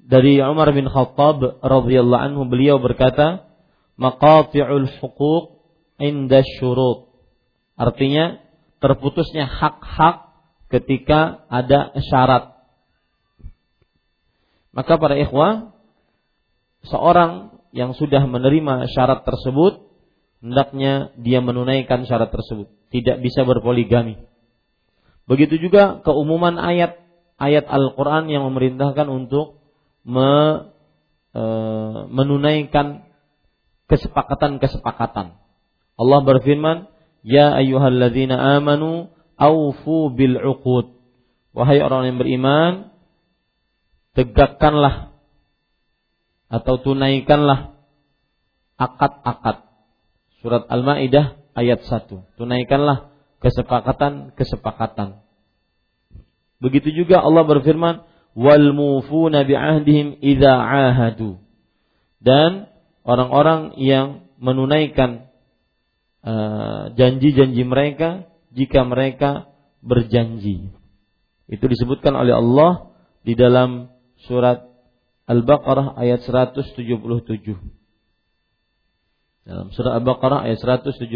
dari 0.00 0.42
Umar 0.42 0.74
bin 0.74 0.90
Khattab 0.90 1.62
radhiyallahu 1.62 2.24
anhu 2.32 2.42
beliau 2.50 2.82
berkata, 2.82 3.46
"Maqati'ul 3.94 4.90
huquq 4.98 5.57
inda 5.98 6.42
syurut." 6.58 7.10
Artinya 7.78 8.42
terputusnya 8.82 9.46
hak-hak 9.46 10.34
ketika 10.70 11.46
ada 11.50 11.94
syarat. 12.10 12.58
Maka 14.74 14.94
para 15.00 15.18
ikhwah, 15.18 15.74
seorang 16.86 17.58
yang 17.74 17.96
sudah 17.96 18.22
menerima 18.24 18.86
syarat 18.92 19.26
tersebut, 19.26 19.90
hendaknya 20.38 21.10
dia 21.18 21.42
menunaikan 21.42 22.06
syarat 22.06 22.30
tersebut, 22.30 22.70
tidak 22.94 23.18
bisa 23.24 23.42
berpoligami. 23.42 24.22
Begitu 25.28 25.60
juga 25.60 26.00
keumuman 26.06 26.56
ayat 26.56 26.96
ayat 27.36 27.68
Al-Qur'an 27.68 28.26
yang 28.32 28.48
memerintahkan 28.48 29.06
untuk 29.06 29.60
me, 30.02 30.64
e, 31.36 31.42
menunaikan 32.08 33.04
kesepakatan-kesepakatan. 33.92 35.36
Allah 35.98 36.20
berfirman, 36.22 36.86
"Ya 37.26 37.52
ayyuhalladzina 37.58 38.38
amanu 38.56 39.10
aufu 39.34 40.14
bil 40.14 40.38
uqud." 40.38 40.94
Wahai 41.50 41.82
orang 41.82 42.06
yang 42.06 42.16
beriman, 42.22 42.94
tegakkanlah 44.14 45.10
atau 46.48 46.74
tunaikanlah 46.80 47.74
akad-akad. 48.78 49.66
Surat 50.38 50.70
Al-Maidah 50.70 51.34
ayat 51.58 51.82
1. 51.82 52.30
Tunaikanlah 52.38 53.10
kesepakatan-kesepakatan. 53.42 55.18
Begitu 56.62 57.04
juga 57.04 57.22
Allah 57.22 57.42
berfirman, 57.42 58.06
wal 58.38 58.70
mufuna 58.70 59.42
bi'ahdihim 59.42 60.18
idza 60.22 60.54
ahadu. 60.54 61.42
Dan 62.22 62.70
orang-orang 63.02 63.78
yang 63.78 64.26
menunaikan 64.38 65.27
janji-janji 66.94 67.62
mereka 67.64 68.26
jika 68.52 68.82
mereka 68.84 69.30
berjanji. 69.84 70.72
Itu 71.48 71.64
disebutkan 71.64 72.12
oleh 72.12 72.36
Allah 72.36 72.92
di 73.24 73.32
dalam 73.38 73.88
surat 74.28 74.68
Al-Baqarah 75.28 75.96
ayat 75.96 76.24
177. 76.24 76.76
Dalam 79.48 79.72
surah 79.72 79.96
Al-Baqarah 79.96 80.44
ayat 80.44 80.60
177. 80.60 81.08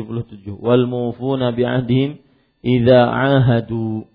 Wal 0.56 0.88
mufuna 0.88 1.52
bi'ahdihim 1.52 2.20
idza 2.64 3.00
ahadu. 3.08 4.08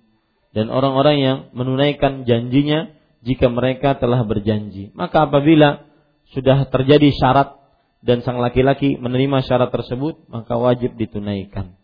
Dan 0.53 0.73
orang-orang 0.73 1.17
yang 1.21 1.37
menunaikan 1.53 2.25
janjinya 2.25 2.93
jika 3.21 3.49
mereka 3.49 3.97
telah 3.97 4.25
berjanji. 4.25 4.89
Maka 4.97 5.29
apabila 5.29 5.85
sudah 6.33 6.65
terjadi 6.69 7.13
syarat 7.13 7.56
dan 8.05 8.21
sang 8.21 8.37
laki-laki 8.37 8.95
menerima 8.97 9.41
syarat 9.45 9.73
tersebut, 9.73 10.29
maka 10.29 10.53
wajib 10.55 10.93
ditunaikan. 10.95 11.77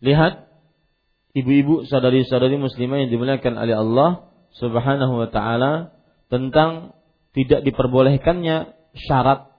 Lihat 0.00 0.48
ibu-ibu 1.36 1.84
sadari-sadari 1.84 2.56
muslimah 2.56 3.04
yang 3.04 3.10
dimuliakan 3.12 3.54
oleh 3.60 3.76
Allah 3.76 4.10
Subhanahu 4.56 5.20
wa 5.20 5.28
taala 5.28 5.92
tentang 6.32 6.96
tidak 7.36 7.62
diperbolehkannya 7.62 8.74
syarat 8.96 9.49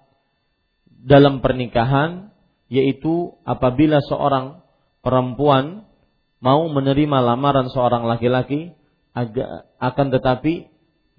dalam 1.02 1.42
pernikahan 1.42 2.30
yaitu 2.72 3.36
apabila 3.44 4.00
seorang 4.06 4.62
perempuan 5.02 5.90
mau 6.42 6.66
menerima 6.70 7.18
lamaran 7.22 7.68
seorang 7.70 8.06
laki-laki 8.06 8.74
akan 9.78 10.08
tetapi 10.14 10.72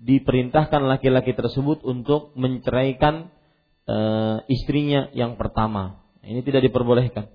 diperintahkan 0.03 0.83
laki-laki 0.83 1.37
tersebut 1.37 1.85
untuk 1.87 2.35
menceraikan 2.35 3.31
e, 3.87 3.97
istrinya 4.51 5.13
yang 5.15 5.39
pertama. 5.39 6.03
Ini 6.25 6.43
tidak 6.43 6.67
diperbolehkan. 6.67 7.31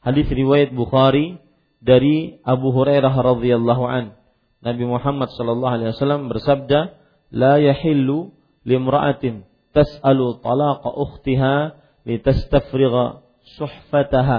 Hadis 0.00 0.30
riwayat 0.30 0.72
Bukhari 0.72 1.36
dari 1.82 2.40
Abu 2.40 2.72
Hurairah 2.72 3.12
radhiyallahu 3.12 3.84
an 3.84 4.16
Nabi 4.64 4.84
Muhammad 4.84 5.28
sallallahu 5.32 5.74
alaihi 5.76 5.90
wasallam 5.92 6.28
bersabda, 6.32 6.96
"La 7.32 7.60
yahillu 7.60 8.32
limra'atin 8.64 9.49
tas'alu 9.70 10.42
talaqa 10.42 10.90
ukhtiha 10.90 11.54
litastafrigha 12.06 13.22
suhfataha 13.58 14.38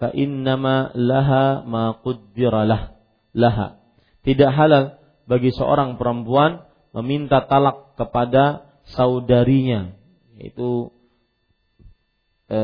fa 0.00 0.08
innama 0.14 0.90
laha 0.94 1.62
ma 1.66 1.96
quddira 2.00 2.66
lah 2.66 2.96
laha." 3.34 3.78
Tidak 4.22 4.50
halal 4.50 4.98
bagi 5.26 5.50
seorang 5.50 5.98
perempuan 5.98 6.66
meminta 6.94 7.42
talak 7.48 7.96
kepada 7.98 8.68
saudarinya, 8.94 9.96
yaitu 10.36 10.92
e, 12.50 12.58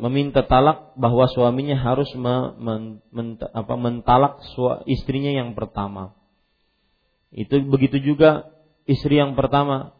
meminta 0.00 0.42
talak 0.46 0.96
bahwa 0.96 1.28
suaminya 1.28 1.76
harus 1.78 2.08
me, 2.16 2.54
men, 2.58 2.82
men, 3.12 3.36
apa, 3.52 3.74
mentalak 3.76 4.40
istrinya 4.88 5.30
yang 5.30 5.52
pertama. 5.52 6.16
Itu 7.34 7.60
begitu 7.66 7.98
juga 7.98 8.54
istri 8.86 9.18
yang 9.18 9.34
pertama 9.34 9.94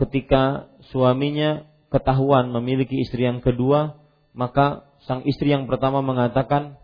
ketika 0.00 0.67
suaminya 0.92 1.68
ketahuan 1.88 2.52
memiliki 2.52 3.00
istri 3.00 3.24
yang 3.24 3.40
kedua, 3.40 3.96
maka 4.36 4.88
sang 5.08 5.24
istri 5.24 5.52
yang 5.52 5.64
pertama 5.68 6.04
mengatakan 6.04 6.76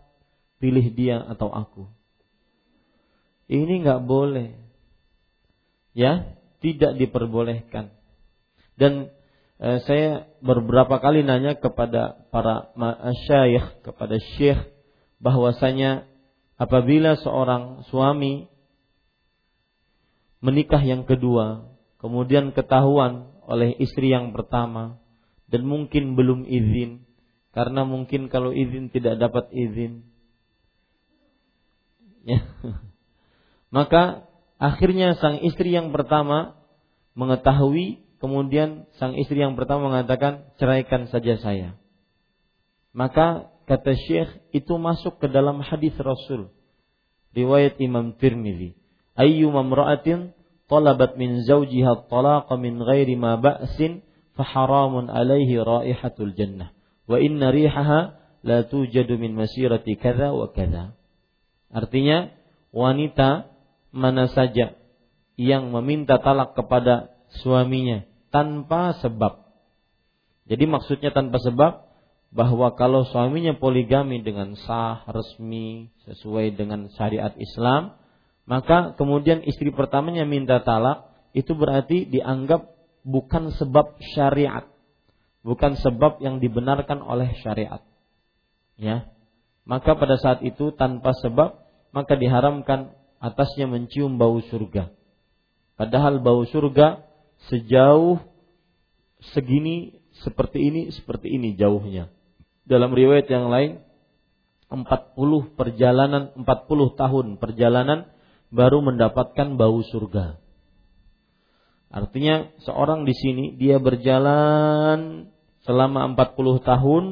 pilih 0.57 0.85
dia 0.93 1.21
atau 1.21 1.51
aku. 1.53 1.83
Ini 3.45 3.85
nggak 3.85 4.01
boleh. 4.09 4.57
Ya, 5.95 6.35
tidak 6.59 6.97
diperbolehkan. 6.97 7.93
Dan 8.75 9.13
eh, 9.61 9.79
saya 9.85 10.27
beberapa 10.41 10.99
kali 10.99 11.23
nanya 11.23 11.55
kepada 11.55 12.27
para 12.33 12.73
masyayikh, 12.75 13.85
kepada 13.85 14.17
syekh 14.35 14.59
bahwasanya 15.21 16.09
apabila 16.59 17.15
seorang 17.21 17.87
suami 17.87 18.51
menikah 20.43 20.81
yang 20.83 21.07
kedua, 21.07 21.71
kemudian 22.01 22.51
ketahuan 22.51 23.34
oleh 23.45 23.77
istri 23.77 24.11
yang 24.11 24.33
pertama 24.33 24.97
dan 25.49 25.65
mungkin 25.65 26.17
belum 26.17 26.45
izin 26.45 27.05
karena 27.55 27.87
mungkin 27.87 28.27
kalau 28.27 28.51
izin 28.51 28.91
tidak 28.91 29.15
dapat 29.15 29.47
izin. 29.55 30.03
Ya. 32.27 32.43
Maka 33.75 34.27
akhirnya 34.59 35.15
sang 35.15 35.39
istri 35.39 35.71
yang 35.71 35.95
pertama 35.95 36.59
mengetahui 37.15 38.03
kemudian 38.19 38.89
sang 38.99 39.15
istri 39.15 39.39
yang 39.39 39.55
pertama 39.55 39.87
mengatakan 39.93 40.51
ceraikan 40.59 41.07
saja 41.07 41.39
saya. 41.39 41.79
Maka 42.91 43.51
kata 43.69 43.95
Syekh 43.95 44.31
itu 44.51 44.75
masuk 44.75 45.19
ke 45.23 45.27
dalam 45.31 45.59
hadis 45.63 45.95
Rasul 45.99 46.51
riwayat 47.35 47.75
Imam 47.83 48.15
Tirmidzi 48.15 48.75
ayyu 49.15 49.51
mamra'atin 49.51 50.31
talabat 50.67 51.17
min 51.19 51.45
zawjiha 51.45 52.09
talaqa 52.09 52.57
min 52.57 52.81
ghairi 52.81 53.15
ma 53.17 53.37
ba'sin 53.37 54.01
faharamun 54.33 55.07
alaihi 55.07 55.61
raihatul 55.61 56.33
jannah 56.33 56.73
wa 57.05 57.21
inna 57.21 57.53
rihaha 57.53 58.17
la 58.45 58.65
tujadu 58.65 59.17
min 59.17 59.33
masirati 59.37 59.97
kadza 59.97 60.33
wa 60.33 60.49
kadza 60.49 60.93
artinya 61.69 62.33
wanita 62.75 63.49
mana 63.95 64.27
saja 64.27 64.75
yang 65.39 65.71
meminta 65.71 66.19
talak 66.19 66.55
kepada 66.55 67.15
suaminya 67.43 68.07
tanpa 68.31 68.95
sebab. 68.99 69.47
Jadi 70.47 70.67
maksudnya 70.67 71.15
tanpa 71.15 71.39
sebab 71.39 71.87
bahwa 72.35 72.75
kalau 72.75 73.07
suaminya 73.07 73.55
poligami 73.55 74.19
dengan 74.19 74.59
sah, 74.59 75.07
resmi, 75.07 75.91
sesuai 76.03 76.59
dengan 76.59 76.91
syariat 76.99 77.31
Islam, 77.39 77.95
maka 78.45 78.93
kemudian 78.93 79.41
istri 79.41 79.73
pertamanya 79.73 80.23
minta 80.25 80.61
talak, 80.61 81.09
itu 81.33 81.51
berarti 81.57 82.05
dianggap 82.05 82.69
bukan 83.01 83.49
sebab 83.53 83.97
syariat, 84.13 84.69
bukan 85.41 85.73
sebab 85.81 86.21
yang 86.21 86.37
dibenarkan 86.37 87.01
oleh 87.01 87.33
syariat. 87.41 87.81
Ya. 88.77 89.09
Maka 89.65 89.97
pada 89.97 90.21
saat 90.21 90.45
itu 90.45 90.69
tanpa 90.77 91.17
sebab 91.17 91.57
maka 91.89 92.13
diharamkan 92.13 92.93
atasnya 93.17 93.65
mencium 93.65 94.21
bau 94.21 94.37
surga. 94.45 94.93
Padahal 95.73 96.21
bau 96.21 96.45
surga 96.45 97.01
sejauh 97.49 98.21
segini 99.33 99.97
seperti 100.21 100.69
ini 100.69 100.81
seperti 100.93 101.33
ini 101.33 101.57
jauhnya. 101.57 102.13
Dalam 102.69 102.93
riwayat 102.93 103.25
yang 103.25 103.49
lain 103.49 103.81
40 104.69 105.57
perjalanan 105.57 106.29
40 106.37 106.45
tahun 107.01 107.25
perjalanan 107.41 108.09
baru 108.49 108.81
mendapatkan 108.81 109.57
bau 109.57 109.81
surga. 109.85 110.41
Artinya 111.95 112.51
seorang 112.65 113.07
di 113.07 113.15
sini 113.15 113.45
dia 113.55 113.79
berjalan 113.79 115.31
selama 115.63 116.11
40 116.13 116.59
tahun 116.59 117.03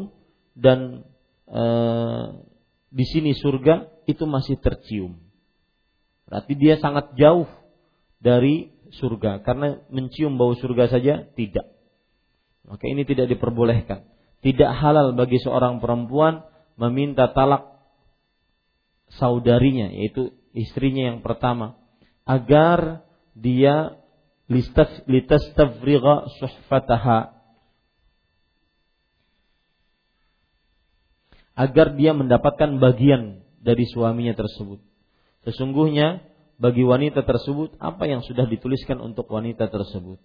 dan 0.60 1.08
e, 1.48 1.64
di 2.92 3.06
sini 3.08 3.32
surga 3.32 3.88
itu 4.06 4.28
masih 4.28 4.60
tercium. 4.60 5.24
Berarti 6.28 6.54
dia 6.60 6.76
sangat 6.84 7.16
jauh 7.16 7.48
dari 8.20 8.76
surga 9.00 9.42
karena 9.42 9.82
mencium 9.88 10.36
bau 10.36 10.54
surga 10.54 10.92
saja 10.92 11.26
tidak. 11.34 11.68
Maka 12.68 12.84
ini 12.88 13.04
tidak 13.04 13.32
diperbolehkan. 13.32 14.08
Tidak 14.44 14.72
halal 14.84 15.16
bagi 15.16 15.40
seorang 15.40 15.80
perempuan 15.80 16.44
meminta 16.76 17.32
talak 17.32 17.74
saudarinya 19.16 19.94
yaitu 19.94 20.36
istrinya 20.54 21.14
yang 21.14 21.20
pertama 21.26 21.76
agar 22.24 23.04
dia 23.34 23.98
litastafrigha 25.10 26.30
suhfataha 26.40 27.34
agar 31.54 31.94
dia 31.94 32.14
mendapatkan 32.18 32.82
bagian 32.82 33.46
dari 33.62 33.86
suaminya 33.86 34.34
tersebut. 34.34 34.82
Sesungguhnya 35.46 36.26
bagi 36.58 36.82
wanita 36.82 37.26
tersebut 37.26 37.78
apa 37.78 38.10
yang 38.10 38.26
sudah 38.26 38.50
dituliskan 38.50 38.98
untuk 39.02 39.30
wanita 39.30 39.70
tersebut. 39.70 40.18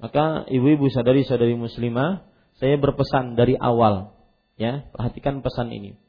Maka 0.00 0.48
ibu-ibu 0.48 0.88
sadari-sadari 0.90 1.54
muslimah, 1.54 2.26
saya 2.58 2.76
berpesan 2.80 3.38
dari 3.38 3.54
awal, 3.58 4.14
ya, 4.56 4.88
perhatikan 4.90 5.40
pesan 5.40 5.70
ini 5.70 6.03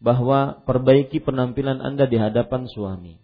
bahwa 0.00 0.64
perbaiki 0.64 1.20
penampilan 1.20 1.84
Anda 1.84 2.08
di 2.08 2.16
hadapan 2.16 2.66
suami. 2.66 3.20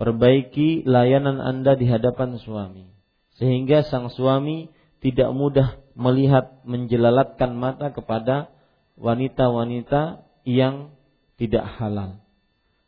Perbaiki 0.00 0.82
layanan 0.88 1.38
Anda 1.38 1.76
di 1.76 1.86
hadapan 1.86 2.40
suami. 2.40 2.88
Sehingga 3.36 3.84
sang 3.86 4.08
suami 4.10 4.72
tidak 5.04 5.30
mudah 5.36 5.78
melihat 5.94 6.64
menjelalatkan 6.64 7.52
mata 7.54 7.92
kepada 7.92 8.50
wanita-wanita 8.96 10.24
yang 10.48 10.96
tidak 11.36 11.68
halal. 11.76 12.24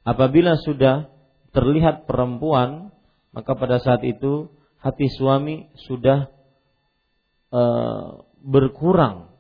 Apabila 0.07 0.57
sudah 0.57 1.13
terlihat 1.53 2.09
perempuan, 2.09 2.95
maka 3.35 3.53
pada 3.59 3.83
saat 3.83 4.01
itu 4.07 4.49
hati 4.81 5.11
suami 5.13 5.69
sudah 5.89 6.31
uh, 7.51 8.23
berkurang 8.41 9.35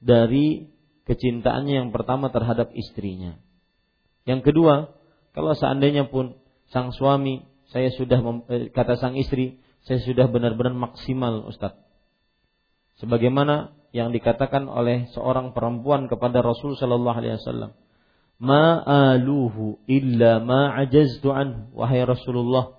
dari 0.00 0.72
kecintaannya 1.06 1.86
yang 1.86 1.88
pertama 1.94 2.28
terhadap 2.34 2.74
istrinya. 2.74 3.38
Yang 4.26 4.52
kedua, 4.52 4.92
kalau 5.32 5.54
seandainya 5.54 6.10
pun 6.10 6.34
sang 6.74 6.90
suami 6.90 7.46
saya 7.70 7.90
sudah 7.94 8.18
eh, 8.50 8.70
kata 8.74 8.98
sang 8.98 9.14
istri 9.14 9.58
saya 9.86 10.02
sudah 10.02 10.26
benar-benar 10.26 10.74
maksimal 10.74 11.46
Ustaz. 11.46 11.78
Sebagaimana 12.98 13.76
yang 13.94 14.10
dikatakan 14.10 14.66
oleh 14.66 15.06
seorang 15.14 15.54
perempuan 15.54 16.10
kepada 16.10 16.42
Rasul 16.42 16.74
sallallahu 16.74 17.16
alaihi 17.22 17.38
wasallam, 17.38 17.70
"Ma'aluhu 18.42 19.78
illa 19.86 20.42
ma 20.42 20.74
ajaztu 20.74 21.30
an." 21.30 21.70
Wahai 21.70 22.02
Rasulullah, 22.02 22.74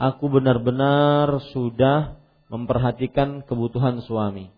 aku 0.00 0.32
benar-benar 0.32 1.42
sudah 1.52 2.16
memperhatikan 2.48 3.44
kebutuhan 3.44 4.00
suami. 4.00 4.48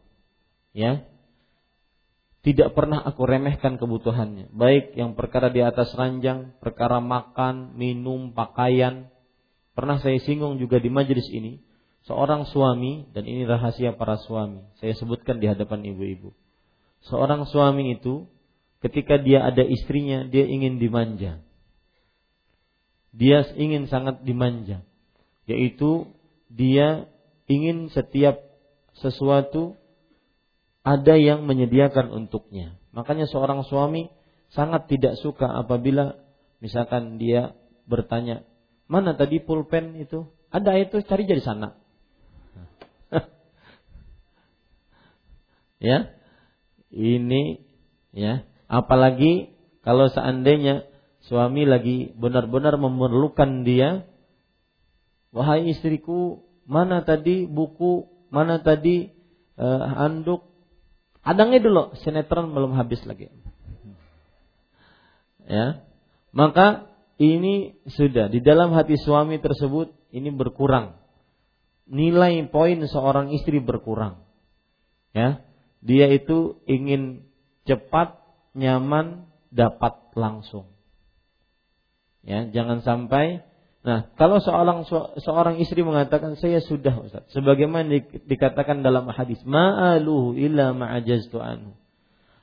Ya, 0.71 1.10
tidak 2.41 2.73
pernah 2.73 3.05
aku 3.05 3.29
remehkan 3.29 3.77
kebutuhannya, 3.77 4.49
baik 4.57 4.97
yang 4.97 5.13
perkara 5.13 5.53
di 5.53 5.61
atas 5.61 5.93
ranjang, 5.93 6.57
perkara 6.57 6.97
makan, 6.97 7.77
minum, 7.77 8.33
pakaian. 8.33 9.13
Pernah 9.77 10.01
saya 10.01 10.17
singgung 10.25 10.57
juga 10.57 10.81
di 10.81 10.89
majelis 10.89 11.29
ini, 11.29 11.61
seorang 12.09 12.49
suami 12.49 13.13
dan 13.13 13.29
ini 13.29 13.45
rahasia 13.45 13.93
para 13.93 14.17
suami. 14.17 14.65
Saya 14.81 14.97
sebutkan 14.97 15.37
di 15.37 15.53
hadapan 15.53 15.85
ibu-ibu. 15.85 16.33
Seorang 17.13 17.45
suami 17.45 17.97
itu 18.01 18.25
ketika 18.81 19.21
dia 19.21 19.45
ada 19.45 19.61
istrinya, 19.61 20.25
dia 20.25 20.49
ingin 20.49 20.81
dimanja. 20.81 21.45
Dia 23.13 23.45
ingin 23.53 23.85
sangat 23.89 24.25
dimanja. 24.25 24.81
Yaitu 25.45 26.09
dia 26.49 27.05
ingin 27.51 27.93
setiap 27.93 28.41
sesuatu 28.97 29.80
ada 30.81 31.15
yang 31.17 31.45
menyediakan 31.45 32.09
untuknya. 32.09 32.81
Makanya 32.97 33.29
seorang 33.29 33.63
suami 33.69 34.09
sangat 34.51 34.89
tidak 34.91 35.21
suka 35.21 35.47
apabila 35.47 36.17
misalkan 36.59 37.21
dia 37.21 37.55
bertanya, 37.87 38.43
"Mana 38.89 39.15
tadi 39.15 39.39
pulpen 39.39 40.01
itu?" 40.01 40.27
Ada 40.51 40.83
itu 40.83 40.99
cari 41.07 41.31
jadi 41.31 41.43
sana. 41.47 41.79
ya. 45.91 46.11
Ini 46.91 47.63
ya, 48.11 48.43
apalagi 48.67 49.55
kalau 49.87 50.11
seandainya 50.11 50.91
suami 51.23 51.63
lagi 51.63 52.11
benar-benar 52.19 52.75
memerlukan 52.83 53.63
dia, 53.63 54.11
wahai 55.31 55.71
istriku, 55.71 56.43
mana 56.67 57.07
tadi 57.07 57.47
buku, 57.47 58.11
mana 58.35 58.59
tadi 58.59 59.15
uh, 59.55 59.87
handuk, 59.87 60.50
Adangnya 61.21 61.61
dulu, 61.61 61.93
sinetron 62.01 62.57
belum 62.57 62.77
habis 62.81 63.05
lagi. 63.05 63.29
Ya. 65.45 65.85
Maka 66.33 66.89
ini 67.21 67.77
sudah 67.91 68.31
di 68.33 68.41
dalam 68.41 68.73
hati 68.73 68.97
suami 68.97 69.37
tersebut 69.43 69.93
ini 70.15 70.33
berkurang. 70.33 70.97
Nilai 71.91 72.47
poin 72.49 72.81
seorang 72.87 73.35
istri 73.35 73.61
berkurang. 73.61 74.23
Ya. 75.13 75.45
Dia 75.81 76.13
itu 76.13 76.61
ingin 76.69 77.25
cepat, 77.67 78.21
nyaman, 78.57 79.29
dapat 79.51 80.13
langsung. 80.15 80.71
Ya, 82.21 82.45
jangan 82.53 82.85
sampai 82.85 83.43
Nah, 83.81 84.13
kalau 84.21 84.45
seorang 84.45 84.85
seorang 85.25 85.57
istri 85.57 85.81
mengatakan 85.81 86.37
saya 86.37 86.61
sudah 86.61 87.01
Ustaz, 87.01 87.25
sebagaimana 87.33 87.89
di, 87.89 88.05
dikatakan 88.29 88.85
dalam 88.85 89.09
hadis, 89.09 89.41
ma'aluhu 89.49 90.37
illa 90.37 90.77
ma'ajaztu 90.77 91.41
anhu. 91.41 91.73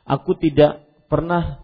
Aku 0.02 0.34
tidak 0.42 0.82
pernah 1.06 1.62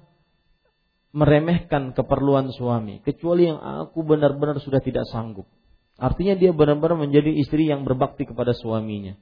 meremehkan 1.13 1.93
keperluan 1.93 2.53
suami 2.53 3.01
kecuali 3.01 3.49
yang 3.49 3.61
aku 3.61 4.05
benar-benar 4.05 4.61
sudah 4.61 4.82
tidak 4.82 5.09
sanggup. 5.09 5.49
Artinya 5.97 6.34
dia 6.38 6.53
benar-benar 6.53 6.97
menjadi 6.97 7.34
istri 7.38 7.69
yang 7.69 7.86
berbakti 7.86 8.26
kepada 8.30 8.53
suaminya. 8.53 9.17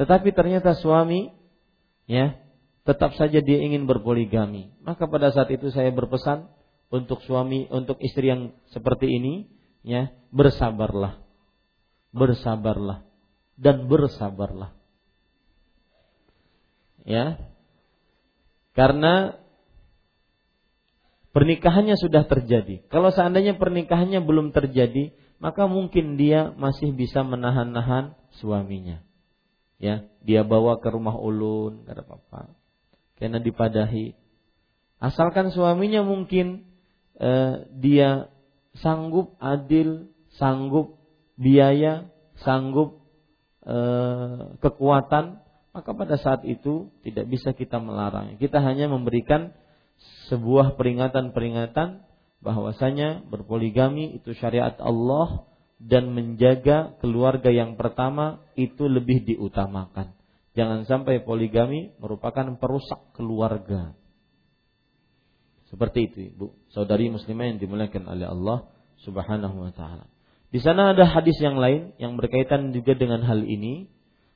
Tetapi 0.00 0.32
ternyata 0.32 0.76
suami 0.76 1.32
ya, 2.08 2.40
tetap 2.88 3.16
saja 3.20 3.40
dia 3.44 3.58
ingin 3.60 3.84
berpoligami. 3.84 4.72
Maka 4.80 5.04
pada 5.08 5.28
saat 5.32 5.52
itu 5.52 5.68
saya 5.72 5.92
berpesan 5.92 6.48
untuk 6.88 7.20
suami, 7.24 7.68
untuk 7.68 8.00
istri 8.00 8.32
yang 8.32 8.56
seperti 8.72 9.08
ini, 9.12 9.59
ya 9.86 10.12
bersabarlah. 10.32 11.20
Bersabarlah. 12.10 13.06
Dan 13.60 13.86
bersabarlah. 13.86 14.72
Ya. 17.04 17.38
Karena 18.72 19.36
pernikahannya 21.30 21.96
sudah 21.98 22.24
terjadi. 22.26 22.86
Kalau 22.88 23.10
seandainya 23.12 23.58
pernikahannya 23.58 24.22
belum 24.24 24.52
terjadi 24.56 25.12
maka 25.40 25.64
mungkin 25.64 26.20
dia 26.20 26.52
masih 26.54 26.92
bisa 26.92 27.24
menahan-nahan 27.24 28.14
suaminya. 28.38 29.00
Ya 29.80 30.04
dia 30.20 30.44
bawa 30.44 30.76
ke 30.84 30.92
rumah 30.92 31.16
ulun 31.16 31.88
kata 31.88 32.04
papa 32.04 32.52
karena 33.16 33.40
dipadahi. 33.40 34.12
Asalkan 35.00 35.48
suaminya 35.48 36.04
mungkin 36.04 36.68
eh, 37.16 37.64
dia 37.72 38.28
sanggup 38.78 39.34
adil, 39.42 40.10
sanggup 40.38 41.00
biaya, 41.34 42.06
sanggup 42.46 43.02
e, 43.66 43.76
kekuatan, 44.62 45.42
maka 45.74 45.90
pada 45.94 46.16
saat 46.18 46.46
itu 46.46 46.90
tidak 47.02 47.26
bisa 47.26 47.50
kita 47.54 47.82
melarang. 47.82 48.38
Kita 48.38 48.62
hanya 48.62 48.86
memberikan 48.86 49.54
sebuah 50.30 50.78
peringatan-peringatan 50.78 52.06
bahwasanya 52.40 53.28
berpoligami 53.28 54.16
itu 54.16 54.32
syariat 54.38 54.74
Allah 54.80 55.44
dan 55.80 56.12
menjaga 56.12 56.96
keluarga 57.00 57.48
yang 57.48 57.76
pertama 57.76 58.44
itu 58.56 58.88
lebih 58.88 59.24
diutamakan. 59.24 60.12
Jangan 60.52 60.84
sampai 60.84 61.22
poligami 61.22 61.94
merupakan 62.02 62.44
perusak 62.58 63.14
keluarga. 63.14 63.94
Seperti 65.70 66.10
itu, 66.10 66.18
Ibu. 66.34 66.74
Saudari 66.74 67.06
muslimah 67.06 67.54
yang 67.54 67.58
dimuliakan 67.62 68.10
oleh 68.10 68.26
Allah 68.26 68.66
Subhanahu 69.06 69.70
wa 69.70 69.72
taala. 69.72 70.10
Di 70.50 70.58
sana 70.58 70.90
ada 70.90 71.06
hadis 71.06 71.38
yang 71.38 71.62
lain 71.62 71.94
yang 72.02 72.18
berkaitan 72.18 72.74
juga 72.74 72.98
dengan 72.98 73.22
hal 73.22 73.46
ini, 73.46 73.86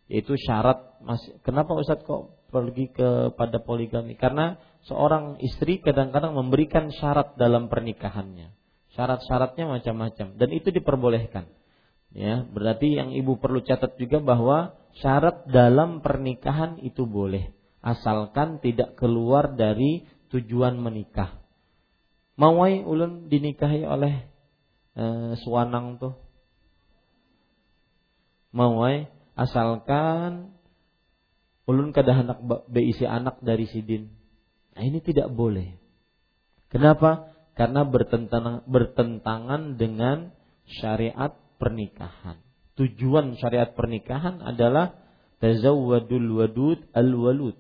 yaitu 0.07 0.39
syarat 0.39 0.95
masih 1.03 1.35
kenapa 1.43 1.75
Ustaz 1.75 2.07
kok 2.07 2.39
pergi 2.55 2.95
kepada 2.95 3.59
poligami? 3.59 4.15
Karena 4.15 4.55
seorang 4.87 5.43
istri 5.43 5.83
kadang-kadang 5.83 6.39
memberikan 6.39 6.95
syarat 6.95 7.35
dalam 7.35 7.67
pernikahannya. 7.67 8.55
Syarat-syaratnya 8.95 9.67
macam-macam 9.67 10.39
dan 10.39 10.49
itu 10.55 10.71
diperbolehkan. 10.71 11.51
Ya, 12.15 12.47
berarti 12.47 12.95
yang 12.95 13.11
ibu 13.11 13.43
perlu 13.43 13.59
catat 13.67 13.99
juga 13.99 14.23
bahwa 14.23 14.79
syarat 15.03 15.51
dalam 15.51 15.99
pernikahan 15.99 16.79
itu 16.79 17.11
boleh 17.11 17.51
asalkan 17.83 18.63
tidak 18.65 18.97
keluar 18.97 19.53
dari 19.59 20.09
tujuan 20.35 20.75
menikah. 20.83 21.39
Mawai 22.35 22.83
ulun 22.83 23.31
dinikahi 23.31 23.87
oleh 23.87 24.27
e, 24.99 25.05
suanang 25.39 26.03
tuh. 26.03 26.19
Mawai 28.51 29.07
asalkan 29.39 30.55
ulun 31.71 31.95
kada 31.95 32.19
anak 32.27 32.39
beisi 32.67 33.07
anak 33.07 33.39
dari 33.39 33.71
sidin. 33.71 34.11
Nah, 34.75 34.83
ini 34.83 34.99
tidak 34.99 35.31
boleh. 35.31 35.79
Kenapa? 36.75 37.31
Karena 37.55 37.87
bertentangan, 37.87 38.67
bertentangan 38.67 39.79
dengan 39.79 40.35
syariat 40.67 41.31
pernikahan. 41.63 42.43
Tujuan 42.75 43.39
syariat 43.39 43.71
pernikahan 43.79 44.43
adalah 44.43 44.99
tazawwadul 45.39 46.43
wadud 46.43 46.83
al 46.91 47.15
walud. 47.15 47.55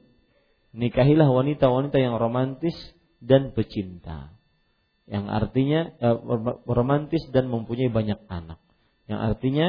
Nikahilah 0.74 1.30
wanita-wanita 1.30 2.02
yang 2.02 2.18
romantis 2.18 2.74
dan 3.22 3.54
pecinta. 3.54 4.34
Yang 5.06 5.26
artinya 5.30 5.80
eh, 6.02 6.18
romantis 6.66 7.22
dan 7.30 7.46
mempunyai 7.46 7.88
banyak 7.94 8.18
anak. 8.26 8.58
Yang 9.06 9.20
artinya 9.20 9.66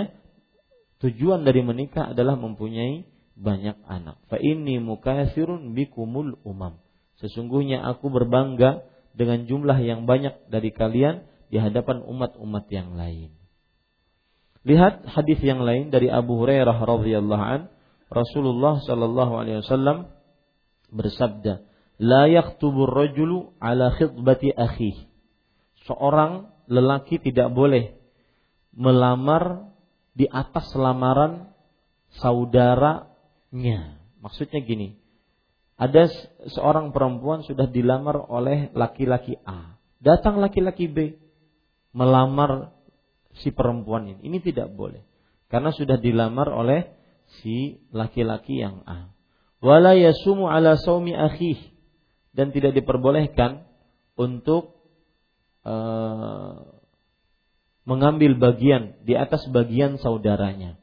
tujuan 1.06 1.46
dari 1.46 1.62
menikah 1.62 2.18
adalah 2.18 2.34
mempunyai 2.34 3.06
banyak 3.38 3.78
anak. 3.86 4.18
Fa 4.32 4.42
inni 4.42 4.82
mukatsirun 4.82 5.78
bikumul 5.78 6.42
umam. 6.42 6.82
Sesungguhnya 7.22 7.84
aku 7.86 8.10
berbangga 8.10 8.88
dengan 9.14 9.46
jumlah 9.46 9.78
yang 9.86 10.08
banyak 10.10 10.50
dari 10.50 10.72
kalian 10.74 11.28
di 11.52 11.62
hadapan 11.62 12.02
umat-umat 12.04 12.66
yang 12.74 12.98
lain. 12.98 13.32
Lihat 14.66 15.06
hadis 15.06 15.38
yang 15.46 15.62
lain 15.62 15.94
dari 15.94 16.10
Abu 16.10 16.42
Hurairah 16.42 16.74
radhiyallahu 16.74 17.44
an, 17.44 17.62
Rasulullah 18.10 18.82
sallallahu 18.82 19.34
alaihi 19.38 19.62
wasallam 19.62 20.10
bersabda, 20.92 21.66
"La 22.02 22.28
yaktubur 22.28 22.92
rajulu 22.92 23.56
ala 23.62 23.94
khidbati 23.96 24.54
akhi." 24.54 25.08
Seorang 25.86 26.50
lelaki 26.66 27.22
tidak 27.22 27.54
boleh 27.54 27.94
melamar 28.74 29.70
di 30.18 30.26
atas 30.26 30.74
lamaran 30.76 31.54
saudaranya. 32.20 34.02
Maksudnya 34.20 34.66
gini, 34.66 34.98
ada 35.76 36.08
seorang 36.50 36.96
perempuan 36.96 37.44
sudah 37.44 37.68
dilamar 37.68 38.26
oleh 38.32 38.72
laki-laki 38.72 39.36
A. 39.44 39.76
Datang 40.00 40.40
laki-laki 40.40 40.88
B 40.88 40.98
melamar 41.96 42.76
si 43.40 43.52
perempuan 43.52 44.08
ini. 44.12 44.20
Ini 44.28 44.38
tidak 44.44 44.72
boleh. 44.76 45.04
Karena 45.48 45.72
sudah 45.72 46.00
dilamar 46.00 46.52
oleh 46.52 46.88
si 47.40 47.80
laki-laki 47.96 48.60
yang 48.60 48.84
A. 48.84 49.15
Wala 49.64 49.96
yasumu 49.96 50.52
ala 50.52 50.76
saumi 50.80 51.16
akhih 51.16 51.58
dan 52.36 52.52
tidak 52.52 52.76
diperbolehkan 52.76 53.64
untuk 54.20 54.76
uh, 55.64 56.76
mengambil 57.88 58.36
bagian 58.36 59.00
di 59.06 59.16
atas 59.16 59.48
bagian 59.52 60.02
saudaranya. 60.02 60.76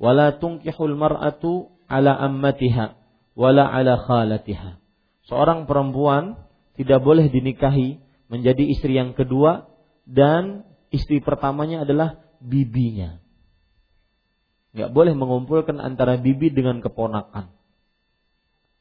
Wala 0.00 0.36
tunkihul 0.36 0.96
mar'atu 0.96 1.72
ala 1.88 2.16
ammatiha 2.16 3.00
wala 3.38 3.68
ala 3.68 3.96
khalatiha. 4.00 4.80
Seorang 5.28 5.64
perempuan 5.64 6.36
tidak 6.74 7.00
boleh 7.04 7.30
dinikahi 7.30 8.00
menjadi 8.30 8.64
istri 8.66 8.96
yang 8.98 9.12
kedua 9.12 9.68
dan 10.08 10.64
istri 10.90 11.22
pertamanya 11.22 11.86
adalah 11.86 12.18
bibinya. 12.42 13.20
Nggak 14.70 14.90
boleh 14.94 15.14
mengumpulkan 15.18 15.82
antara 15.82 16.18
bibi 16.18 16.50
dengan 16.54 16.78
keponakan. 16.78 17.50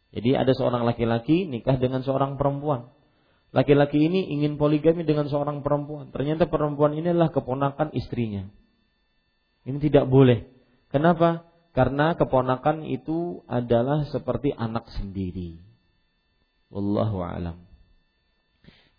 Jadi 0.09 0.33
ada 0.33 0.51
seorang 0.57 0.85
laki-laki 0.85 1.45
nikah 1.45 1.77
dengan 1.77 2.01
seorang 2.01 2.35
perempuan. 2.35 2.89
Laki-laki 3.49 3.97
ini 3.97 4.29
ingin 4.29 4.61
poligami 4.61 5.05
dengan 5.05 5.25
seorang 5.25 5.65
perempuan. 5.65 6.13
Ternyata 6.13 6.45
perempuan 6.45 6.93
ini 6.93 7.13
adalah 7.13 7.33
keponakan 7.33 7.93
istrinya. 7.97 8.45
Ini 9.65 9.77
tidak 9.81 10.05
boleh. 10.09 10.49
Kenapa? 10.89 11.49
Karena 11.73 12.17
keponakan 12.17 12.85
itu 12.85 13.45
adalah 13.45 14.05
seperti 14.09 14.53
anak 14.53 14.89
sendiri. 14.97 15.61
Wallahu 16.69 17.21
alam. 17.25 17.69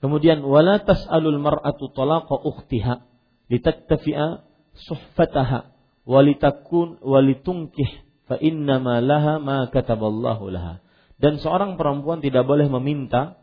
Kemudian 0.00 0.42
wala 0.42 0.80
tas'alul 0.82 1.38
mar'atu 1.38 1.92
talaqa 1.92 2.34
ukhtiha 2.40 3.04
litattafi'a 3.52 4.46
suhfataha 4.88 5.76
walitakun 6.08 6.98
walitungkih 7.04 7.90
fa 8.24 8.40
innama 8.40 8.98
laha 9.04 9.38
ma 9.38 9.68
kataballahu 9.68 10.50
laha. 10.50 10.80
Dan 11.20 11.36
seorang 11.36 11.76
perempuan 11.76 12.24
tidak 12.24 12.48
boleh 12.48 12.66
meminta 12.72 13.36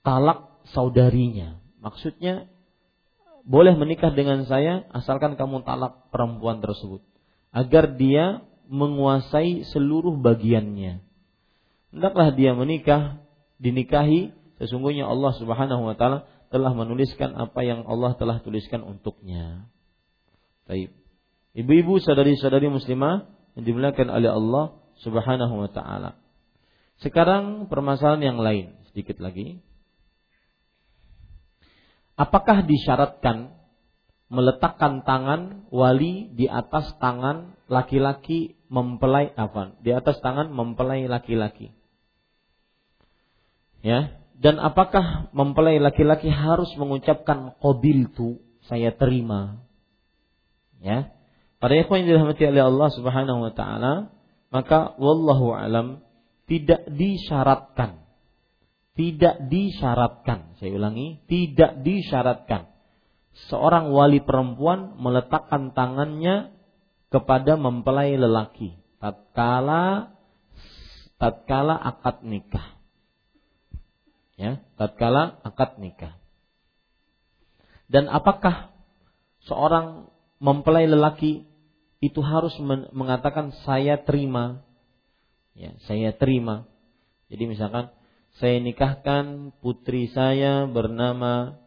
talak 0.00 0.64
saudarinya. 0.72 1.60
Maksudnya 1.84 2.48
boleh 3.44 3.76
menikah 3.76 4.12
dengan 4.12 4.48
saya 4.48 4.88
asalkan 4.96 5.36
kamu 5.36 5.64
talak 5.68 6.08
perempuan 6.08 6.64
tersebut 6.64 7.04
agar 7.52 7.96
dia 7.96 8.40
menguasai 8.68 9.68
seluruh 9.68 10.16
bagiannya. 10.16 11.00
Hendaklah 11.92 12.32
dia 12.36 12.52
menikah, 12.52 13.20
dinikahi 13.56 14.36
Sesungguhnya 14.58 15.06
Allah 15.06 15.32
Subhanahu 15.38 15.86
wa 15.86 15.94
taala 15.94 16.26
telah 16.50 16.74
menuliskan 16.74 17.38
apa 17.38 17.62
yang 17.62 17.86
Allah 17.86 18.18
telah 18.18 18.42
tuliskan 18.42 18.82
untuknya. 18.82 19.70
Baik. 20.66 20.90
Ibu-ibu, 21.54 22.02
saudari-saudari 22.02 22.66
muslimah 22.66 23.30
yang 23.54 23.64
dimuliakan 23.64 24.08
oleh 24.10 24.30
Allah 24.30 24.64
Subhanahu 25.00 25.54
wa 25.54 25.70
taala. 25.70 26.18
Sekarang 26.98 27.70
permasalahan 27.70 28.22
yang 28.34 28.38
lain 28.42 28.74
sedikit 28.90 29.22
lagi. 29.22 29.62
Apakah 32.18 32.66
disyaratkan 32.66 33.54
meletakkan 34.26 35.06
tangan 35.06 35.70
wali 35.70 36.34
di 36.34 36.50
atas 36.50 36.90
tangan 36.98 37.54
laki-laki 37.70 38.58
mempelai 38.66 39.30
apa? 39.38 39.78
Di 39.78 39.94
atas 39.94 40.18
tangan 40.18 40.50
mempelai 40.50 41.06
laki-laki. 41.06 41.70
Ya, 43.78 44.18
dan 44.34 44.58
apakah 44.58 45.30
mempelai 45.30 45.78
laki-laki 45.78 46.26
harus 46.30 46.70
mengucapkan 46.74 47.54
qabil 47.62 48.10
tu 48.10 48.42
saya 48.66 48.90
terima? 48.90 49.62
Ya. 50.82 51.14
Pada 51.58 51.74
ikhwan 51.74 52.06
yang 52.06 52.22
dirahmati 52.22 52.46
oleh 52.46 52.62
Allah 52.62 52.88
Subhanahu 52.94 53.50
wa 53.50 53.52
taala, 53.54 54.14
maka 54.54 54.94
wallahu 54.98 55.54
alam 55.54 56.06
tidak 56.48 56.88
disyaratkan. 56.88 58.02
Tidak 58.98 59.46
disyaratkan. 59.46 60.58
Saya 60.58 60.74
ulangi, 60.74 61.22
tidak 61.30 61.86
disyaratkan 61.86 62.66
seorang 63.46 63.94
wali 63.94 64.18
perempuan 64.18 64.98
meletakkan 64.98 65.70
tangannya 65.70 66.50
kepada 67.08 67.54
mempelai 67.54 68.18
lelaki 68.18 68.74
tatkala 68.98 70.18
tatkala 71.22 71.78
akad 71.78 72.26
nikah 72.26 72.74
ya 74.34 74.58
tatkala 74.74 75.38
akad 75.46 75.78
nikah 75.78 76.18
dan 77.86 78.10
apakah 78.10 78.74
seorang 79.46 80.10
mempelai 80.42 80.90
lelaki 80.90 81.46
itu 82.02 82.20
harus 82.20 82.54
mengatakan 82.92 83.54
saya 83.64 84.02
terima 84.02 84.62
ya 85.58 85.74
saya 85.90 86.14
terima. 86.14 86.70
Jadi 87.26 87.50
misalkan 87.50 87.90
saya 88.38 88.62
nikahkan 88.62 89.50
putri 89.58 90.06
saya 90.14 90.70
bernama 90.70 91.58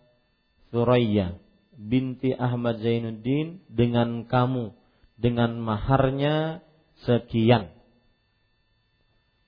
Suraya 0.72 1.36
binti 1.76 2.32
Ahmad 2.32 2.80
Zainuddin 2.80 3.60
dengan 3.68 4.24
kamu 4.24 4.72
dengan 5.20 5.60
maharnya 5.60 6.64
sekian. 7.04 7.76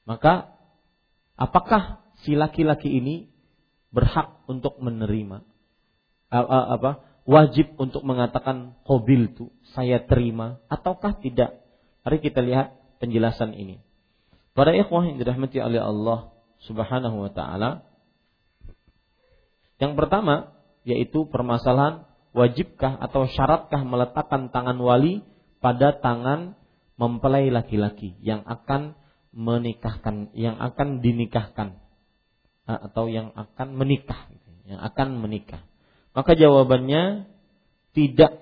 Maka 0.03 0.51
apakah 1.39 2.03
si 2.27 2.35
laki-laki 2.35 2.91
ini 2.91 3.31
berhak 3.95 4.43
untuk 4.51 4.75
menerima? 4.83 5.47
Apa? 6.27 7.07
Wajib 7.23 7.79
untuk 7.79 8.03
mengatakan 8.03 8.75
qabil 8.83 9.31
itu 9.31 9.47
saya 9.71 10.03
terima 10.03 10.59
ataukah 10.67 11.15
tidak? 11.23 11.63
Mari 12.03 12.19
kita 12.19 12.43
lihat 12.43 12.75
penjelasan 12.99 13.55
ini 13.55 13.79
para 14.53 14.73
ikhwah 14.73 15.05
yang 15.05 15.17
dirahmati 15.17 15.57
oleh 15.61 15.81
Allah 15.81 16.33
Subhanahu 16.65 17.27
wa 17.27 17.31
taala 17.33 17.85
yang 19.81 19.97
pertama 19.99 20.53
yaitu 20.87 21.25
permasalahan 21.27 22.05
wajibkah 22.31 22.97
atau 22.97 23.29
syaratkah 23.29 23.81
meletakkan 23.85 24.49
tangan 24.49 24.77
wali 24.79 25.21
pada 25.61 25.95
tangan 25.97 26.57
mempelai 26.97 27.49
laki-laki 27.49 28.15
yang 28.21 28.45
akan 28.45 28.95
menikahkan 29.33 30.29
yang 30.37 30.61
akan 30.61 31.01
dinikahkan 31.01 31.83
atau 32.63 33.11
yang 33.11 33.35
akan 33.35 33.75
menikah, 33.75 34.31
yang 34.63 34.79
akan 34.79 35.19
menikah. 35.19 35.61
Maka 36.15 36.37
jawabannya 36.37 37.27
tidak 37.91 38.39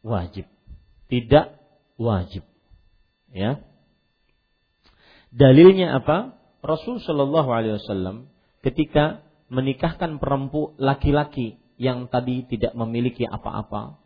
wajib. 0.00 0.48
tidak 1.06 1.54
wajib. 1.94 2.42
Ya. 3.30 3.62
Dalilnya 5.32 5.98
apa? 6.02 6.36
Rasul 6.62 6.98
Shallallahu 6.98 7.50
Alaihi 7.50 7.78
Wasallam 7.78 8.30
ketika 8.64 9.22
menikahkan 9.46 10.18
perempuan 10.18 10.74
laki-laki 10.78 11.62
yang 11.78 12.10
tadi 12.10 12.42
tidak 12.50 12.74
memiliki 12.74 13.22
apa-apa, 13.22 14.00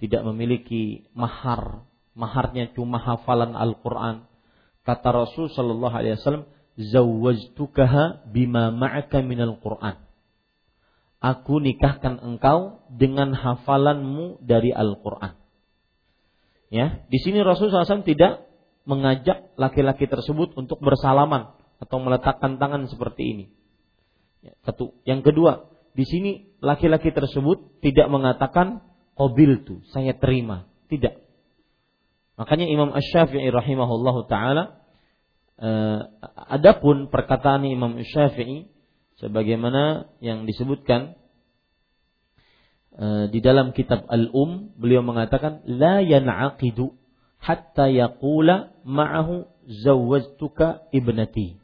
tidak 0.00 0.24
memiliki 0.24 1.04
mahar, 1.12 1.84
maharnya 2.16 2.72
cuma 2.72 2.96
hafalan 2.96 3.52
Al-Quran. 3.52 4.24
Kata 4.86 5.08
Rasul 5.12 5.52
Shallallahu 5.52 5.94
Alaihi 5.94 6.16
Wasallam, 6.16 6.48
zawwajtukaha 6.80 8.32
bima 8.32 8.72
ma'aka 8.72 9.20
minal 9.20 9.60
Quran. 9.60 10.00
Aku 11.20 11.60
nikahkan 11.60 12.16
engkau 12.24 12.80
dengan 12.88 13.36
hafalanmu 13.36 14.40
dari 14.40 14.72
Al-Quran. 14.72 15.36
Ya, 16.72 17.04
di 17.10 17.18
sini 17.20 17.44
Rasul 17.44 17.68
SAW 17.68 18.06
tidak 18.06 18.46
mengajak 18.88 19.52
laki-laki 19.60 20.08
tersebut 20.08 20.56
untuk 20.56 20.80
bersalaman 20.80 21.52
atau 21.80 21.96
meletakkan 22.00 22.60
tangan 22.60 22.88
seperti 22.88 23.22
ini. 23.24 23.44
Ya, 24.40 24.56
satu. 24.64 24.96
Yang 25.04 25.32
kedua, 25.32 25.52
di 25.92 26.04
sini 26.08 26.30
laki-laki 26.64 27.12
tersebut 27.12 27.80
tidak 27.84 28.08
mengatakan 28.08 28.84
qabil 29.16 29.64
tu, 29.64 29.84
saya 29.92 30.16
terima. 30.16 30.68
Tidak. 30.88 31.14
Makanya 32.40 32.66
Imam 32.72 32.90
Ash-Syafi'i 32.96 33.52
rahimahullah 33.52 34.16
taala 34.32 34.64
eh, 35.60 36.00
adapun 36.48 37.12
perkataan 37.12 37.68
Imam 37.68 38.00
Ash-Syafi'i 38.00 38.64
sebagaimana 39.20 40.08
yang 40.24 40.48
disebutkan 40.48 41.20
eh, 42.96 43.24
di 43.28 43.44
dalam 43.44 43.76
kitab 43.76 44.08
Al-Um 44.08 44.72
beliau 44.80 45.04
mengatakan 45.04 45.60
la 45.68 46.00
yan'aqidu 46.00 46.96
yaqula 47.98 48.70
ma'ahu 48.84 49.44
zawwajtuka 49.84 50.66
ibnati 50.92 51.56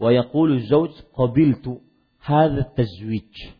wa 0.00 0.12
yaqulu 0.12 0.58
zawj 0.70 0.92
qabiltu 1.16 1.80
hadha 2.18 2.64
tazwij 2.76 3.58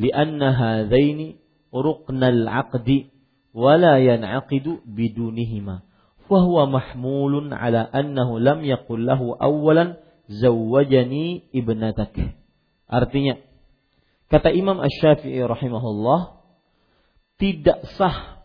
لأن 0.00 0.42
هذين 0.42 1.36
ركن 1.74 2.22
العقد 2.24 2.88
ولا 3.54 3.98
ينعقد 3.98 4.66
بدونهما 4.86 5.76
فهو 6.28 6.66
محمول 6.66 7.54
على 7.54 7.78
أنه 7.78 8.40
لم 8.40 8.64
يقل 8.64 9.06
له 9.06 9.36
أولا 9.42 9.96
زوجني 10.28 11.42
ابنتك 11.54 12.16
artinya 12.90 13.38
kata 14.26 14.50
Imam 14.50 14.82
Ash-Syafi'i 14.82 15.46
rahimahullah 15.46 16.42
tidak 17.38 17.86
sah 17.94 18.42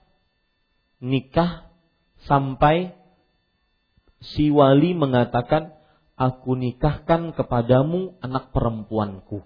nikah 1.01 1.64
sampai 2.25 2.93
si 4.21 4.49
wali 4.49 4.97
mengatakan 4.97 5.73
aku 6.17 6.57
nikahkan 6.57 7.33
kepadamu 7.37 8.17
anak 8.21 8.49
perempuanku 8.51 9.45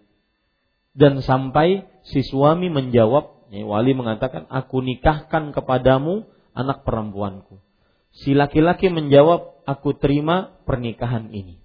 dan 1.00 1.22
sampai 1.22 1.88
si 2.04 2.26
suami 2.26 2.68
menjawab, 2.68 3.48
ya, 3.54 3.64
wali 3.64 3.96
mengatakan, 3.96 4.50
aku 4.50 4.82
nikahkan 4.82 5.56
kepadamu 5.56 6.28
anak 6.52 6.84
perempuanku. 6.84 7.64
Si 8.12 8.36
laki-laki 8.36 8.90
menjawab, 8.90 9.64
aku 9.64 9.96
terima 9.96 10.60
pernikahan 10.68 11.30
ini. 11.30 11.62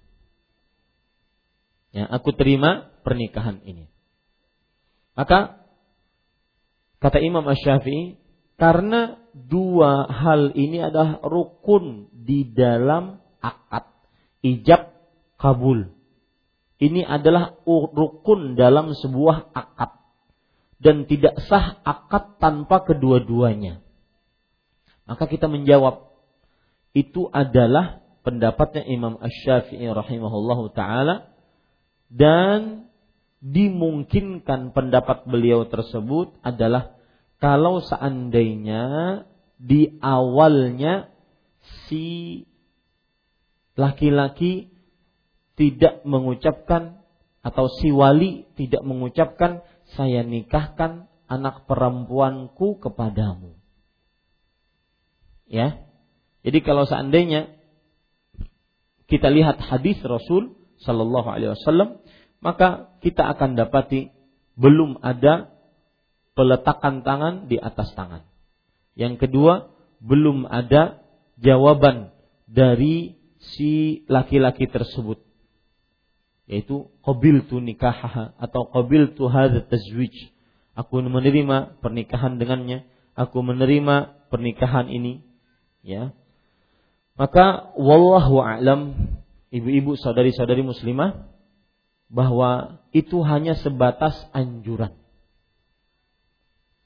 Ya, 1.91 2.07
aku 2.07 2.31
terima 2.31 2.95
pernikahan 3.01 3.59
ini. 3.65 3.91
Maka 5.19 5.63
kata 7.03 7.19
Imam 7.19 7.43
Ash-Syafi'i, 7.43 8.15
karena 8.55 9.19
dua 9.35 10.07
hal 10.07 10.55
ini 10.55 10.79
adalah 10.79 11.19
rukun 11.19 12.07
di 12.15 12.47
dalam 12.47 13.19
akad 13.43 13.83
ijab 14.39 14.95
kabul. 15.35 15.91
Ini 16.79 17.03
adalah 17.03 17.59
rukun 17.67 18.55
dalam 18.55 18.95
sebuah 18.95 19.51
akad 19.51 19.91
dan 20.79 21.03
tidak 21.03 21.35
sah 21.47 21.83
akad 21.83 22.39
tanpa 22.39 22.87
kedua-duanya. 22.87 23.83
Maka 25.03 25.27
kita 25.27 25.51
menjawab 25.51 26.15
itu 26.95 27.27
adalah 27.31 27.99
pendapatnya 28.23 28.87
Imam 28.87 29.19
Ash-Syafi'i 29.19 29.85
rahimahullahu 29.91 30.71
taala 30.71 31.35
dan 32.07 32.87
dimungkinkan 33.43 34.71
pendapat 34.71 35.27
beliau 35.27 35.67
tersebut 35.67 36.33
adalah 36.41 36.94
kalau 37.45 37.77
seandainya 37.77 38.83
di 39.61 40.01
awalnya 40.01 41.13
si 41.85 42.41
laki-laki 43.77 44.73
tidak 45.53 46.01
mengucapkan 46.09 47.05
atau 47.45 47.69
si 47.69 47.93
wali 47.93 48.49
tidak 48.57 48.81
mengucapkan 48.81 49.61
saya 49.93 50.25
nikahkan 50.25 51.05
anak 51.29 51.69
perempuanku 51.69 52.81
kepadamu. 52.81 53.53
Ya. 55.45 55.85
Jadi 56.41 56.65
kalau 56.65 56.89
seandainya 56.89 57.53
kita 59.05 59.29
lihat 59.29 59.61
hadis 59.61 60.01
Rasul 60.01 60.57
Shallallahu 60.81 61.29
Alaihi 61.29 61.53
Wasallam, 61.53 62.01
maka 62.41 62.97
kita 63.05 63.37
akan 63.37 63.53
dapati 63.53 64.09
belum 64.57 64.97
ada 65.05 65.54
peletakan 66.35 67.01
tangan 67.01 67.47
di 67.47 67.57
atas 67.57 67.95
tangan. 67.95 68.27
Yang 68.93 69.27
kedua, 69.27 69.71
belum 70.03 70.45
ada 70.45 71.01
jawaban 71.39 72.11
dari 72.45 73.17
si 73.39 74.03
laki-laki 74.07 74.67
tersebut 74.69 75.25
yaitu 76.45 76.93
qabil 77.01 77.45
tu 77.49 77.57
nikah 77.57 78.33
atau 78.37 78.69
qabil 78.69 79.17
tu 79.17 79.25
hadza 79.25 79.65
tazwij. 79.65 80.13
Aku 80.75 81.01
menerima 81.01 81.79
pernikahan 81.79 82.37
dengannya, 82.37 82.83
aku 83.15 83.39
menerima 83.41 84.27
pernikahan 84.27 84.91
ini, 84.91 85.23
ya. 85.81 86.11
Maka 87.15 87.71
wallahu 87.79 88.43
a'lam 88.43 88.99
ibu-ibu 89.55 89.95
saudari-saudari 89.95 90.67
muslimah 90.67 91.31
bahwa 92.11 92.83
itu 92.91 93.23
hanya 93.23 93.55
sebatas 93.55 94.19
anjuran. 94.35 94.91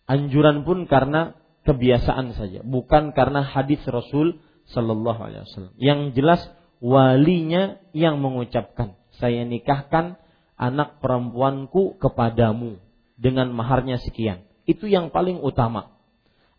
Anjuran 0.09 0.65
pun 0.65 0.89
karena 0.89 1.37
kebiasaan 1.69 2.33
saja, 2.33 2.65
bukan 2.65 3.13
karena 3.13 3.45
hadis 3.45 3.77
Rasul 3.85 4.41
sallallahu 4.73 5.21
alaihi 5.21 5.45
wasallam. 5.45 5.73
Yang 5.77 5.99
jelas 6.17 6.41
walinya 6.81 7.77
yang 7.93 8.17
mengucapkan 8.17 8.97
saya 9.21 9.45
nikahkan 9.45 10.17
anak 10.57 10.97
perempuanku 11.03 12.01
kepadamu 12.01 12.81
dengan 13.19 13.51
maharnya 13.51 14.01
sekian. 14.01 14.47
Itu 14.65 14.87
yang 14.89 15.11
paling 15.13 15.43
utama. 15.43 15.93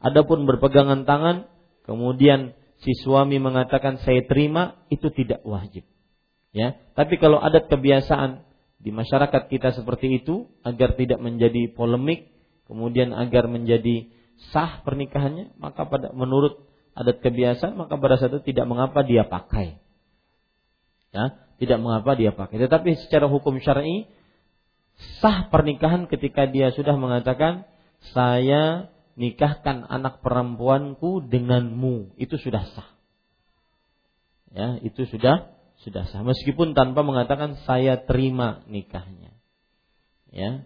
Adapun 0.01 0.49
berpegangan 0.49 1.05
tangan, 1.09 1.49
kemudian 1.85 2.57
si 2.81 2.97
suami 3.01 3.37
mengatakan 3.37 4.01
saya 4.01 4.25
terima, 4.25 4.81
itu 4.89 5.09
tidak 5.13 5.45
wajib. 5.45 5.85
Ya, 6.51 6.81
tapi 6.97 7.21
kalau 7.21 7.39
ada 7.39 7.63
kebiasaan 7.63 8.43
di 8.81 8.91
masyarakat 8.91 9.53
kita 9.53 9.77
seperti 9.77 10.25
itu 10.25 10.49
agar 10.65 10.97
tidak 10.97 11.21
menjadi 11.21 11.71
polemik, 11.77 12.33
kemudian 12.71 13.11
agar 13.11 13.51
menjadi 13.51 14.07
sah 14.55 14.81
pernikahannya, 14.87 15.59
maka 15.59 15.85
pada 15.91 16.15
menurut 16.15 16.71
adat 16.95 17.19
kebiasaan 17.23 17.75
maka 17.75 17.99
pada 17.99 18.19
saat 18.19 18.35
itu 18.39 18.55
tidak 18.55 18.71
mengapa 18.71 19.03
dia 19.03 19.27
pakai. 19.27 19.83
Ya, 21.11 21.43
tidak 21.59 21.79
mengapa 21.83 22.15
dia 22.15 22.31
pakai. 22.31 22.63
Tetapi 22.63 22.95
secara 23.07 23.27
hukum 23.27 23.59
syar'i 23.59 24.07
sah 25.19 25.51
pernikahan 25.51 26.07
ketika 26.07 26.47
dia 26.47 26.71
sudah 26.71 26.95
mengatakan 26.95 27.67
saya 28.15 28.93
nikahkan 29.19 29.85
anak 29.85 30.25
perempuanku 30.25 31.27
denganmu 31.27 32.17
itu 32.17 32.39
sudah 32.39 32.65
sah. 32.73 32.89
Ya, 34.51 34.79
itu 34.83 35.07
sudah 35.11 35.53
sudah 35.81 36.05
sah 36.09 36.23
meskipun 36.23 36.77
tanpa 36.77 37.03
mengatakan 37.03 37.59
saya 37.67 38.01
terima 38.01 38.63
nikahnya. 38.71 39.35
Ya. 40.31 40.65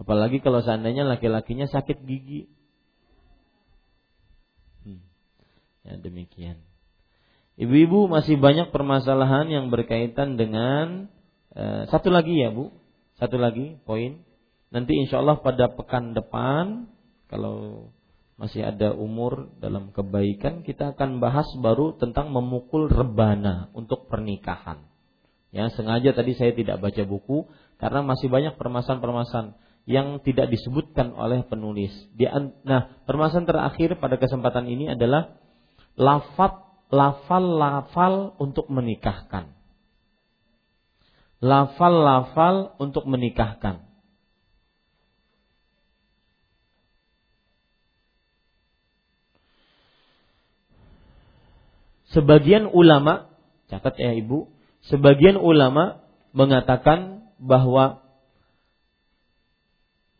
Apalagi 0.00 0.40
kalau 0.40 0.64
seandainya 0.64 1.04
laki-lakinya 1.04 1.68
sakit 1.68 2.04
gigi. 2.08 2.48
Hmm. 4.82 5.04
Ya 5.84 6.00
demikian. 6.00 6.58
Ibu-ibu 7.60 8.08
masih 8.08 8.40
banyak 8.40 8.72
permasalahan 8.72 9.52
yang 9.52 9.68
berkaitan 9.68 10.40
dengan 10.40 11.12
uh, 11.52 11.84
satu 11.92 12.08
lagi 12.08 12.32
ya 12.32 12.48
Bu, 12.48 12.72
satu 13.20 13.36
lagi 13.36 13.76
poin. 13.84 14.24
Nanti 14.72 14.96
insya 14.96 15.20
Allah 15.20 15.36
pada 15.44 15.68
pekan 15.68 16.16
depan 16.16 16.88
kalau 17.28 17.92
masih 18.40 18.64
ada 18.64 18.96
umur 18.96 19.52
dalam 19.60 19.92
kebaikan 19.92 20.64
kita 20.64 20.96
akan 20.96 21.20
bahas 21.20 21.46
baru 21.60 21.94
tentang 22.00 22.32
memukul 22.32 22.88
rebana 22.88 23.68
untuk 23.76 24.08
pernikahan. 24.08 24.82
Ya 25.52 25.68
sengaja 25.68 26.16
tadi 26.16 26.32
saya 26.32 26.56
tidak 26.56 26.80
baca 26.80 27.04
buku 27.04 27.44
karena 27.76 28.00
masih 28.00 28.32
banyak 28.32 28.56
permasalahan-permasalahan 28.56 29.52
yang 29.84 30.22
tidak 30.22 30.50
disebutkan 30.50 31.10
oleh 31.14 31.42
penulis. 31.42 31.90
nah, 32.62 33.02
permasalahan 33.02 33.48
terakhir 33.48 33.98
pada 33.98 34.16
kesempatan 34.16 34.70
ini 34.70 34.94
adalah 34.94 35.34
lafat 35.98 36.62
lafal-lafal 36.92 38.36
untuk 38.36 38.68
menikahkan. 38.68 39.56
Lafal-lafal 41.42 42.76
untuk 42.78 43.08
menikahkan. 43.08 43.88
Sebagian 52.12 52.68
ulama, 52.68 53.32
catat 53.72 53.96
ya 53.96 54.12
Ibu, 54.12 54.52
sebagian 54.84 55.40
ulama 55.40 56.04
mengatakan 56.36 57.32
bahwa 57.40 58.01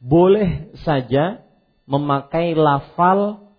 boleh 0.02 0.74
saja 0.82 1.46
memakai 1.86 2.58
lafal 2.58 3.54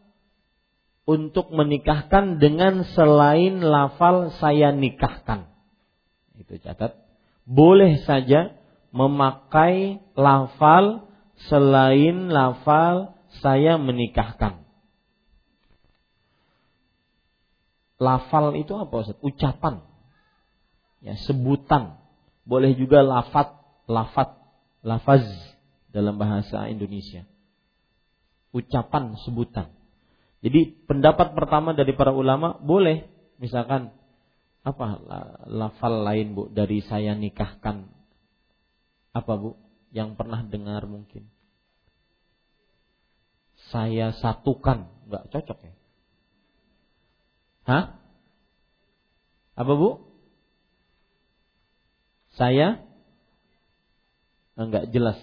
untuk 1.07 1.55
menikahkan 1.55 2.43
dengan 2.43 2.83
selain 2.83 3.63
lafal 3.63 4.27
saya 4.43 4.75
nikahkan. 4.75 5.47
Itu 6.35 6.59
catat. 6.59 6.99
Boleh 7.47 8.03
saja 8.03 8.59
memakai 8.91 10.03
lafal 10.19 11.07
selain 11.47 12.27
lafal 12.27 13.15
saya 13.39 13.79
menikahkan. 13.79 14.67
Lafal 18.03 18.59
itu 18.59 18.75
apa 18.75 18.91
Ustaz? 18.99 19.19
Ucapan. 19.23 19.79
Ya, 20.99 21.15
sebutan. 21.23 21.99
Boleh 22.43 22.75
juga 22.75 22.99
lafat, 22.99 23.59
lafat, 23.87 24.35
lafaz 24.83 25.52
dalam 25.93 26.17
bahasa 26.17 26.67
Indonesia. 26.67 27.23
Ucapan, 28.51 29.17
sebutan 29.21 29.69
jadi 30.43 30.75
pendapat 30.91 31.39
pertama 31.39 31.71
dari 31.71 31.95
para 31.95 32.11
ulama 32.11 32.59
boleh 32.59 33.07
misalkan 33.39 33.95
apa 34.59 34.99
lafal 35.47 36.03
lain 36.03 36.35
Bu 36.35 36.51
dari 36.51 36.83
saya 36.83 37.15
nikahkan 37.15 37.87
apa 39.15 39.33
Bu 39.39 39.55
yang 39.95 40.19
pernah 40.19 40.43
dengar 40.43 40.83
mungkin 40.83 41.31
saya 43.71 44.11
satukan 44.19 44.91
nggak 45.07 45.31
cocok 45.31 45.59
ya 45.63 45.73
Hah? 47.63 47.95
Apa 49.55 49.71
Bu? 49.79 50.03
Saya 52.35 52.83
enggak 54.59 54.91
jelas. 54.91 55.15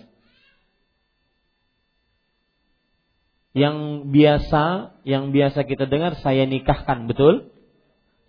Yang 3.51 4.07
biasa 4.15 4.95
yang 5.03 5.35
biasa 5.35 5.67
kita 5.67 5.91
dengar 5.91 6.19
saya 6.23 6.47
nikahkan, 6.47 7.11
betul? 7.11 7.51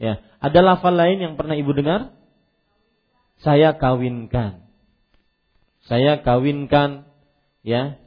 Ya. 0.01 0.17
Ada 0.41 0.65
lafal 0.65 0.97
lain 0.97 1.21
yang 1.21 1.33
pernah 1.37 1.53
Ibu 1.53 1.71
dengar? 1.77 2.17
Saya 3.45 3.77
kawinkan. 3.77 4.65
Saya 5.85 6.21
kawinkan, 6.25 7.05
ya. 7.61 8.01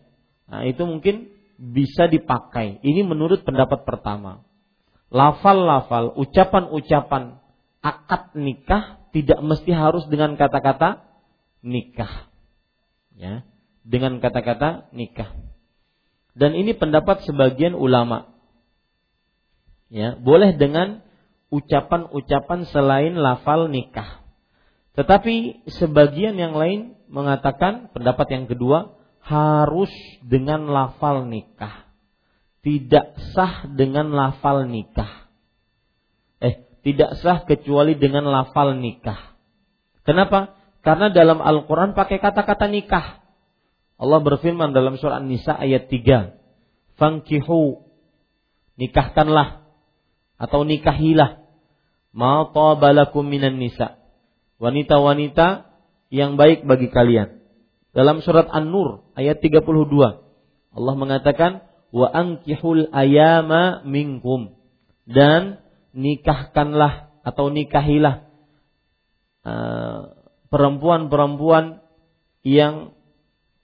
Nah, 0.51 0.63
itu 0.67 0.83
mungkin 0.87 1.31
bisa 1.59 2.11
dipakai. 2.11 2.83
Ini 2.83 3.07
menurut 3.07 3.47
pendapat 3.47 3.87
pertama. 3.87 4.43
Lafal-lafal, 5.15 6.11
ucapan-ucapan 6.19 7.39
akad 7.79 8.35
nikah 8.35 8.99
tidak 9.15 9.39
mesti 9.39 9.71
harus 9.71 10.03
dengan 10.11 10.35
kata-kata 10.35 11.07
nikah. 11.63 12.27
Ya, 13.15 13.47
dengan 13.87 14.19
kata-kata 14.19 14.91
nikah. 14.91 15.31
Dan 16.35 16.59
ini 16.59 16.75
pendapat 16.75 17.23
sebagian 17.23 17.79
ulama. 17.79 18.35
Ya, 19.87 20.19
boleh 20.19 20.59
dengan 20.59 21.07
ucapan-ucapan 21.55 22.67
selain 22.67 23.15
lafal 23.15 23.71
nikah. 23.71 24.27
Tetapi 24.99 25.67
sebagian 25.71 26.35
yang 26.35 26.55
lain 26.59 26.99
mengatakan 27.07 27.95
pendapat 27.95 28.27
yang 28.35 28.45
kedua 28.51 28.99
harus 29.23 29.91
dengan 30.27 30.67
lafal 30.67 31.27
nikah. 31.27 31.87
Tidak 32.67 33.35
sah 33.35 33.71
dengan 33.71 34.11
lafal 34.11 34.67
nikah. 34.67 35.31
Eh, 36.43 36.67
tidak 36.83 37.17
sah 37.23 37.47
kecuali 37.47 37.95
dengan 37.95 38.27
lafal 38.27 38.75
nikah. 38.75 39.35
Kenapa? 40.03 40.59
Karena 40.85 41.09
dalam 41.09 41.41
Al-Quran 41.41 41.97
pakai 41.97 42.21
kata-kata 42.21 42.69
nikah. 42.69 43.24
Allah 43.95 44.21
berfirman 44.21 44.75
dalam 44.75 44.99
surah 44.99 45.23
An-Nisa 45.23 45.55
ayat 45.55 45.87
3. 45.87 46.35
Fangkihu. 46.99 47.87
Nikahkanlah. 48.75 49.67
Atau 50.39 50.67
nikahilah. 50.67 51.47
Ma 52.15 52.47
tabalakum 52.51 53.27
minan 53.27 53.59
nisa. 53.59 53.99
Wanita-wanita 54.63 55.71
yang 56.15 56.39
baik 56.39 56.67
bagi 56.67 56.91
kalian. 56.91 57.43
Dalam 57.95 58.23
surat 58.23 58.51
An-Nur 58.51 59.07
ayat 59.15 59.39
32. 59.39 59.63
Allah 60.75 60.95
mengatakan 60.99 61.63
wa 61.95 62.11
ankihul 62.11 62.91
ayama 62.91 63.87
minkum 63.87 64.59
dan 65.07 65.63
nikahkanlah 65.95 67.15
atau 67.23 67.55
nikahilah 67.55 68.27
uh, 69.47 70.19
perempuan-perempuan 70.51 71.87
yang 72.43 72.99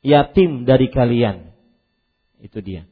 yatim 0.00 0.64
dari 0.64 0.88
kalian. 0.88 1.52
Itu 2.40 2.64
dia. 2.64 2.88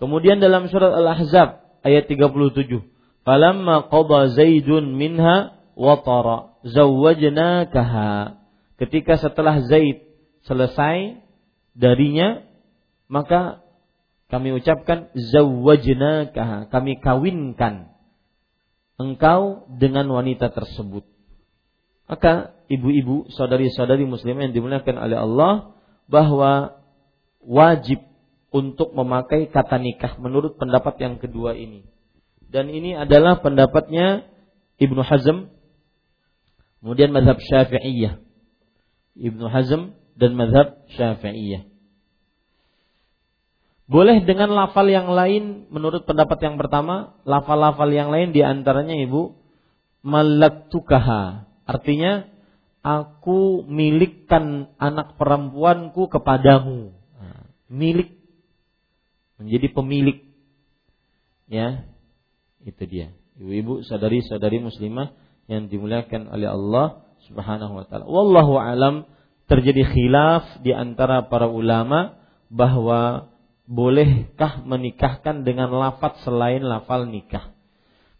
Kemudian 0.00 0.42
dalam 0.42 0.66
surat 0.72 0.90
Al-Ahzab 0.90 1.82
ayat 1.84 2.08
37, 2.10 2.82
"Falamma 3.22 3.86
qada 3.92 4.32
Zaidun 4.32 4.96
minha 4.96 5.60
watara 5.76 6.56
zawwajnakaha." 6.64 8.40
Ketika 8.80 9.20
setelah 9.20 9.60
Zaid 9.68 10.08
selesai 10.48 11.20
darinya, 11.76 12.42
maka 13.06 13.60
kami 14.32 14.56
ucapkan 14.56 15.12
zawwajnakaha, 15.12 16.72
kami 16.72 16.96
kawinkan 17.02 17.92
engkau 18.96 19.68
dengan 19.68 20.08
wanita 20.08 20.48
tersebut. 20.52 21.04
Maka 22.10 22.56
ibu-ibu, 22.66 23.30
saudari-saudari 23.32 24.02
muslimah 24.02 24.50
yang 24.50 24.54
dimuliakan 24.54 24.96
oleh 24.98 25.18
Allah, 25.18 25.52
bahwa 26.10 26.82
wajib 27.40 28.02
untuk 28.50 28.92
memakai 28.92 29.46
kata 29.46 29.78
nikah 29.78 30.18
menurut 30.18 30.58
pendapat 30.58 30.98
yang 30.98 31.22
kedua 31.22 31.54
ini. 31.54 31.86
Dan 32.50 32.66
ini 32.66 32.98
adalah 32.98 33.38
pendapatnya 33.38 34.26
Ibnu 34.82 35.06
Hazm, 35.06 35.54
kemudian 36.82 37.14
mazhab 37.14 37.38
Syafi'iyah. 37.38 38.18
Ibnu 39.14 39.46
Hazm 39.46 39.94
dan 40.18 40.34
mazhab 40.34 40.82
Syafi'iyah. 40.98 41.70
Boleh 43.90 44.22
dengan 44.22 44.54
lafal 44.54 44.86
yang 44.86 45.10
lain 45.10 45.66
menurut 45.70 46.06
pendapat 46.06 46.38
yang 46.42 46.58
pertama, 46.58 47.18
lafal-lafal 47.26 47.90
yang 47.90 48.10
lain 48.10 48.30
di 48.30 48.42
antaranya 48.42 48.94
Ibu 48.94 49.34
malaktukaha. 50.06 51.50
Artinya 51.66 52.26
aku 52.80 53.64
milikkan 53.68 54.72
anak 54.80 55.16
perempuanku 55.20 56.08
kepadamu. 56.08 56.96
Milik 57.70 58.18
menjadi 59.38 59.68
pemilik. 59.70 60.18
Ya. 61.46 61.86
Itu 62.60 62.84
dia. 62.84 63.16
Ibu-ibu, 63.40 63.86
saudari-saudari 63.88 64.60
muslimah 64.60 65.16
yang 65.48 65.72
dimuliakan 65.72 66.28
oleh 66.28 66.48
Allah 66.52 67.08
Subhanahu 67.24 67.80
wa 67.80 67.84
taala. 67.88 68.04
Wallahu 68.04 68.60
alam 68.60 69.08
terjadi 69.48 69.82
khilaf 69.82 70.60
di 70.60 70.70
antara 70.76 71.26
para 71.26 71.48
ulama 71.48 72.20
bahwa 72.52 73.32
bolehkah 73.70 74.66
menikahkan 74.66 75.46
dengan 75.46 75.70
lafaz 75.70 76.20
selain 76.26 76.62
lafal 76.66 77.06
nikah. 77.06 77.54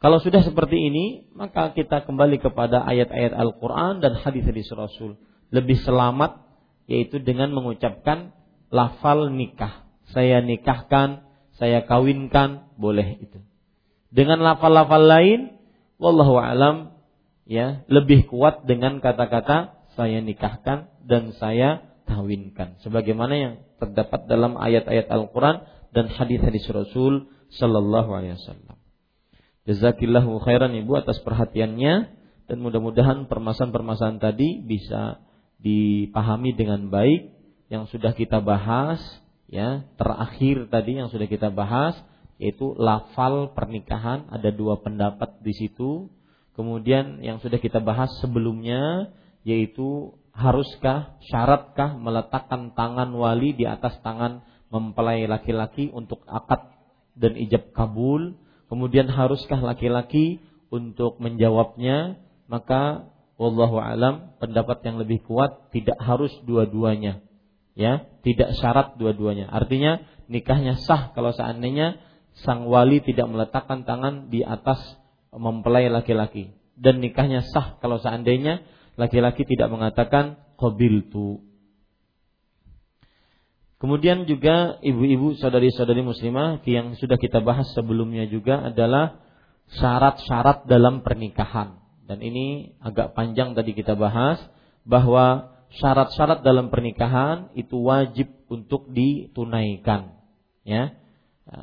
Kalau 0.00 0.16
sudah 0.16 0.40
seperti 0.40 0.80
ini, 0.80 1.28
maka 1.36 1.76
kita 1.76 2.08
kembali 2.08 2.40
kepada 2.40 2.80
ayat-ayat 2.88 3.36
Al-Quran 3.36 4.00
dan 4.00 4.16
hadis-hadis 4.16 4.72
Rasul. 4.72 5.20
Lebih 5.52 5.76
selamat, 5.84 6.40
yaitu 6.88 7.20
dengan 7.20 7.52
mengucapkan 7.52 8.32
lafal 8.72 9.28
nikah. 9.28 9.84
Saya 10.08 10.40
nikahkan, 10.40 11.28
saya 11.60 11.84
kawinkan, 11.84 12.72
boleh 12.80 13.20
itu. 13.20 13.44
Dengan 14.08 14.40
lafal-lafal 14.40 15.04
lain, 15.04 15.60
wallahu 16.00 16.40
alam, 16.40 16.96
ya 17.44 17.84
lebih 17.92 18.24
kuat 18.24 18.64
dengan 18.64 19.04
kata-kata 19.04 19.84
saya 20.00 20.24
nikahkan 20.24 20.88
dan 21.04 21.36
saya 21.36 21.84
kawinkan. 22.08 22.80
Sebagaimana 22.80 23.34
yang 23.36 23.54
terdapat 23.76 24.24
dalam 24.32 24.56
ayat-ayat 24.56 25.12
Al-Quran 25.12 25.60
dan 25.92 26.08
hadis-hadis 26.08 26.64
Rasul 26.72 27.28
Sallallahu 27.52 28.16
Alaihi 28.16 28.40
Wasallam. 28.40 28.79
Jazakillahu 29.70 30.42
khairan 30.42 30.74
Ibu 30.74 30.98
atas 30.98 31.22
perhatiannya. 31.22 32.18
Dan 32.50 32.58
mudah-mudahan 32.66 33.30
permasalahan-permasalahan 33.30 34.18
tadi 34.18 34.58
bisa 34.66 35.22
dipahami 35.62 36.58
dengan 36.58 36.90
baik. 36.90 37.30
Yang 37.70 37.94
sudah 37.94 38.10
kita 38.18 38.42
bahas 38.42 38.98
ya 39.46 39.86
terakhir 39.94 40.66
tadi 40.66 40.98
yang 40.98 41.06
sudah 41.06 41.30
kita 41.30 41.54
bahas 41.54 41.94
yaitu 42.42 42.74
lafal 42.74 43.54
pernikahan. 43.54 44.26
Ada 44.34 44.50
dua 44.50 44.82
pendapat 44.82 45.38
di 45.38 45.54
situ. 45.54 46.10
Kemudian 46.58 47.22
yang 47.22 47.38
sudah 47.38 47.62
kita 47.62 47.78
bahas 47.78 48.10
sebelumnya 48.18 49.14
yaitu 49.46 50.18
haruskah 50.34 51.14
syaratkah 51.30 51.94
meletakkan 51.94 52.74
tangan 52.74 53.14
wali 53.14 53.54
di 53.54 53.70
atas 53.70 54.02
tangan 54.02 54.42
mempelai 54.74 55.30
laki-laki 55.30 55.94
untuk 55.94 56.26
akad 56.26 56.74
dan 57.14 57.38
ijab 57.38 57.70
kabul 57.70 58.34
kemudian 58.70 59.10
haruskah 59.10 59.58
laki-laki 59.58 60.38
untuk 60.70 61.18
menjawabnya? 61.18 62.16
Maka 62.46 63.10
wallahu 63.38 63.78
alam 63.78 64.34
pendapat 64.38 64.82
yang 64.86 65.02
lebih 65.02 65.22
kuat 65.26 65.70
tidak 65.74 65.98
harus 65.98 66.30
dua-duanya. 66.46 67.20
Ya 67.74 68.06
tidak 68.22 68.54
syarat 68.58 68.96
dua-duanya. 68.96 69.50
Artinya 69.50 70.02
nikahnya 70.30 70.78
sah 70.78 71.10
kalau 71.12 71.34
seandainya 71.34 71.98
sang 72.46 72.70
wali 72.70 73.02
tidak 73.02 73.26
meletakkan 73.26 73.82
tangan 73.82 74.30
di 74.30 74.46
atas 74.46 74.78
mempelai 75.34 75.90
laki-laki. 75.90 76.54
Dan 76.78 77.02
nikahnya 77.02 77.44
sah 77.44 77.76
kalau 77.82 77.98
seandainya 78.00 78.62
laki-laki 78.96 79.44
tidak 79.44 79.68
mengatakan 79.68 80.40
qabiltu 80.56 81.49
Kemudian 83.80 84.28
juga 84.28 84.76
ibu-ibu 84.84 85.40
saudari-saudari 85.40 86.04
muslimah 86.04 86.60
yang 86.68 86.92
sudah 87.00 87.16
kita 87.16 87.40
bahas 87.40 87.64
sebelumnya 87.72 88.28
juga 88.28 88.68
adalah 88.68 89.24
syarat-syarat 89.72 90.68
dalam 90.68 91.00
pernikahan. 91.00 91.80
Dan 92.04 92.20
ini 92.20 92.76
agak 92.84 93.16
panjang 93.16 93.56
tadi 93.56 93.72
kita 93.72 93.96
bahas 93.96 94.36
bahwa 94.84 95.56
syarat-syarat 95.80 96.44
dalam 96.44 96.68
pernikahan 96.68 97.56
itu 97.56 97.80
wajib 97.80 98.28
untuk 98.52 98.84
ditunaikan, 98.92 100.12
ya. 100.66 100.92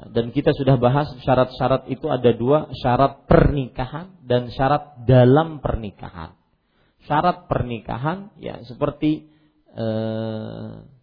Dan 0.09 0.33
kita 0.33 0.57
sudah 0.57 0.75
bahas 0.75 1.07
syarat-syarat 1.21 1.85
itu 1.87 2.09
ada 2.09 2.33
dua, 2.33 2.67
syarat 2.81 3.29
pernikahan 3.29 4.19
dan 4.25 4.49
syarat 4.51 5.05
dalam 5.05 5.61
pernikahan. 5.61 6.33
Syarat 7.05 7.45
pernikahan 7.47 8.35
ya 8.35 8.59
seperti 8.67 9.31
eh, 9.77 10.96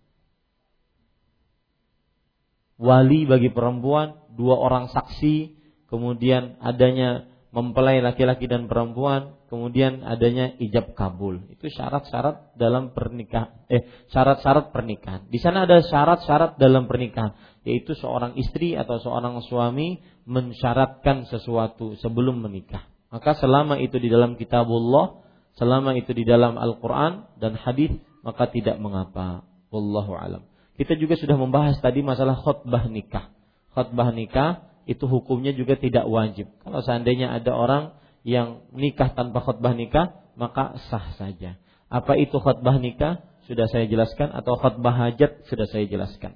wali 2.81 3.27
bagi 3.29 3.51
perempuan, 3.51 4.19
dua 4.35 4.59
orang 4.59 4.91
saksi, 4.91 5.55
kemudian 5.87 6.59
adanya 6.59 7.31
mempelai 7.55 8.03
laki-laki 8.03 8.51
dan 8.51 8.67
perempuan, 8.67 9.39
kemudian 9.47 10.03
adanya 10.03 10.51
ijab 10.59 10.99
kabul. 10.99 11.47
Itu 11.55 11.71
syarat-syarat 11.71 12.59
dalam 12.59 12.91
pernikahan 12.91 13.55
eh 13.71 13.87
syarat-syarat 14.11 14.75
pernikahan. 14.75 15.31
Di 15.31 15.39
sana 15.39 15.71
ada 15.71 15.79
syarat-syarat 15.79 16.59
dalam 16.59 16.91
pernikahan, 16.91 17.39
yaitu 17.63 17.95
seorang 17.95 18.35
istri 18.35 18.75
atau 18.75 18.99
seorang 18.99 19.39
suami 19.47 20.03
mensyaratkan 20.27 21.31
sesuatu 21.31 21.95
sebelum 22.03 22.43
menikah. 22.43 22.91
Maka 23.15 23.39
selama 23.39 23.79
itu 23.79 24.03
di 24.03 24.11
dalam 24.11 24.35
kitabullah, 24.35 25.23
selama 25.55 25.95
itu 25.95 26.11
di 26.11 26.27
dalam 26.27 26.59
Al-Qur'an 26.59 27.31
dan 27.39 27.55
hadis, 27.55 27.95
maka 28.27 28.51
tidak 28.51 28.83
mengapa. 28.83 29.47
Wallahu 29.71 30.19
alam. 30.19 30.43
Kita 30.75 30.99
juga 30.99 31.15
sudah 31.15 31.39
membahas 31.39 31.79
tadi 31.79 32.03
masalah 32.03 32.35
khutbah 32.35 32.91
nikah. 32.91 33.31
Khutbah 33.79 34.11
nikah 34.11 34.67
itu 34.91 35.07
hukumnya 35.07 35.55
juga 35.55 35.79
tidak 35.79 36.05
wajib. 36.11 36.51
Kalau 36.67 36.83
seandainya 36.83 37.31
ada 37.31 37.55
orang 37.55 37.85
yang 38.27 38.67
nikah 38.75 39.15
tanpa 39.15 39.39
khutbah 39.39 39.73
nikah, 39.73 40.19
maka 40.35 40.75
sah 40.91 41.15
saja. 41.15 41.57
Apa 41.87 42.19
itu 42.19 42.37
khutbah 42.43 42.83
nikah? 42.83 43.23
Sudah 43.45 43.69
saya 43.69 43.85
jelaskan 43.85 44.33
atau 44.33 44.57
khutbah 44.57 44.97
hajat 44.97 45.47
sudah 45.47 45.69
saya 45.69 45.85
jelaskan. 45.85 46.35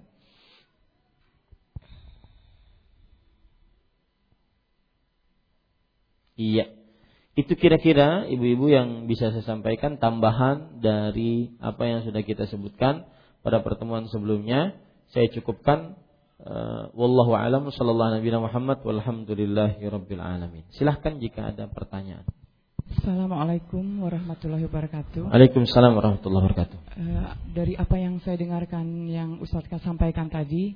Iya. 6.38 6.70
Itu 7.34 7.58
kira-kira 7.58 8.30
ibu-ibu 8.30 8.70
yang 8.70 9.10
bisa 9.10 9.34
saya 9.34 9.42
sampaikan 9.42 9.98
tambahan 9.98 10.78
dari 10.78 11.54
apa 11.58 11.82
yang 11.86 12.00
sudah 12.06 12.22
kita 12.22 12.46
sebutkan 12.46 13.06
pada 13.42 13.62
pertemuan 13.62 14.06
sebelumnya 14.10 14.74
saya 15.14 15.30
cukupkan 15.32 15.96
uh, 16.42 16.92
wallahu 16.92 17.32
alam 17.32 17.70
sallallahu 17.72 18.20
nabi 18.20 18.28
Muhammad 18.34 18.78
walhamdulillahi 18.84 19.80
rabbil 19.88 20.22
alamin. 20.22 20.64
Silahkan 20.74 21.16
jika 21.16 21.54
ada 21.54 21.70
pertanyaan. 21.70 22.26
Assalamualaikum 22.88 23.84
warahmatullahi 24.00 24.64
wabarakatuh. 24.64 25.28
Waalaikumsalam 25.28 25.92
warahmatullahi 25.92 26.42
wabarakatuh. 26.48 26.78
Uh, 26.96 27.30
dari 27.52 27.76
apa 27.76 27.96
yang 28.00 28.16
saya 28.24 28.40
dengarkan 28.40 29.06
yang 29.08 29.36
Ustaz 29.44 29.68
sampaikan 29.84 30.32
tadi 30.32 30.72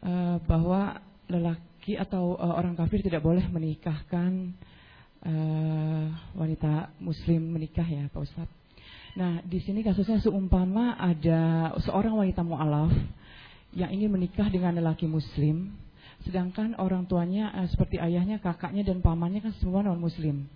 uh, 0.00 0.40
bahwa 0.48 0.96
lelaki 1.28 1.96
atau 1.96 2.36
uh, 2.40 2.56
orang 2.56 2.72
kafir 2.76 3.04
tidak 3.04 3.20
boleh 3.20 3.44
menikahkan 3.52 4.56
uh, 5.28 6.06
wanita 6.36 6.96
muslim 6.98 7.52
menikah 7.52 7.84
ya 7.84 8.08
Pak 8.08 8.20
Ustadz. 8.20 8.61
Nah, 9.12 9.44
di 9.44 9.60
sini 9.60 9.84
kasusnya 9.84 10.24
seumpama 10.24 10.96
ada 10.96 11.72
seorang 11.84 12.16
wanita 12.16 12.40
mu'alaf 12.40 12.92
yang 13.76 13.92
ingin 13.92 14.08
menikah 14.08 14.48
dengan 14.48 14.72
lelaki 14.72 15.04
muslim, 15.04 15.76
sedangkan 16.24 16.76
orang 16.80 17.04
tuanya 17.04 17.52
uh, 17.52 17.68
seperti 17.68 18.00
ayahnya, 18.00 18.40
kakaknya 18.40 18.88
dan 18.88 19.04
pamannya 19.04 19.44
kan 19.44 19.52
semua 19.60 19.84
non 19.84 20.00
muslim. 20.00 20.48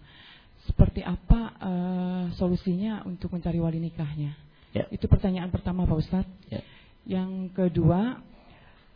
Seperti 0.65 1.05
apa 1.05 1.53
uh, 1.61 2.25
solusinya 2.41 3.05
untuk 3.05 3.37
mencari 3.37 3.61
wali 3.61 3.77
nikahnya? 3.77 4.33
Ya. 4.73 4.89
Itu 4.89 5.05
pertanyaan 5.05 5.53
pertama 5.53 5.85
Pak 5.85 5.99
Ustadz. 6.01 6.37
Ya. 6.49 6.61
Yang 7.05 7.53
kedua, 7.53 8.25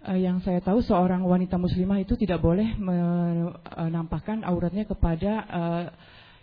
uh, 0.09 0.19
yang 0.19 0.41
saya 0.41 0.65
tahu 0.65 0.81
seorang 0.81 1.21
wanita 1.21 1.61
muslimah 1.61 2.01
itu 2.01 2.17
tidak 2.17 2.41
boleh 2.41 2.81
menampakkan 2.81 4.41
auratnya 4.41 4.89
kepada 4.89 5.33
uh, 5.53 5.85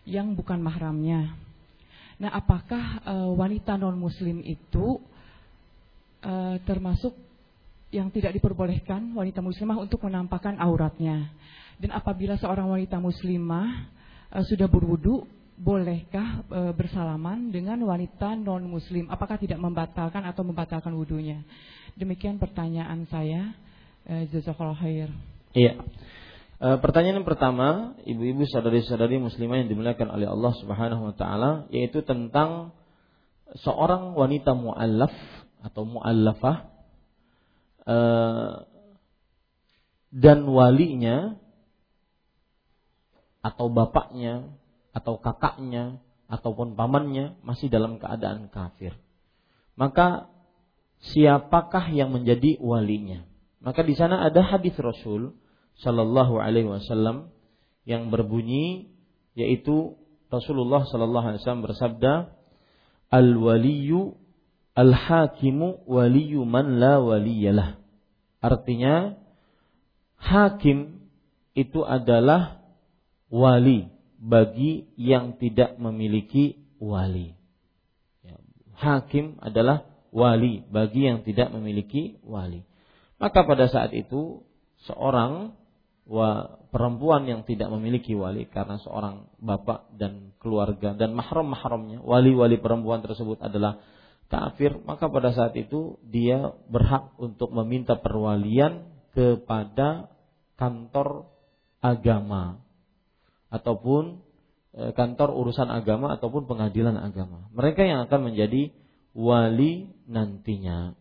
yang 0.05 0.37
bukan 0.37 0.61
mahramnya. 0.61 1.46
Nah, 2.17 2.33
apakah 2.33 3.01
uh, 3.05 3.29
wanita 3.37 3.77
non 3.77 3.93
muslim 3.93 4.41
itu 4.41 4.97
uh, 6.25 6.57
termasuk 6.65 7.13
yang 7.93 8.09
tidak 8.09 8.35
diperbolehkan 8.35 9.13
wanita 9.13 9.39
muslimah 9.39 9.77
untuk 9.77 10.01
menampakkan 10.01 10.57
auratnya? 10.57 11.29
Dan 11.77 11.93
apabila 11.93 12.33
seorang 12.41 12.65
wanita 12.73 12.97
muslimah 12.97 13.85
uh, 14.33 14.41
sudah 14.41 14.65
berwudu, 14.65 15.29
bolehkah 15.57 16.41
uh, 16.49 16.73
bersalaman 16.73 17.53
dengan 17.53 17.77
wanita 17.85 18.33
non 18.33 18.65
muslim? 18.65 19.05
Apakah 19.13 19.37
tidak 19.37 19.61
membatalkan 19.61 20.25
atau 20.25 20.41
membatalkan 20.41 20.93
wudunya? 20.97 21.45
Demikian 21.93 22.41
pertanyaan 22.41 23.05
saya. 23.13 23.53
Uh, 24.09 24.25
Jazakallah 24.33 24.77
khair. 24.77 25.13
Iya. 25.53 25.85
E, 26.57 26.67
pertanyaan 26.81 27.21
yang 27.21 27.29
pertama, 27.29 27.93
ibu-ibu 28.01 28.49
saudari-saudari 28.49 29.21
muslimah 29.21 29.61
yang 29.61 29.69
dimuliakan 29.69 30.09
oleh 30.09 30.25
Allah 30.25 30.53
Subhanahu 30.57 31.13
wa 31.13 31.13
taala 31.13 31.69
yaitu 31.69 32.01
tentang 32.01 32.73
seorang 33.61 34.17
wanita 34.17 34.57
muallaf 34.57 35.13
atau 35.61 35.85
muallafah 35.85 36.57
e, 37.85 37.97
dan 40.09 40.39
walinya 40.49 41.37
atau 43.45 43.69
bapaknya 43.69 44.49
atau 44.97 45.21
kakaknya 45.21 46.01
ataupun 46.25 46.73
pamannya 46.73 47.37
masih 47.45 47.69
dalam 47.69 48.01
keadaan 48.01 48.49
kafir. 48.49 48.97
Maka 49.77 50.25
siapakah 51.13 51.93
yang 51.93 52.09
menjadi 52.09 52.57
walinya? 52.57 53.29
Maka 53.61 53.85
di 53.85 53.93
sana 53.93 54.25
ada 54.25 54.41
hadis 54.41 54.73
Rasul 54.81 55.37
Shallallahu 55.81 56.41
Alaihi 56.41 56.69
Wasallam 56.69 57.29
yang 57.85 58.09
berbunyi 58.09 58.91
yaitu 59.37 59.95
Rasulullah 60.33 60.83
Shallallahu 60.89 61.25
Alaihi 61.33 61.41
Wasallam 61.43 61.65
bersabda 61.65 62.13
al 63.13 63.29
waliyu 63.37 64.17
al 64.75 64.91
hakimu 64.91 65.87
waliyu 65.87 66.43
man 66.43 66.81
la 66.81 66.99
waliyalah 66.99 67.79
artinya 68.43 69.15
hakim 70.17 71.07
itu 71.57 71.81
adalah 71.81 72.61
wali 73.33 73.89
bagi 74.17 74.89
yang 74.97 75.37
tidak 75.37 75.77
memiliki 75.77 76.61
wali. 76.81 77.37
Ya, 78.21 78.37
hakim 78.77 79.37
adalah 79.41 79.85
wali 80.13 80.65
bagi 80.69 81.09
yang 81.09 81.25
tidak 81.25 81.53
memiliki 81.53 82.21
wali. 82.25 82.65
Maka 83.17 83.45
pada 83.45 83.65
saat 83.69 83.93
itu 83.97 84.45
seorang 84.85 85.57
wa 86.07 86.59
perempuan 86.71 87.27
yang 87.27 87.43
tidak 87.43 87.67
memiliki 87.67 88.15
wali 88.15 88.47
karena 88.47 88.79
seorang 88.79 89.27
bapak 89.43 89.91
dan 89.99 90.31
keluarga 90.39 90.95
dan 90.95 91.11
mahram-mahramnya 91.11 91.99
wali-wali 91.99 92.55
perempuan 92.63 93.03
tersebut 93.03 93.43
adalah 93.43 93.83
kafir 94.31 94.79
maka 94.87 95.11
pada 95.11 95.35
saat 95.35 95.51
itu 95.59 95.99
dia 96.07 96.55
berhak 96.71 97.11
untuk 97.19 97.51
meminta 97.51 97.99
perwalian 97.99 98.87
kepada 99.11 100.07
kantor 100.55 101.27
agama 101.83 102.63
ataupun 103.47 104.19
e, 104.75 104.91
kantor 104.93 105.33
urusan 105.33 105.69
agama 105.71 106.13
ataupun 106.15 106.45
pengadilan 106.49 106.97
agama. 106.99 107.47
Mereka 107.55 107.81
yang 107.83 108.05
akan 108.05 108.31
menjadi 108.33 108.71
wali 109.15 109.91
nantinya 110.05 110.93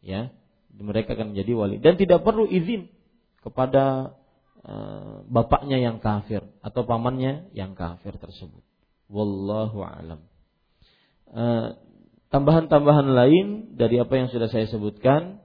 ya. 0.00 0.30
Mereka 0.78 1.18
akan 1.18 1.34
menjadi 1.34 1.52
wali. 1.58 1.76
Dan 1.82 1.98
tidak 1.98 2.22
perlu 2.22 2.46
izin 2.46 2.86
kepada 3.42 4.14
bapaknya 5.28 5.80
yang 5.80 5.96
kafir 6.00 6.44
atau 6.60 6.84
pamannya 6.84 7.48
yang 7.56 7.72
kafir 7.72 8.16
tersebut. 8.20 8.60
Wallahu 9.08 9.80
alam. 9.80 10.20
Uh, 11.28 11.76
tambahan-tambahan 12.28 13.08
lain 13.08 13.46
dari 13.76 13.96
apa 13.96 14.12
yang 14.20 14.28
sudah 14.28 14.52
saya 14.52 14.68
sebutkan. 14.68 15.40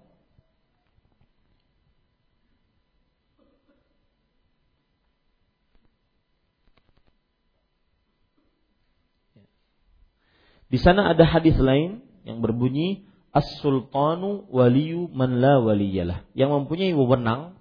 Di 10.68 10.82
sana 10.82 11.14
ada 11.14 11.22
hadis 11.22 11.54
lain 11.62 12.02
yang 12.26 12.42
berbunyi 12.42 13.06
as-sultanu 13.30 14.50
waliyu 14.50 15.06
man 15.14 15.38
la 15.38 15.62
waliyalah. 15.62 16.26
Yang 16.34 16.50
mempunyai 16.50 16.98
wewenang, 16.98 17.54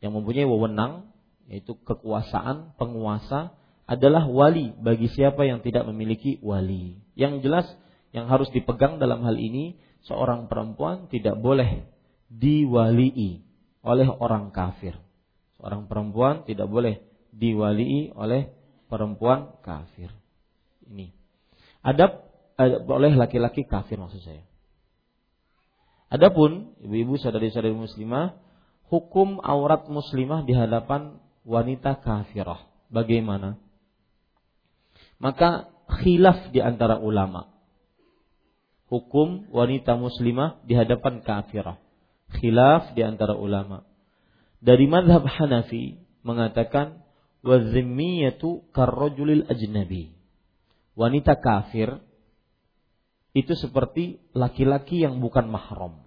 yang 0.00 0.12
mempunyai 0.12 0.44
wewenang 0.44 1.10
yaitu 1.46 1.78
kekuasaan, 1.86 2.74
penguasa 2.74 3.54
adalah 3.86 4.26
wali 4.26 4.74
bagi 4.74 5.06
siapa 5.06 5.46
yang 5.46 5.62
tidak 5.62 5.86
memiliki 5.86 6.42
wali. 6.42 6.98
Yang 7.14 7.46
jelas 7.46 7.66
yang 8.10 8.26
harus 8.26 8.50
dipegang 8.50 8.98
dalam 8.98 9.22
hal 9.22 9.38
ini 9.38 9.78
seorang 10.06 10.50
perempuan 10.50 11.06
tidak 11.06 11.38
boleh 11.38 11.86
diwalii 12.26 13.46
oleh 13.86 14.08
orang 14.10 14.50
kafir. 14.50 14.98
Seorang 15.56 15.86
perempuan 15.86 16.42
tidak 16.42 16.66
boleh 16.66 16.98
diwalii 17.30 18.10
oleh 18.18 18.50
perempuan 18.90 19.54
kafir. 19.62 20.10
Ini. 20.90 21.14
Adab 21.86 22.26
oleh 22.90 23.14
laki-laki 23.14 23.62
kafir 23.62 24.02
maksud 24.02 24.18
saya. 24.26 24.42
Adapun 26.06 26.74
ibu-ibu 26.82 27.18
saudari-saudari 27.18 27.74
muslimah, 27.74 28.38
hukum 28.90 29.42
aurat 29.42 29.86
muslimah 29.90 30.46
di 30.46 30.54
hadapan 30.54 31.18
wanita 31.46 32.02
kafirah. 32.02 32.66
Bagaimana? 32.86 33.58
Maka 35.18 35.70
khilaf 35.90 36.54
di 36.54 36.62
antara 36.62 37.02
ulama. 37.02 37.50
Hukum 38.86 39.50
wanita 39.50 39.98
muslimah 39.98 40.62
di 40.62 40.78
hadapan 40.78 41.22
kafirah. 41.22 41.78
Khilaf 42.38 42.94
di 42.94 43.02
antara 43.02 43.34
ulama. 43.34 43.82
Dari 44.62 44.86
madhab 44.86 45.26
Hanafi 45.26 45.98
mengatakan 46.22 47.02
wazimmiyatu 47.42 48.66
karrojulil 48.74 49.46
ajnabi. 49.50 50.14
Wanita 50.98 51.38
kafir 51.38 52.02
itu 53.36 53.52
seperti 53.52 54.22
laki-laki 54.32 55.04
yang 55.04 55.20
bukan 55.20 55.50
mahram. 55.50 56.02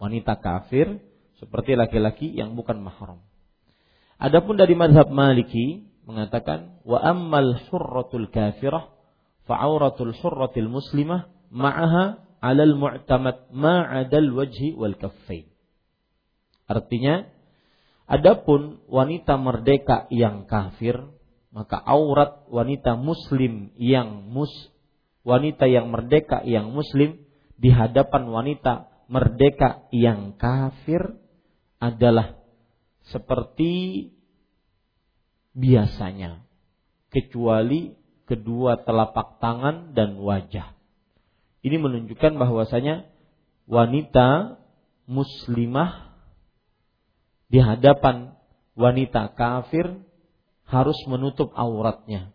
Wanita 0.00 0.38
kafir 0.40 0.98
seperti 1.38 1.78
laki-laki 1.78 2.30
yang 2.34 2.58
bukan 2.58 2.82
mahram. 2.82 3.22
Adapun 4.18 4.58
dari 4.58 4.74
madhab 4.74 5.10
Maliki 5.14 5.86
mengatakan 6.02 6.82
wa 6.82 6.98
ammal 6.98 7.54
hurratul 7.70 8.26
kafirah 8.34 8.90
fa'auratul 9.46 10.12
hurratil 10.18 10.66
muslimah 10.66 11.30
ma'aha 11.54 12.18
'alal 12.42 12.74
mu'tamad 12.74 13.50
ma'adal 13.54 14.34
wajhi 14.34 14.74
wal 14.74 14.98
kaffain. 14.98 15.46
Artinya 16.66 17.24
adapun 18.10 18.82
wanita 18.90 19.38
merdeka 19.38 20.10
yang 20.10 20.44
kafir 20.50 20.98
maka 21.54 21.80
aurat 21.80 22.44
wanita 22.52 22.98
muslim 22.98 23.72
yang 23.80 24.28
mus 24.28 24.52
wanita 25.24 25.64
yang 25.64 25.88
merdeka 25.88 26.44
yang 26.44 26.70
muslim 26.70 27.24
di 27.56 27.72
hadapan 27.72 28.28
wanita 28.28 28.88
merdeka 29.08 29.88
yang 29.90 30.36
kafir 30.36 31.16
adalah 31.78 32.38
seperti 33.08 34.06
biasanya 35.54 36.44
kecuali 37.08 37.96
kedua 38.28 38.84
telapak 38.84 39.40
tangan 39.40 39.96
dan 39.96 40.20
wajah. 40.20 40.76
Ini 41.64 41.80
menunjukkan 41.80 42.36
bahwasanya 42.36 43.08
wanita 43.66 44.60
muslimah 45.08 46.14
di 47.48 47.58
hadapan 47.58 48.36
wanita 48.76 49.32
kafir 49.34 50.04
harus 50.68 50.98
menutup 51.08 51.50
auratnya. 51.56 52.30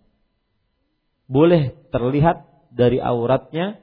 Boleh 1.30 1.78
terlihat 1.94 2.44
dari 2.74 2.98
auratnya 2.98 3.78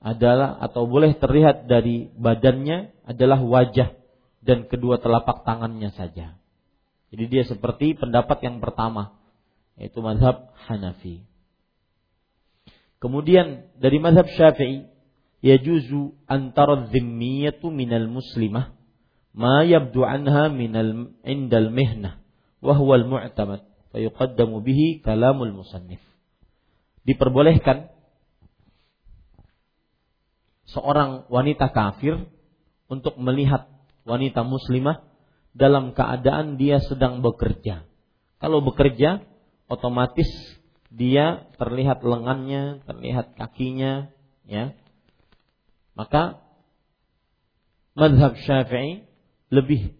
adalah 0.00 0.56
atau 0.64 0.88
boleh 0.88 1.16
terlihat 1.20 1.68
dari 1.68 2.08
badannya 2.16 2.92
adalah 3.04 3.40
wajah 3.40 4.03
dan 4.44 4.68
kedua 4.68 5.00
telapak 5.00 5.42
tangannya 5.48 5.90
saja. 5.96 6.36
Jadi 7.08 7.24
dia 7.32 7.42
seperti 7.48 7.96
pendapat 7.96 8.44
yang 8.44 8.60
pertama 8.60 9.16
yaitu 9.74 9.98
mazhab 10.04 10.54
Hanafi. 10.68 11.24
Kemudian 13.02 13.68
dari 13.80 13.98
mazhab 13.98 14.28
Syafi'i 14.30 14.86
yajuzu 15.44 16.14
antara 16.24 16.88
dhimmiyatu 16.88 17.68
minal 17.68 18.08
muslimah 18.08 18.72
ma 19.34 19.66
yabdu 19.66 20.06
anha 20.06 20.48
minal 20.48 21.12
indal 21.26 21.68
mihnah 21.68 22.22
wa 22.64 22.72
huwa 22.72 22.96
al-mu'tamad 22.96 23.66
fa 23.92 23.98
yuqaddamu 24.00 24.64
bihi 24.64 25.04
kalamul 25.04 25.52
musannif 25.52 26.00
diperbolehkan 27.04 27.92
seorang 30.70 31.28
wanita 31.28 31.68
kafir 31.76 32.24
untuk 32.88 33.20
melihat 33.20 33.73
wanita 34.04 34.44
muslimah 34.44 35.04
dalam 35.56 35.92
keadaan 35.96 36.60
dia 36.60 36.80
sedang 36.84 37.24
bekerja. 37.24 37.86
Kalau 38.38 38.60
bekerja, 38.60 39.24
otomatis 39.66 40.28
dia 40.92 41.48
terlihat 41.56 42.04
lengannya, 42.04 42.84
terlihat 42.84 43.34
kakinya, 43.34 44.12
ya. 44.44 44.76
Maka 45.94 46.42
madhab 47.94 48.34
syafi'i 48.38 49.06
lebih 49.48 49.94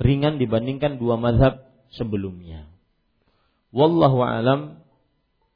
ringan 0.00 0.40
dibandingkan 0.40 0.96
dua 0.96 1.20
madhab 1.20 1.68
sebelumnya. 1.92 2.66
Wallahu 3.70 4.24
alam 4.24 4.82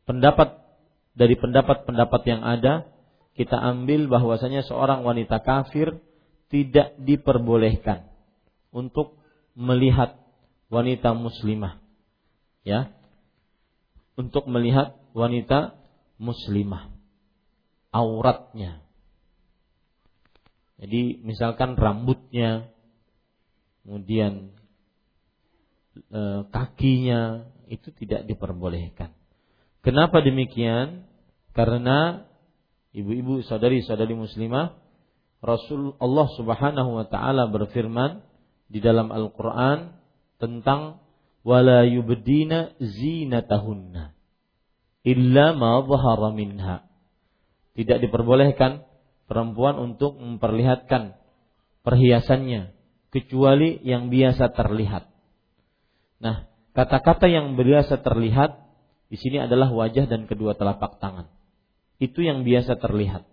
pendapat 0.05 0.59
dari 1.19 1.35
pendapat-pendapat 1.35 2.23
yang 2.29 2.43
ada 2.47 2.87
kita 3.35 3.55
ambil 3.55 4.07
bahwasanya 4.11 4.67
seorang 4.67 5.03
wanita 5.03 5.43
kafir 5.43 5.99
tidak 6.49 6.97
diperbolehkan 7.01 8.09
untuk 8.73 9.21
melihat 9.53 10.17
wanita 10.73 11.13
muslimah. 11.17 11.81
Ya. 12.65 12.93
Untuk 14.17 14.49
melihat 14.49 14.97
wanita 15.13 15.77
muslimah. 16.21 16.93
Auratnya. 17.93 18.85
Jadi 20.79 21.19
misalkan 21.27 21.75
rambutnya 21.75 22.71
kemudian 23.83 24.55
e, 26.13 26.21
kakinya 26.55 27.51
itu 27.67 27.91
tidak 27.99 28.29
diperbolehkan. 28.29 29.11
Kenapa 29.83 30.23
demikian? 30.23 31.09
Karena 31.57 32.29
ibu-ibu 32.95 33.43
saudari-saudari 33.43 34.15
muslimah 34.15 34.88
Rasul 35.39 35.95
Allah 36.03 36.27
Subhanahu 36.35 36.91
wa 36.99 37.07
taala 37.07 37.47
berfirman 37.47 38.27
di 38.67 38.83
dalam 38.83 39.15
Al-Qur'an 39.15 39.95
tentang 40.43 41.01
wala 41.47 41.87
yubdina 41.87 42.75
zinatahunna 42.83 44.19
illa 45.07 45.47
ma 45.55 45.81
dhahara 45.81 46.35
minha. 46.35 46.85
Tidak 47.79 48.03
diperbolehkan 48.03 48.83
perempuan 49.31 49.79
untuk 49.79 50.19
memperlihatkan 50.19 51.15
perhiasannya 51.87 52.75
kecuali 53.15 53.79
yang 53.87 54.11
biasa 54.11 54.51
terlihat. 54.53 55.07
Nah, 56.19 56.51
kata-kata 56.75 57.31
yang 57.31 57.55
biasa 57.55 58.03
terlihat 58.03 58.59
di 59.09 59.17
sini 59.17 59.41
adalah 59.41 59.71
wajah 59.71 60.11
dan 60.11 60.27
kedua 60.27 60.59
telapak 60.59 60.99
tangan. 60.99 61.31
Itu 62.03 62.21
yang 62.21 62.43
biasa 62.43 62.77
terlihat. 62.77 63.25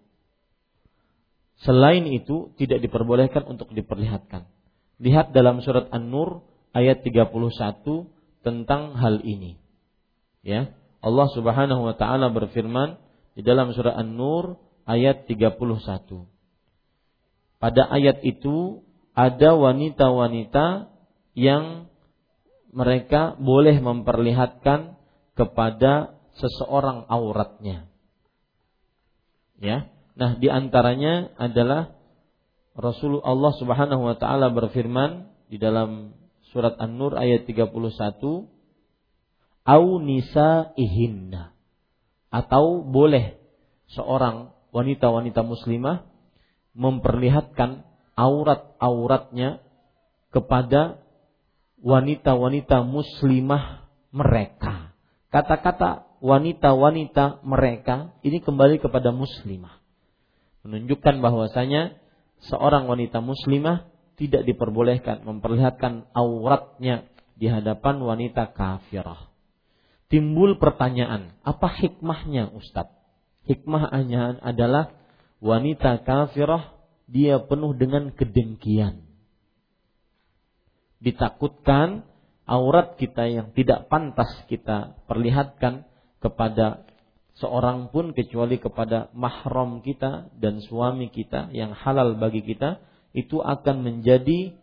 Selain 1.64 2.04
itu 2.04 2.52
tidak 2.60 2.84
diperbolehkan 2.84 3.48
untuk 3.48 3.72
diperlihatkan. 3.72 4.50
Lihat 5.00 5.32
dalam 5.32 5.64
surat 5.64 5.88
An-Nur 5.92 6.44
ayat 6.76 7.04
31 7.04 7.32
tentang 8.44 9.00
hal 9.00 9.24
ini. 9.24 9.56
Ya, 10.46 10.76
Allah 11.00 11.28
Subhanahu 11.32 11.82
wa 11.88 11.96
taala 11.96 12.30
berfirman 12.30 13.00
di 13.34 13.42
dalam 13.42 13.72
surat 13.72 13.96
An-Nur 13.96 14.60
ayat 14.84 15.26
31. 15.26 15.58
Pada 17.58 17.82
ayat 17.88 18.22
itu 18.22 18.84
ada 19.16 19.56
wanita-wanita 19.56 20.92
yang 21.34 21.88
mereka 22.76 23.40
boleh 23.40 23.80
memperlihatkan 23.80 25.00
kepada 25.40 26.20
seseorang 26.36 27.08
auratnya. 27.08 27.88
Ya. 29.60 29.88
Nah, 30.16 30.40
di 30.40 30.48
antaranya 30.48 31.36
adalah 31.36 31.92
Rasulullah 32.76 33.28
Allah 33.28 33.54
Subhanahu 33.56 34.02
wa 34.04 34.16
taala 34.16 34.52
berfirman 34.52 35.32
di 35.48 35.60
dalam 35.60 36.16
surat 36.52 36.76
An-Nur 36.80 37.16
ayat 37.16 37.48
31 37.48 37.72
au 39.66 39.86
nisaihinna 40.00 41.56
atau 42.32 42.84
boleh 42.84 43.40
seorang 43.92 44.52
wanita-wanita 44.76 45.40
muslimah 45.44 46.04
memperlihatkan 46.76 47.88
aurat-auratnya 48.20 49.64
kepada 50.32 51.00
wanita-wanita 51.80 52.84
muslimah 52.84 53.88
mereka. 54.12 54.96
Kata-kata 55.32 56.20
wanita-wanita 56.20 57.44
mereka 57.48 58.16
ini 58.24 58.44
kembali 58.44 58.84
kepada 58.84 59.16
muslimah. 59.16 59.85
Menunjukkan 60.66 61.22
bahwasanya 61.22 61.94
seorang 62.50 62.90
wanita 62.90 63.22
muslimah 63.22 63.86
tidak 64.18 64.50
diperbolehkan 64.50 65.22
memperlihatkan 65.22 66.10
auratnya 66.18 67.06
di 67.38 67.46
hadapan 67.46 68.02
wanita 68.02 68.50
kafirah. 68.56 69.30
Timbul 70.10 70.58
pertanyaan, 70.58 71.38
apa 71.46 71.70
hikmahnya 71.70 72.50
Ustadz? 72.56 72.98
Hikmahnya 73.46 74.42
adalah 74.42 74.90
wanita 75.38 76.02
kafirah 76.02 76.74
dia 77.06 77.38
penuh 77.38 77.78
dengan 77.78 78.10
kedengkian. 78.10 79.06
Ditakutkan 80.98 82.02
aurat 82.50 82.98
kita 82.98 83.30
yang 83.30 83.54
tidak 83.54 83.86
pantas 83.90 84.30
kita 84.50 84.98
perlihatkan 85.06 85.86
kepada 86.22 86.85
seorang 87.40 87.92
pun 87.92 88.16
kecuali 88.16 88.60
kepada 88.60 89.12
mahram 89.12 89.84
kita 89.84 90.32
dan 90.40 90.64
suami 90.64 91.12
kita 91.12 91.52
yang 91.52 91.76
halal 91.76 92.16
bagi 92.16 92.42
kita 92.42 92.80
itu 93.16 93.40
akan 93.40 93.84
menjadi 93.84 94.56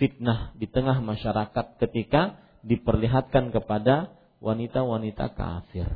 fitnah 0.00 0.56
di 0.56 0.66
tengah 0.66 0.98
masyarakat 1.04 1.76
ketika 1.78 2.40
diperlihatkan 2.64 3.52
kepada 3.52 4.14
wanita-wanita 4.40 5.36
kafir. 5.36 5.86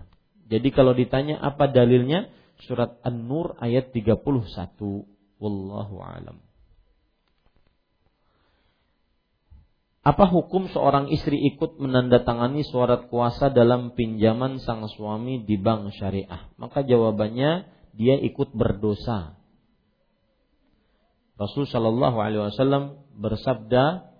Jadi 0.44 0.68
kalau 0.70 0.92
ditanya 0.92 1.40
apa 1.40 1.72
dalilnya? 1.72 2.28
Surat 2.68 3.00
An-Nur 3.02 3.58
ayat 3.58 3.90
31. 3.90 4.14
Wallahu 5.40 5.96
alam. 5.98 6.43
Apa 10.04 10.28
hukum 10.28 10.68
seorang 10.68 11.08
istri 11.08 11.40
ikut 11.48 11.80
menandatangani 11.80 12.60
surat 12.68 13.08
kuasa 13.08 13.48
dalam 13.48 13.96
pinjaman 13.96 14.60
sang 14.60 14.84
suami 14.84 15.48
di 15.48 15.56
bank 15.56 15.96
syariah? 15.96 16.52
Maka 16.60 16.84
jawabannya 16.84 17.64
dia 17.96 18.20
ikut 18.20 18.52
berdosa. 18.52 19.40
Rasul 21.40 21.64
Shallallahu 21.64 22.20
Alaihi 22.20 22.52
Wasallam 22.52 23.00
bersabda, 23.16 24.12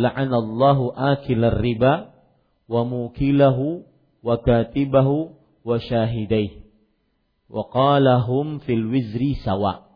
"La'anallahu 0.00 0.96
akilar 0.96 1.60
riba 1.60 2.16
wa 2.64 2.82
mukilahu 2.88 3.84
wa 4.24 4.34
katibahu 4.40 5.36
wa 5.62 5.76
syahidaih 5.76 6.68
wa 7.48 7.64
qalahum 7.68 8.60
fil 8.62 8.88
wizri 8.92 9.36
sawa. 9.40 9.88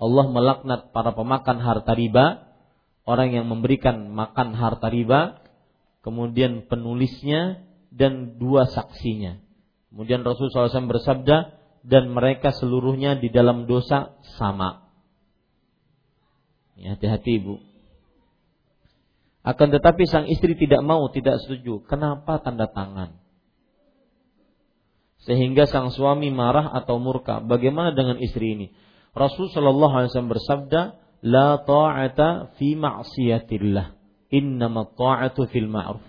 Allah 0.00 0.26
melaknat 0.32 0.92
para 0.92 1.12
pemakan 1.12 1.60
harta 1.60 1.92
riba, 1.92 2.49
orang 3.04 3.34
yang 3.34 3.46
memberikan 3.48 4.12
makan 4.12 4.56
harta 4.56 4.88
riba, 4.88 5.40
kemudian 6.02 6.66
penulisnya 6.66 7.64
dan 7.92 8.38
dua 8.40 8.68
saksinya. 8.68 9.40
Kemudian 9.90 10.22
Rasul 10.22 10.48
SAW 10.52 10.90
bersabda, 10.90 11.58
dan 11.80 12.12
mereka 12.12 12.52
seluruhnya 12.52 13.16
di 13.16 13.32
dalam 13.32 13.64
dosa 13.64 14.14
sama. 14.36 14.92
Ya, 16.76 16.96
hati-hati 16.96 17.40
ibu. 17.40 17.60
Akan 19.40 19.72
tetapi 19.72 20.04
sang 20.04 20.28
istri 20.28 20.52
tidak 20.54 20.84
mau, 20.84 21.08
tidak 21.08 21.40
setuju. 21.40 21.80
Kenapa 21.88 22.44
tanda 22.44 22.68
tangan? 22.68 23.20
sehingga 25.24 25.68
sang 25.68 25.92
suami 25.92 26.32
marah 26.32 26.72
atau 26.72 26.96
murka. 26.96 27.44
Bagaimana 27.44 27.92
dengan 27.92 28.16
istri 28.20 28.56
ini? 28.56 28.66
Rasul 29.12 29.52
Shallallahu 29.52 29.92
Alaihi 29.92 30.08
Wasallam 30.12 30.32
bersabda, 30.32 30.80
"La 31.20 31.60
ta'ata 31.60 32.56
fi 32.56 32.76
ma'siyatillah, 32.76 33.96
innama 34.32 34.88
ta'atu 34.96 35.46
fil 35.48 35.68
ma'ruf." 35.68 36.04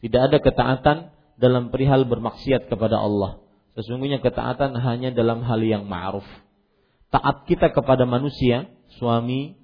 Tidak 0.00 0.20
ada 0.20 0.38
ketaatan 0.40 1.12
dalam 1.40 1.72
perihal 1.72 2.08
bermaksiat 2.08 2.68
kepada 2.68 3.00
Allah. 3.00 3.40
Sesungguhnya 3.76 4.20
ketaatan 4.20 4.76
hanya 4.76 5.12
dalam 5.12 5.40
hal 5.44 5.60
yang 5.64 5.88
ma'ruf. 5.88 6.26
Taat 7.10 7.48
kita 7.48 7.72
kepada 7.72 8.04
manusia, 8.04 8.70
suami, 9.00 9.56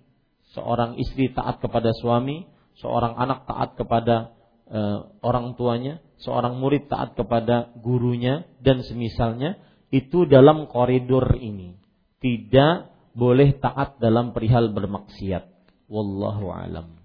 seorang 0.57 0.97
istri 0.97 1.31
taat 1.37 1.61
kepada 1.61 1.93
suami, 1.93 2.49
seorang 2.81 3.15
anak 3.17 3.45
taat 3.45 3.77
kepada 3.77 4.37
e, 4.67 4.81
orang 5.21 5.55
tuanya, 5.55 6.01
seorang 6.21 6.57
murid 6.57 6.89
taat 6.89 7.13
kepada 7.15 7.77
gurunya 7.77 8.49
dan 8.65 8.81
semisalnya 8.83 9.61
itu 9.93 10.25
dalam 10.27 10.67
koridor 10.67 11.37
ini. 11.39 11.77
Tidak 12.19 12.96
boleh 13.17 13.57
taat 13.57 13.97
dalam 13.97 14.37
perihal 14.37 14.69
bermaksiat. 14.77 15.49
Wallahu 15.89 16.53
alam. 16.53 17.01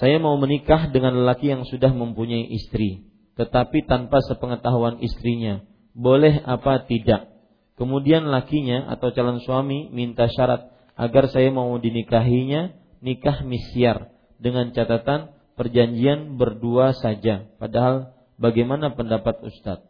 Saya 0.00 0.16
mau 0.16 0.38
menikah 0.40 0.88
dengan 0.88 1.20
lelaki 1.20 1.52
yang 1.52 1.66
sudah 1.68 1.90
mempunyai 1.92 2.48
istri, 2.54 3.04
tetapi 3.36 3.84
tanpa 3.84 4.24
sepengetahuan 4.24 5.02
istrinya. 5.04 5.60
Boleh 5.92 6.40
apa 6.46 6.86
tidak? 6.86 7.28
Kemudian 7.74 8.30
lakinya 8.30 8.88
atau 8.88 9.10
calon 9.10 9.42
suami 9.42 9.90
minta 9.90 10.30
syarat 10.30 10.70
agar 10.94 11.30
saya 11.30 11.50
mau 11.50 11.70
dinikahinya 11.78 12.74
nikah 13.02 13.42
misyar 13.42 14.14
dengan 14.38 14.70
catatan 14.70 15.34
perjanjian 15.58 16.38
berdua 16.38 16.94
saja. 16.94 17.50
Padahal 17.58 18.14
bagaimana 18.38 18.94
pendapat 18.94 19.42
Ustadz? 19.42 19.87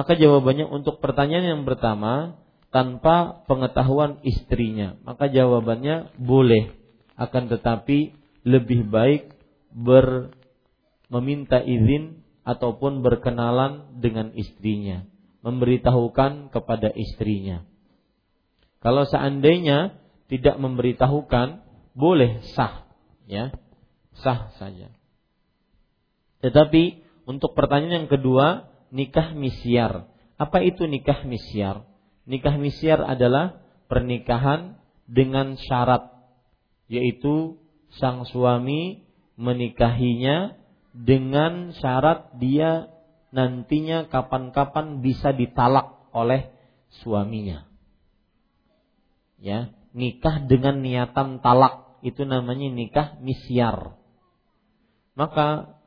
Maka 0.00 0.16
jawabannya 0.16 0.64
untuk 0.64 0.96
pertanyaan 1.04 1.60
yang 1.60 1.62
pertama 1.68 2.40
tanpa 2.72 3.44
pengetahuan 3.44 4.16
istrinya. 4.24 4.96
Maka 5.04 5.28
jawabannya 5.28 6.16
boleh. 6.16 6.72
Akan 7.20 7.52
tetapi 7.52 8.16
lebih 8.48 8.88
baik 8.88 9.28
ber 9.68 10.32
meminta 11.12 11.60
izin 11.60 12.24
ataupun 12.48 13.04
berkenalan 13.04 14.00
dengan 14.00 14.32
istrinya, 14.32 15.04
memberitahukan 15.44 16.48
kepada 16.48 16.88
istrinya. 16.96 17.68
Kalau 18.80 19.04
seandainya 19.04 20.00
tidak 20.32 20.56
memberitahukan, 20.56 21.60
boleh 21.92 22.40
sah, 22.56 22.88
ya, 23.28 23.52
sah 24.16 24.48
saja. 24.56 24.88
Tetapi 26.40 27.04
untuk 27.28 27.52
pertanyaan 27.52 28.06
yang 28.06 28.08
kedua, 28.08 28.69
nikah 28.90 29.34
misyar. 29.34 30.10
Apa 30.36 30.62
itu 30.62 30.86
nikah 30.86 31.26
misyar? 31.26 31.86
Nikah 32.26 32.54
misyar 32.60 33.02
adalah 33.02 33.62
pernikahan 33.90 34.78
dengan 35.10 35.58
syarat 35.58 36.10
yaitu 36.90 37.58
sang 37.98 38.26
suami 38.26 39.06
menikahinya 39.38 40.58
dengan 40.90 41.70
syarat 41.74 42.34
dia 42.38 42.90
nantinya 43.30 44.10
kapan-kapan 44.10 45.02
bisa 45.02 45.30
ditalak 45.30 46.02
oleh 46.10 46.50
suaminya. 47.02 47.66
Ya, 49.38 49.72
nikah 49.94 50.44
dengan 50.44 50.82
niatan 50.82 51.38
talak 51.40 51.98
itu 52.02 52.26
namanya 52.26 52.68
nikah 52.68 53.08
misyar. 53.22 53.96
Maka 55.14 55.78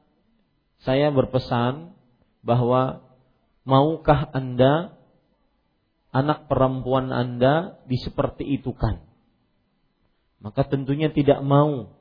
saya 0.84 1.12
berpesan 1.12 1.93
bahwa 2.44 3.02
maukah 3.64 4.28
Anda 4.36 5.00
anak 6.14 6.46
perempuan 6.52 7.10
Anda 7.10 7.82
diseperti 7.90 8.46
itu 8.46 8.76
kan? 8.76 9.02
Maka 10.44 10.68
tentunya 10.68 11.08
tidak 11.10 11.40
mau. 11.42 11.96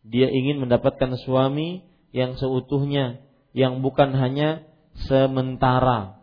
Dia 0.00 0.32
ingin 0.32 0.64
mendapatkan 0.64 1.20
suami 1.20 1.84
yang 2.10 2.40
seutuhnya, 2.40 3.20
yang 3.52 3.84
bukan 3.84 4.16
hanya 4.16 4.64
sementara. 5.04 6.16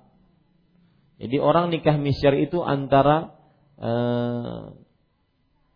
Jadi 1.21 1.37
orang 1.37 1.69
nikah 1.69 2.01
misyar 2.01 2.33
itu 2.33 2.65
antara 2.65 3.37
eh, 3.77 4.73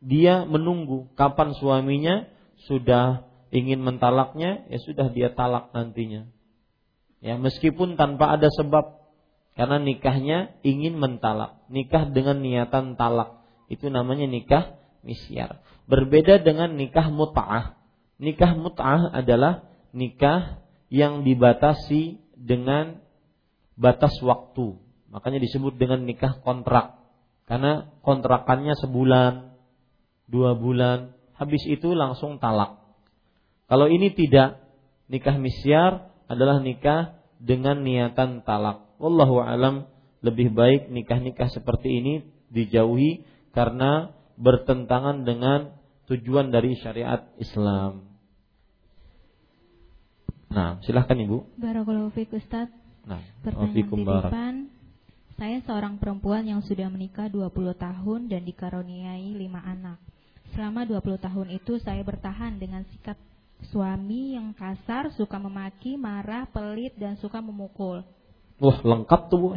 dia 0.01 0.45
menunggu 0.49 1.14
kapan 1.14 1.53
suaminya 1.53 2.26
sudah 2.65 3.27
ingin 3.53 3.80
mentalaknya, 3.85 4.65
ya 4.68 4.80
sudah 4.81 5.14
dia 5.14 5.31
talak 5.38 5.69
nantinya. 5.72 6.26
Ya, 7.18 7.35
meskipun 7.35 7.98
tanpa 7.98 8.38
ada 8.38 8.48
sebab 8.53 8.98
karena 9.57 9.81
nikahnya 9.81 10.53
ingin 10.61 11.02
mentalak, 11.02 11.65
nikah 11.65 12.06
dengan 12.14 12.45
niatan 12.45 12.94
talak. 12.94 13.41
Itu 13.73 13.89
namanya 13.89 14.30
nikah 14.30 14.77
misyar. 15.02 15.65
Berbeda 15.89 16.38
dengan 16.45 16.77
nikah 16.77 17.10
mut'ah. 17.10 17.73
Nikah 18.22 18.53
mut'ah 18.53 19.18
adalah 19.18 19.65
nikah 19.98 20.61
yang 20.94 21.26
dibatasi 21.26 22.22
dengan 22.38 23.02
batas 23.73 24.14
waktu. 24.22 24.77
Makanya 25.10 25.41
disebut 25.41 25.73
dengan 25.76 26.06
nikah 26.06 26.38
kontrak. 26.45 27.02
Karena 27.49 27.89
kontrakannya 28.06 28.77
sebulan, 28.77 29.57
dua 30.30 30.53
bulan, 30.53 31.18
habis 31.34 31.64
itu 31.65 31.95
langsung 31.98 32.38
talak. 32.38 32.77
Kalau 33.65 33.88
ini 33.88 34.11
tidak, 34.14 34.61
nikah 35.07 35.39
misyar 35.39 36.14
adalah 36.28 36.60
nikah 36.60 37.18
dengan 37.40 37.82
niatan 37.82 38.44
talak. 38.44 38.84
Wallahu 38.99 39.41
alam 39.44 39.88
lebih 40.22 40.52
baik 40.52 40.90
nikah-nikah 40.91 41.48
seperti 41.54 42.02
ini 42.02 42.14
dijauhi 42.52 43.24
karena 43.54 44.12
bertentangan 44.38 45.26
dengan 45.26 45.74
tujuan 46.08 46.54
dari 46.54 46.78
syariat 46.80 47.28
Islam. 47.41 48.08
Nah, 50.48 50.80
silahkan 50.84 51.20
Ibu. 51.20 51.60
Barakallahu 51.60 52.16
fiik 52.16 52.32
Ustaz. 52.34 52.72
Nah, 53.04 53.20
pertanyaan 53.44 54.72
Saya 55.38 55.62
seorang 55.70 56.02
perempuan 56.02 56.49
yang 56.49 56.66
sudah 56.66 56.90
menikah 56.90 57.30
20 57.30 57.78
tahun 57.78 58.20
dan 58.26 58.41
dikaruniai 58.41 59.38
5 59.38 59.44
anak. 59.62 60.02
Selama 60.56 60.88
20 60.88 61.22
tahun 61.22 61.48
itu 61.54 61.78
saya 61.84 62.02
bertahan 62.02 62.58
dengan 62.58 62.82
sikap 62.90 63.20
suami 63.70 64.38
yang 64.38 64.54
kasar, 64.54 65.10
suka 65.18 65.38
memaki, 65.42 65.98
marah, 65.98 66.46
pelit 66.50 66.94
dan 66.96 67.18
suka 67.18 67.42
memukul. 67.42 68.06
Wah, 68.58 68.78
lengkap 68.82 69.22
tuh, 69.30 69.38
Bu. 69.38 69.50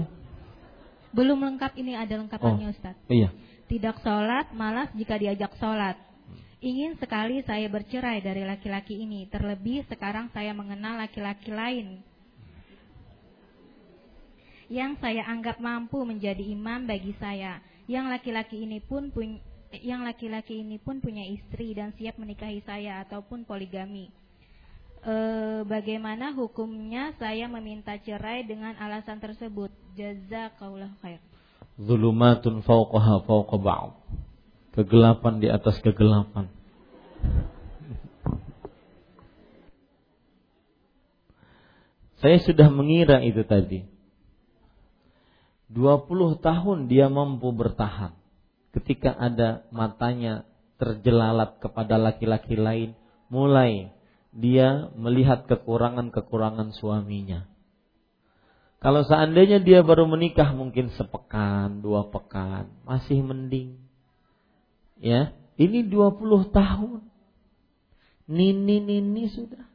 Belum 1.11 1.41
lengkap 1.41 1.75
ini 1.77 1.97
ada 1.97 2.17
lengkapannya, 2.21 2.71
oh, 2.71 2.75
Ustaz. 2.75 2.97
Iya. 3.11 3.35
Tidak 3.67 4.03
sholat, 4.03 4.51
malas 4.55 4.91
jika 4.95 5.19
diajak 5.19 5.55
sholat. 5.59 5.99
Ingin 6.61 7.01
sekali 7.01 7.41
saya 7.49 7.65
bercerai 7.73 8.21
dari 8.21 8.45
laki-laki 8.45 9.01
ini. 9.01 9.25
Terlebih 9.33 9.89
sekarang 9.89 10.29
saya 10.37 10.53
mengenal 10.53 11.01
laki-laki 11.01 11.49
lain 11.49 12.05
yang 14.71 14.95
saya 15.03 15.27
anggap 15.27 15.59
mampu 15.59 15.99
menjadi 16.07 16.47
imam 16.47 16.87
bagi 16.87 17.11
saya. 17.19 17.59
Yang 17.91 18.07
laki-laki 18.07 18.63
ini 18.63 18.79
pun 18.79 19.11
punya 19.11 19.43
yang 19.79 20.03
laki-laki 20.03 20.67
ini 20.67 20.83
pun 20.83 20.99
punya 20.99 21.23
istri 21.23 21.71
dan 21.79 21.95
siap 21.95 22.19
menikahi 22.19 22.59
saya 22.67 23.07
ataupun 23.07 23.47
poligami. 23.47 24.11
E, 25.01 25.15
bagaimana 25.63 26.35
hukumnya 26.35 27.15
saya 27.23 27.47
meminta 27.47 27.95
cerai 28.03 28.43
dengan 28.43 28.75
alasan 28.83 29.23
tersebut? 29.23 29.71
Jazakallahu 29.95 30.99
khair. 31.01 31.23
Zulumatun 31.79 32.67
fauqaha 32.67 33.23
fauqa 33.25 33.57
ba'd. 33.57 33.95
Kegelapan 34.75 35.39
di 35.39 35.49
atas 35.49 35.79
kegelapan. 35.79 36.51
Saya 42.21 42.37
sudah 42.45 42.69
mengira 42.69 43.25
itu 43.25 43.41
tadi. 43.49 43.89
20 45.73 46.37
tahun 46.43 46.79
dia 46.91 47.09
mampu 47.09 47.49
bertahan. 47.55 48.20
Ketika 48.71 49.11
ada 49.15 49.67
matanya 49.75 50.47
terjelalat 50.79 51.59
kepada 51.59 51.99
laki-laki 51.99 52.55
lain, 52.55 52.95
mulai 53.27 53.91
dia 54.31 54.89
melihat 54.95 55.45
kekurangan-kekurangan 55.51 56.71
suaminya. 56.79 57.51
Kalau 58.81 59.05
seandainya 59.05 59.61
dia 59.61 59.85
baru 59.85 60.09
menikah 60.09 60.57
mungkin 60.57 60.89
sepekan, 60.97 61.85
dua 61.85 62.09
pekan, 62.09 62.71
masih 62.89 63.21
mending. 63.21 63.77
Ya, 64.97 65.37
ini 65.61 65.85
20 65.85 66.49
tahun. 66.49 67.05
Nini-nini 68.25 69.29
sudah. 69.29 69.67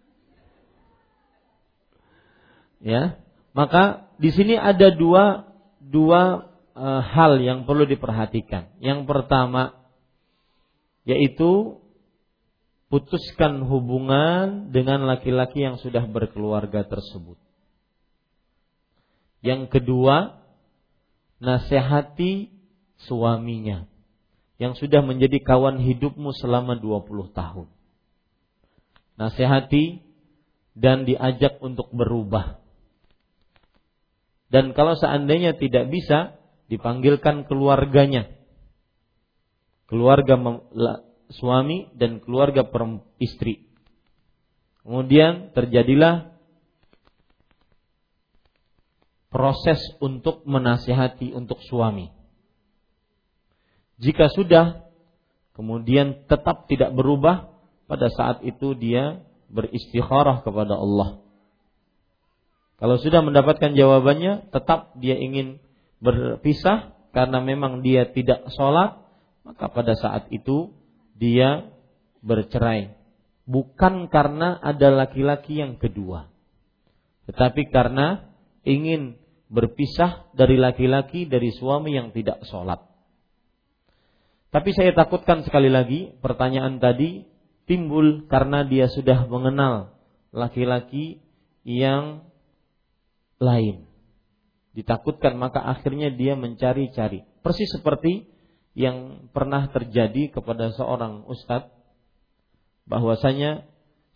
Ya, 2.82 3.20
maka 3.54 4.10
di 4.18 4.34
sini 4.34 4.56
ada 4.58 4.94
dua 4.94 5.54
dua 5.82 6.50
e, 6.76 6.86
hal 7.02 7.40
yang 7.40 7.64
perlu 7.64 7.88
diperhatikan. 7.88 8.76
Yang 8.84 9.08
pertama 9.08 9.80
yaitu 11.08 11.80
putuskan 12.90 13.66
hubungan 13.66 14.70
dengan 14.74 15.06
laki-laki 15.10 15.62
yang 15.64 15.78
sudah 15.82 16.06
berkeluarga 16.06 16.86
tersebut. 16.86 17.38
Yang 19.46 19.70
kedua, 19.70 20.42
nasihati 21.38 22.50
suaminya 23.06 23.86
yang 24.58 24.74
sudah 24.74 25.04
menjadi 25.04 25.44
kawan 25.44 25.84
hidupmu 25.84 26.32
selama 26.34 26.80
20 26.80 27.36
tahun. 27.36 27.68
Nasihati 29.20 30.02
dan 30.76 31.08
diajak 31.08 31.60
untuk 31.62 31.92
berubah. 31.92 32.60
Dan 34.50 34.72
kalau 34.72 34.96
seandainya 34.96 35.60
tidak 35.60 35.92
bisa, 35.92 36.40
dipanggilkan 36.72 37.46
keluarganya. 37.46 38.32
Keluarga 39.86 40.34
suami 41.30 41.94
dan 41.94 42.18
keluarga 42.22 42.66
istri. 43.22 43.70
Kemudian 44.82 45.54
terjadilah 45.54 46.36
proses 49.34 49.82
untuk 50.00 50.46
menasihati 50.46 51.34
untuk 51.34 51.60
suami. 51.66 52.10
Jika 54.00 54.30
sudah 54.30 54.86
kemudian 55.56 56.28
tetap 56.28 56.68
tidak 56.68 56.92
berubah, 56.94 57.52
pada 57.86 58.10
saat 58.14 58.42
itu 58.42 58.74
dia 58.74 59.22
beristikharah 59.50 60.42
kepada 60.42 60.74
Allah. 60.76 61.22
Kalau 62.76 63.00
sudah 63.00 63.24
mendapatkan 63.24 63.72
jawabannya, 63.72 64.52
tetap 64.52 65.00
dia 65.00 65.16
ingin 65.16 65.64
berpisah 66.06 66.94
karena 67.10 67.42
memang 67.42 67.82
dia 67.82 68.06
tidak 68.14 68.46
sholat, 68.54 69.02
maka 69.42 69.66
pada 69.74 69.98
saat 69.98 70.30
itu 70.30 70.70
dia 71.18 71.66
bercerai. 72.22 72.94
Bukan 73.50 74.10
karena 74.10 74.58
ada 74.62 74.90
laki-laki 74.94 75.62
yang 75.62 75.78
kedua, 75.78 76.30
tetapi 77.30 77.70
karena 77.70 78.30
ingin 78.66 79.18
berpisah 79.50 80.30
dari 80.34 80.58
laki-laki 80.58 81.30
dari 81.30 81.54
suami 81.54 81.94
yang 81.94 82.10
tidak 82.10 82.42
sholat. 82.50 82.82
Tapi 84.50 84.70
saya 84.74 84.96
takutkan 84.96 85.46
sekali 85.46 85.70
lagi 85.70 86.16
pertanyaan 86.24 86.82
tadi 86.82 87.28
timbul 87.70 88.26
karena 88.26 88.66
dia 88.66 88.90
sudah 88.90 89.30
mengenal 89.30 89.94
laki-laki 90.34 91.22
yang 91.62 92.26
lain. 93.38 93.95
Ditakutkan 94.76 95.40
maka 95.40 95.64
akhirnya 95.64 96.12
dia 96.12 96.36
mencari-cari. 96.36 97.24
Persis 97.40 97.72
seperti 97.72 98.28
yang 98.76 99.32
pernah 99.32 99.72
terjadi 99.72 100.36
kepada 100.36 100.76
seorang 100.76 101.24
ustadz 101.32 101.72
bahwasanya 102.84 103.64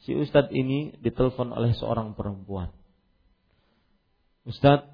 si 0.03 0.11
ustadz 0.19 0.51
ini 0.51 0.99
ditelepon 0.99 1.55
oleh 1.55 1.71
seorang 1.79 2.11
perempuan. 2.11 2.75
Ustadz, 4.43 4.91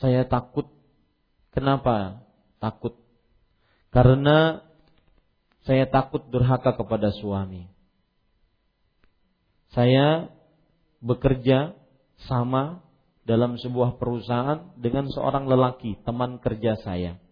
saya 0.00 0.24
takut. 0.24 0.72
Kenapa 1.52 2.24
takut? 2.56 2.96
Karena 3.92 4.64
saya 5.68 5.84
takut 5.84 6.24
durhaka 6.32 6.72
kepada 6.72 7.12
suami. 7.12 7.68
Saya 9.76 10.32
bekerja 11.04 11.76
sama 12.24 12.80
dalam 13.22 13.54
sebuah 13.54 14.02
perusahaan 14.02 14.74
dengan 14.74 15.06
seorang 15.10 15.46
lelaki, 15.46 15.98
teman 16.02 16.42
kerja 16.42 16.74
saya. 16.82 17.22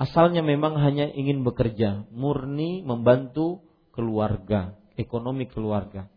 Asalnya 0.00 0.40
memang 0.40 0.80
hanya 0.80 1.12
ingin 1.12 1.44
bekerja, 1.44 2.08
murni 2.08 2.80
membantu 2.80 3.60
keluarga, 3.92 4.72
ekonomi 4.96 5.44
keluarga. 5.44 6.08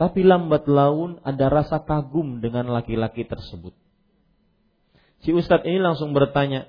Tapi 0.00 0.24
lambat 0.24 0.64
laun 0.64 1.20
ada 1.20 1.52
rasa 1.52 1.84
kagum 1.84 2.40
dengan 2.40 2.72
laki-laki 2.72 3.28
tersebut. 3.28 3.76
Si 5.24 5.36
ustadz 5.36 5.68
ini 5.68 5.80
langsung 5.80 6.16
bertanya, 6.16 6.68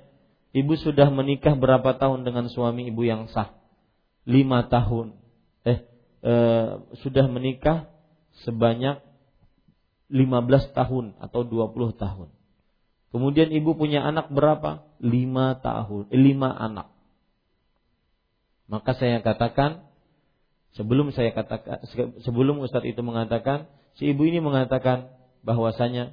ibu 0.52 0.76
sudah 0.76 1.08
menikah 1.08 1.56
berapa 1.56 1.96
tahun 1.96 2.24
dengan 2.28 2.52
suami 2.52 2.88
ibu 2.88 3.00
yang 3.04 3.28
sah? 3.32 3.52
Lima 4.28 4.68
tahun. 4.68 5.16
Eh, 5.64 5.88
eh 6.20 6.68
sudah 7.00 7.24
menikah 7.32 7.88
sebanyak 8.44 9.00
15 10.08 10.72
tahun 10.72 11.16
atau 11.20 11.40
20 11.44 11.92
tahun. 11.96 12.28
Kemudian 13.08 13.48
ibu 13.52 13.72
punya 13.76 14.04
anak 14.04 14.28
berapa? 14.28 14.84
5 15.00 15.60
tahun, 15.64 16.02
eh, 16.12 16.20
5 16.20 16.50
anak. 16.52 16.88
Maka 18.68 18.92
saya 18.96 19.24
katakan 19.24 19.88
sebelum 20.76 21.12
saya 21.16 21.32
katakan 21.32 21.88
sebelum 22.20 22.60
Ustadz 22.60 22.84
itu 22.84 23.00
mengatakan 23.00 23.72
si 23.96 24.12
ibu 24.12 24.28
ini 24.28 24.44
mengatakan 24.44 25.08
bahwasanya 25.40 26.12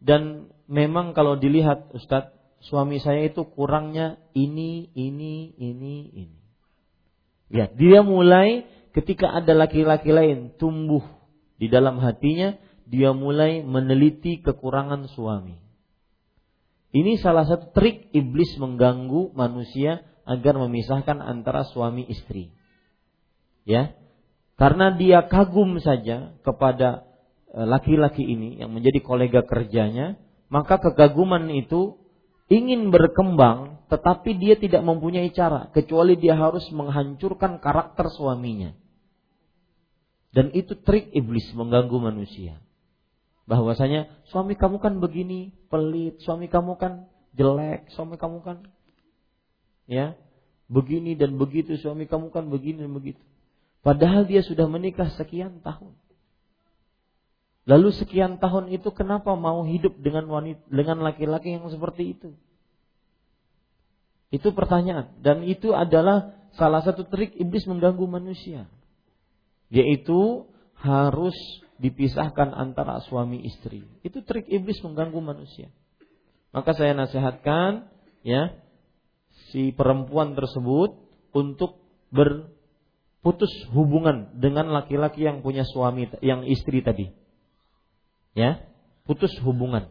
dan 0.00 0.48
memang 0.72 1.12
kalau 1.12 1.36
dilihat 1.36 1.92
Ustadz 1.92 2.32
suami 2.64 2.96
saya 2.96 3.28
itu 3.28 3.44
kurangnya 3.44 4.16
ini 4.32 4.88
ini 4.96 5.52
ini 5.60 5.96
ini. 6.16 6.38
Ya, 7.52 7.68
dia 7.68 8.00
mulai 8.00 8.64
ketika 8.96 9.28
ada 9.28 9.52
laki-laki 9.52 10.08
lain 10.08 10.56
tumbuh 10.56 11.04
di 11.60 11.68
dalam 11.68 12.00
hatinya 12.00 12.56
dia 12.86 13.14
mulai 13.14 13.62
meneliti 13.62 14.42
kekurangan 14.42 15.08
suami. 15.12 15.62
Ini 16.92 17.16
salah 17.24 17.48
satu 17.48 17.72
trik 17.72 18.12
iblis 18.12 18.52
mengganggu 18.60 19.32
manusia 19.32 20.04
agar 20.28 20.60
memisahkan 20.60 21.24
antara 21.24 21.64
suami 21.64 22.04
istri. 22.04 22.52
Ya. 23.64 23.96
Karena 24.60 24.92
dia 24.92 25.24
kagum 25.24 25.80
saja 25.80 26.36
kepada 26.44 27.08
e, 27.48 27.64
laki-laki 27.64 28.22
ini 28.22 28.60
yang 28.60 28.76
menjadi 28.76 29.00
kolega 29.00 29.40
kerjanya, 29.42 30.20
maka 30.52 30.76
kekaguman 30.76 31.48
itu 31.48 31.96
ingin 32.52 32.92
berkembang 32.92 33.80
tetapi 33.88 34.36
dia 34.36 34.60
tidak 34.60 34.84
mempunyai 34.84 35.32
cara 35.32 35.72
kecuali 35.72 36.20
dia 36.20 36.36
harus 36.36 36.68
menghancurkan 36.68 37.64
karakter 37.64 38.12
suaminya. 38.12 38.76
Dan 40.32 40.52
itu 40.52 40.76
trik 40.84 41.08
iblis 41.16 41.48
mengganggu 41.56 41.96
manusia 41.96 42.60
bahwasanya 43.46 44.10
suami 44.30 44.54
kamu 44.54 44.78
kan 44.78 45.02
begini 45.02 45.50
pelit, 45.66 46.22
suami 46.22 46.46
kamu 46.46 46.78
kan 46.78 47.10
jelek, 47.34 47.90
suami 47.92 48.14
kamu 48.20 48.38
kan 48.44 48.58
ya 49.90 50.14
begini 50.70 51.18
dan 51.18 51.36
begitu, 51.36 51.76
suami 51.76 52.06
kamu 52.08 52.32
kan 52.32 52.48
begini 52.48 52.86
dan 52.86 52.92
begitu. 52.94 53.20
Padahal 53.82 54.24
dia 54.24 54.46
sudah 54.46 54.70
menikah 54.70 55.10
sekian 55.18 55.58
tahun. 55.60 55.92
Lalu 57.62 57.94
sekian 57.94 58.42
tahun 58.42 58.74
itu 58.74 58.90
kenapa 58.90 59.38
mau 59.38 59.62
hidup 59.62 59.94
dengan 60.02 60.26
wanita 60.26 60.62
dengan 60.66 61.02
laki-laki 61.02 61.54
yang 61.54 61.66
seperti 61.70 62.18
itu? 62.18 62.30
Itu 64.34 64.50
pertanyaan 64.50 65.18
dan 65.22 65.46
itu 65.46 65.70
adalah 65.70 66.34
salah 66.58 66.82
satu 66.82 67.06
trik 67.06 67.34
iblis 67.38 67.66
mengganggu 67.70 68.02
manusia. 68.06 68.66
Yaitu 69.70 70.46
harus 70.78 71.34
dipisahkan 71.82 72.54
antara 72.54 73.02
suami 73.10 73.42
istri. 73.42 73.82
Itu 74.06 74.22
trik 74.22 74.46
iblis 74.46 74.78
mengganggu 74.86 75.18
manusia. 75.18 75.74
Maka 76.54 76.78
saya 76.78 76.94
nasihatkan 76.94 77.90
ya 78.22 78.54
si 79.50 79.74
perempuan 79.74 80.38
tersebut 80.38 80.94
untuk 81.34 81.82
berputus 82.14 83.50
hubungan 83.74 84.38
dengan 84.38 84.70
laki-laki 84.70 85.26
yang 85.26 85.42
punya 85.42 85.66
suami 85.66 86.06
yang 86.22 86.46
istri 86.46 86.86
tadi. 86.86 87.10
Ya, 88.32 88.62
putus 89.04 89.34
hubungan. 89.42 89.90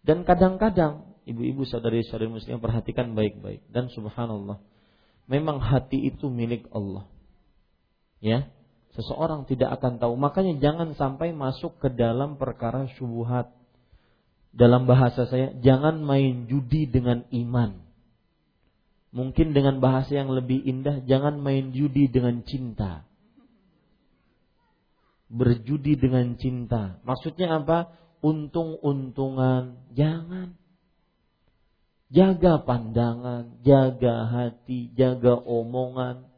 Dan 0.00 0.24
kadang-kadang 0.24 1.14
ibu-ibu 1.28 1.68
saudari-saudari 1.68 2.32
muslim 2.32 2.58
perhatikan 2.58 3.12
baik-baik 3.12 3.64
dan 3.68 3.88
subhanallah 3.92 4.60
memang 5.28 5.60
hati 5.60 6.08
itu 6.08 6.28
milik 6.28 6.68
Allah. 6.72 7.08
Ya, 8.20 8.48
Seseorang 8.94 9.42
tidak 9.50 9.74
akan 9.78 9.98
tahu. 9.98 10.14
Makanya 10.14 10.62
jangan 10.62 10.94
sampai 10.94 11.34
masuk 11.34 11.82
ke 11.82 11.90
dalam 11.90 12.38
perkara 12.38 12.86
syubhat. 12.94 13.50
Dalam 14.54 14.86
bahasa 14.86 15.26
saya, 15.26 15.50
jangan 15.58 15.98
main 15.98 16.46
judi 16.46 16.86
dengan 16.86 17.26
iman. 17.34 17.82
Mungkin 19.10 19.50
dengan 19.50 19.82
bahasa 19.82 20.14
yang 20.14 20.30
lebih 20.30 20.62
indah, 20.62 21.02
jangan 21.10 21.42
main 21.42 21.74
judi 21.74 22.06
dengan 22.06 22.46
cinta. 22.46 23.02
Berjudi 25.26 25.98
dengan 25.98 26.38
cinta. 26.38 27.02
Maksudnya 27.02 27.50
apa? 27.62 27.90
Untung-untungan. 28.22 29.90
Jangan. 29.90 30.54
Jaga 32.14 32.62
pandangan, 32.62 33.58
jaga 33.66 34.30
hati, 34.30 34.94
jaga 34.94 35.34
omongan. 35.34 36.30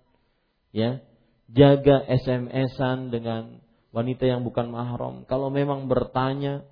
Ya, 0.73 1.05
jaga 1.51 2.03
SMS-an 2.07 3.15
dengan 3.15 3.63
wanita 3.95 4.27
yang 4.27 4.43
bukan 4.43 4.71
mahram. 4.71 5.25
Kalau 5.31 5.49
memang 5.49 5.87
bertanya, 5.87 6.67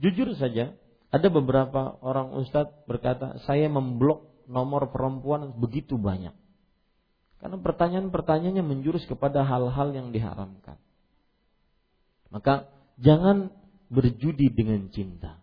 jujur 0.00 0.32
saja, 0.34 0.72
ada 1.14 1.28
beberapa 1.30 2.00
orang 2.02 2.34
ustadz 2.40 2.74
berkata, 2.90 3.38
saya 3.46 3.70
memblok 3.70 4.26
nomor 4.50 4.90
perempuan 4.90 5.54
begitu 5.54 5.94
banyak. 6.00 6.34
Karena 7.38 7.60
pertanyaan-pertanyaannya 7.60 8.64
menjurus 8.64 9.04
kepada 9.04 9.44
hal-hal 9.44 9.92
yang 9.92 10.08
diharamkan. 10.10 10.80
Maka 12.32 12.66
jangan 12.96 13.52
berjudi 13.92 14.48
dengan 14.50 14.88
cinta. 14.90 15.38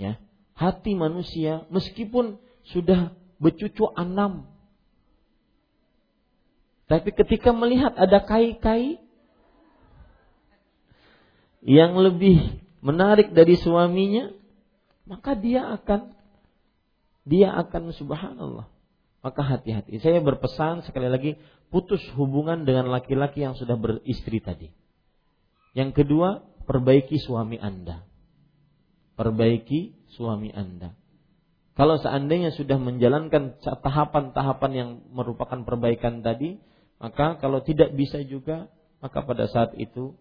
Ya, 0.00 0.16
hati 0.56 0.96
manusia 0.96 1.68
meskipun 1.68 2.40
sudah 2.72 3.12
bercucu 3.36 3.84
enam 3.94 4.48
tapi 6.86 7.10
ketika 7.10 7.50
melihat 7.50 7.98
ada 7.98 8.22
kai-kai 8.22 9.02
yang 11.66 11.98
lebih 11.98 12.62
menarik 12.78 13.34
dari 13.34 13.58
suaminya, 13.58 14.30
maka 15.02 15.34
dia 15.34 15.66
akan 15.74 16.14
dia 17.26 17.50
akan 17.50 17.90
subhanallah. 17.90 18.70
Maka 19.18 19.42
hati-hati. 19.42 19.98
Saya 19.98 20.22
berpesan 20.22 20.86
sekali 20.86 21.10
lagi 21.10 21.34
putus 21.74 21.98
hubungan 22.14 22.62
dengan 22.62 22.86
laki-laki 22.94 23.42
yang 23.42 23.58
sudah 23.58 23.74
beristri 23.74 24.38
tadi. 24.38 24.70
Yang 25.74 26.06
kedua, 26.06 26.46
perbaiki 26.70 27.18
suami 27.18 27.58
Anda. 27.58 28.06
Perbaiki 29.18 30.06
suami 30.14 30.54
Anda. 30.54 30.94
Kalau 31.74 31.98
seandainya 31.98 32.54
sudah 32.54 32.78
menjalankan 32.78 33.58
tahapan-tahapan 33.60 34.72
yang 34.72 34.90
merupakan 35.10 35.66
perbaikan 35.66 36.22
tadi, 36.22 36.62
maka 36.96 37.36
kalau 37.36 37.60
tidak 37.60 37.92
bisa 37.92 38.24
juga, 38.24 38.72
maka 39.04 39.20
pada 39.24 39.44
saat 39.52 39.76
itu 39.76 40.16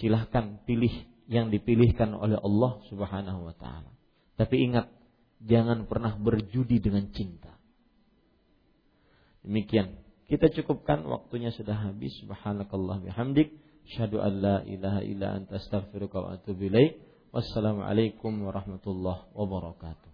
silahkan 0.00 0.60
pilih 0.64 0.92
yang 1.28 1.48
dipilihkan 1.52 2.12
oleh 2.16 2.36
Allah 2.40 2.80
Subhanahu 2.88 3.48
wa 3.48 3.54
taala. 3.56 3.92
Tapi 4.34 4.56
ingat, 4.66 4.90
jangan 5.44 5.84
pernah 5.86 6.16
berjudi 6.16 6.80
dengan 6.80 7.08
cinta. 7.12 7.54
Demikian. 9.44 10.00
Kita 10.24 10.48
cukupkan 10.48 11.04
waktunya 11.04 11.52
sudah 11.52 11.76
habis. 11.76 12.16
Subhanakallah 12.24 13.04
bihamdik. 13.04 13.52
Asyhadu 13.84 14.24
an 14.24 14.32
la 14.40 14.56
ilaha 14.64 15.04
illa 15.04 15.36
anta 15.36 15.60
astaghfiruka 15.60 16.16
wa 16.16 16.28
atubu 16.40 16.72
ilaik. 16.72 16.96
Wassalamualaikum 17.28 18.32
warahmatullahi 18.40 19.28
wabarakatuh. 19.36 20.13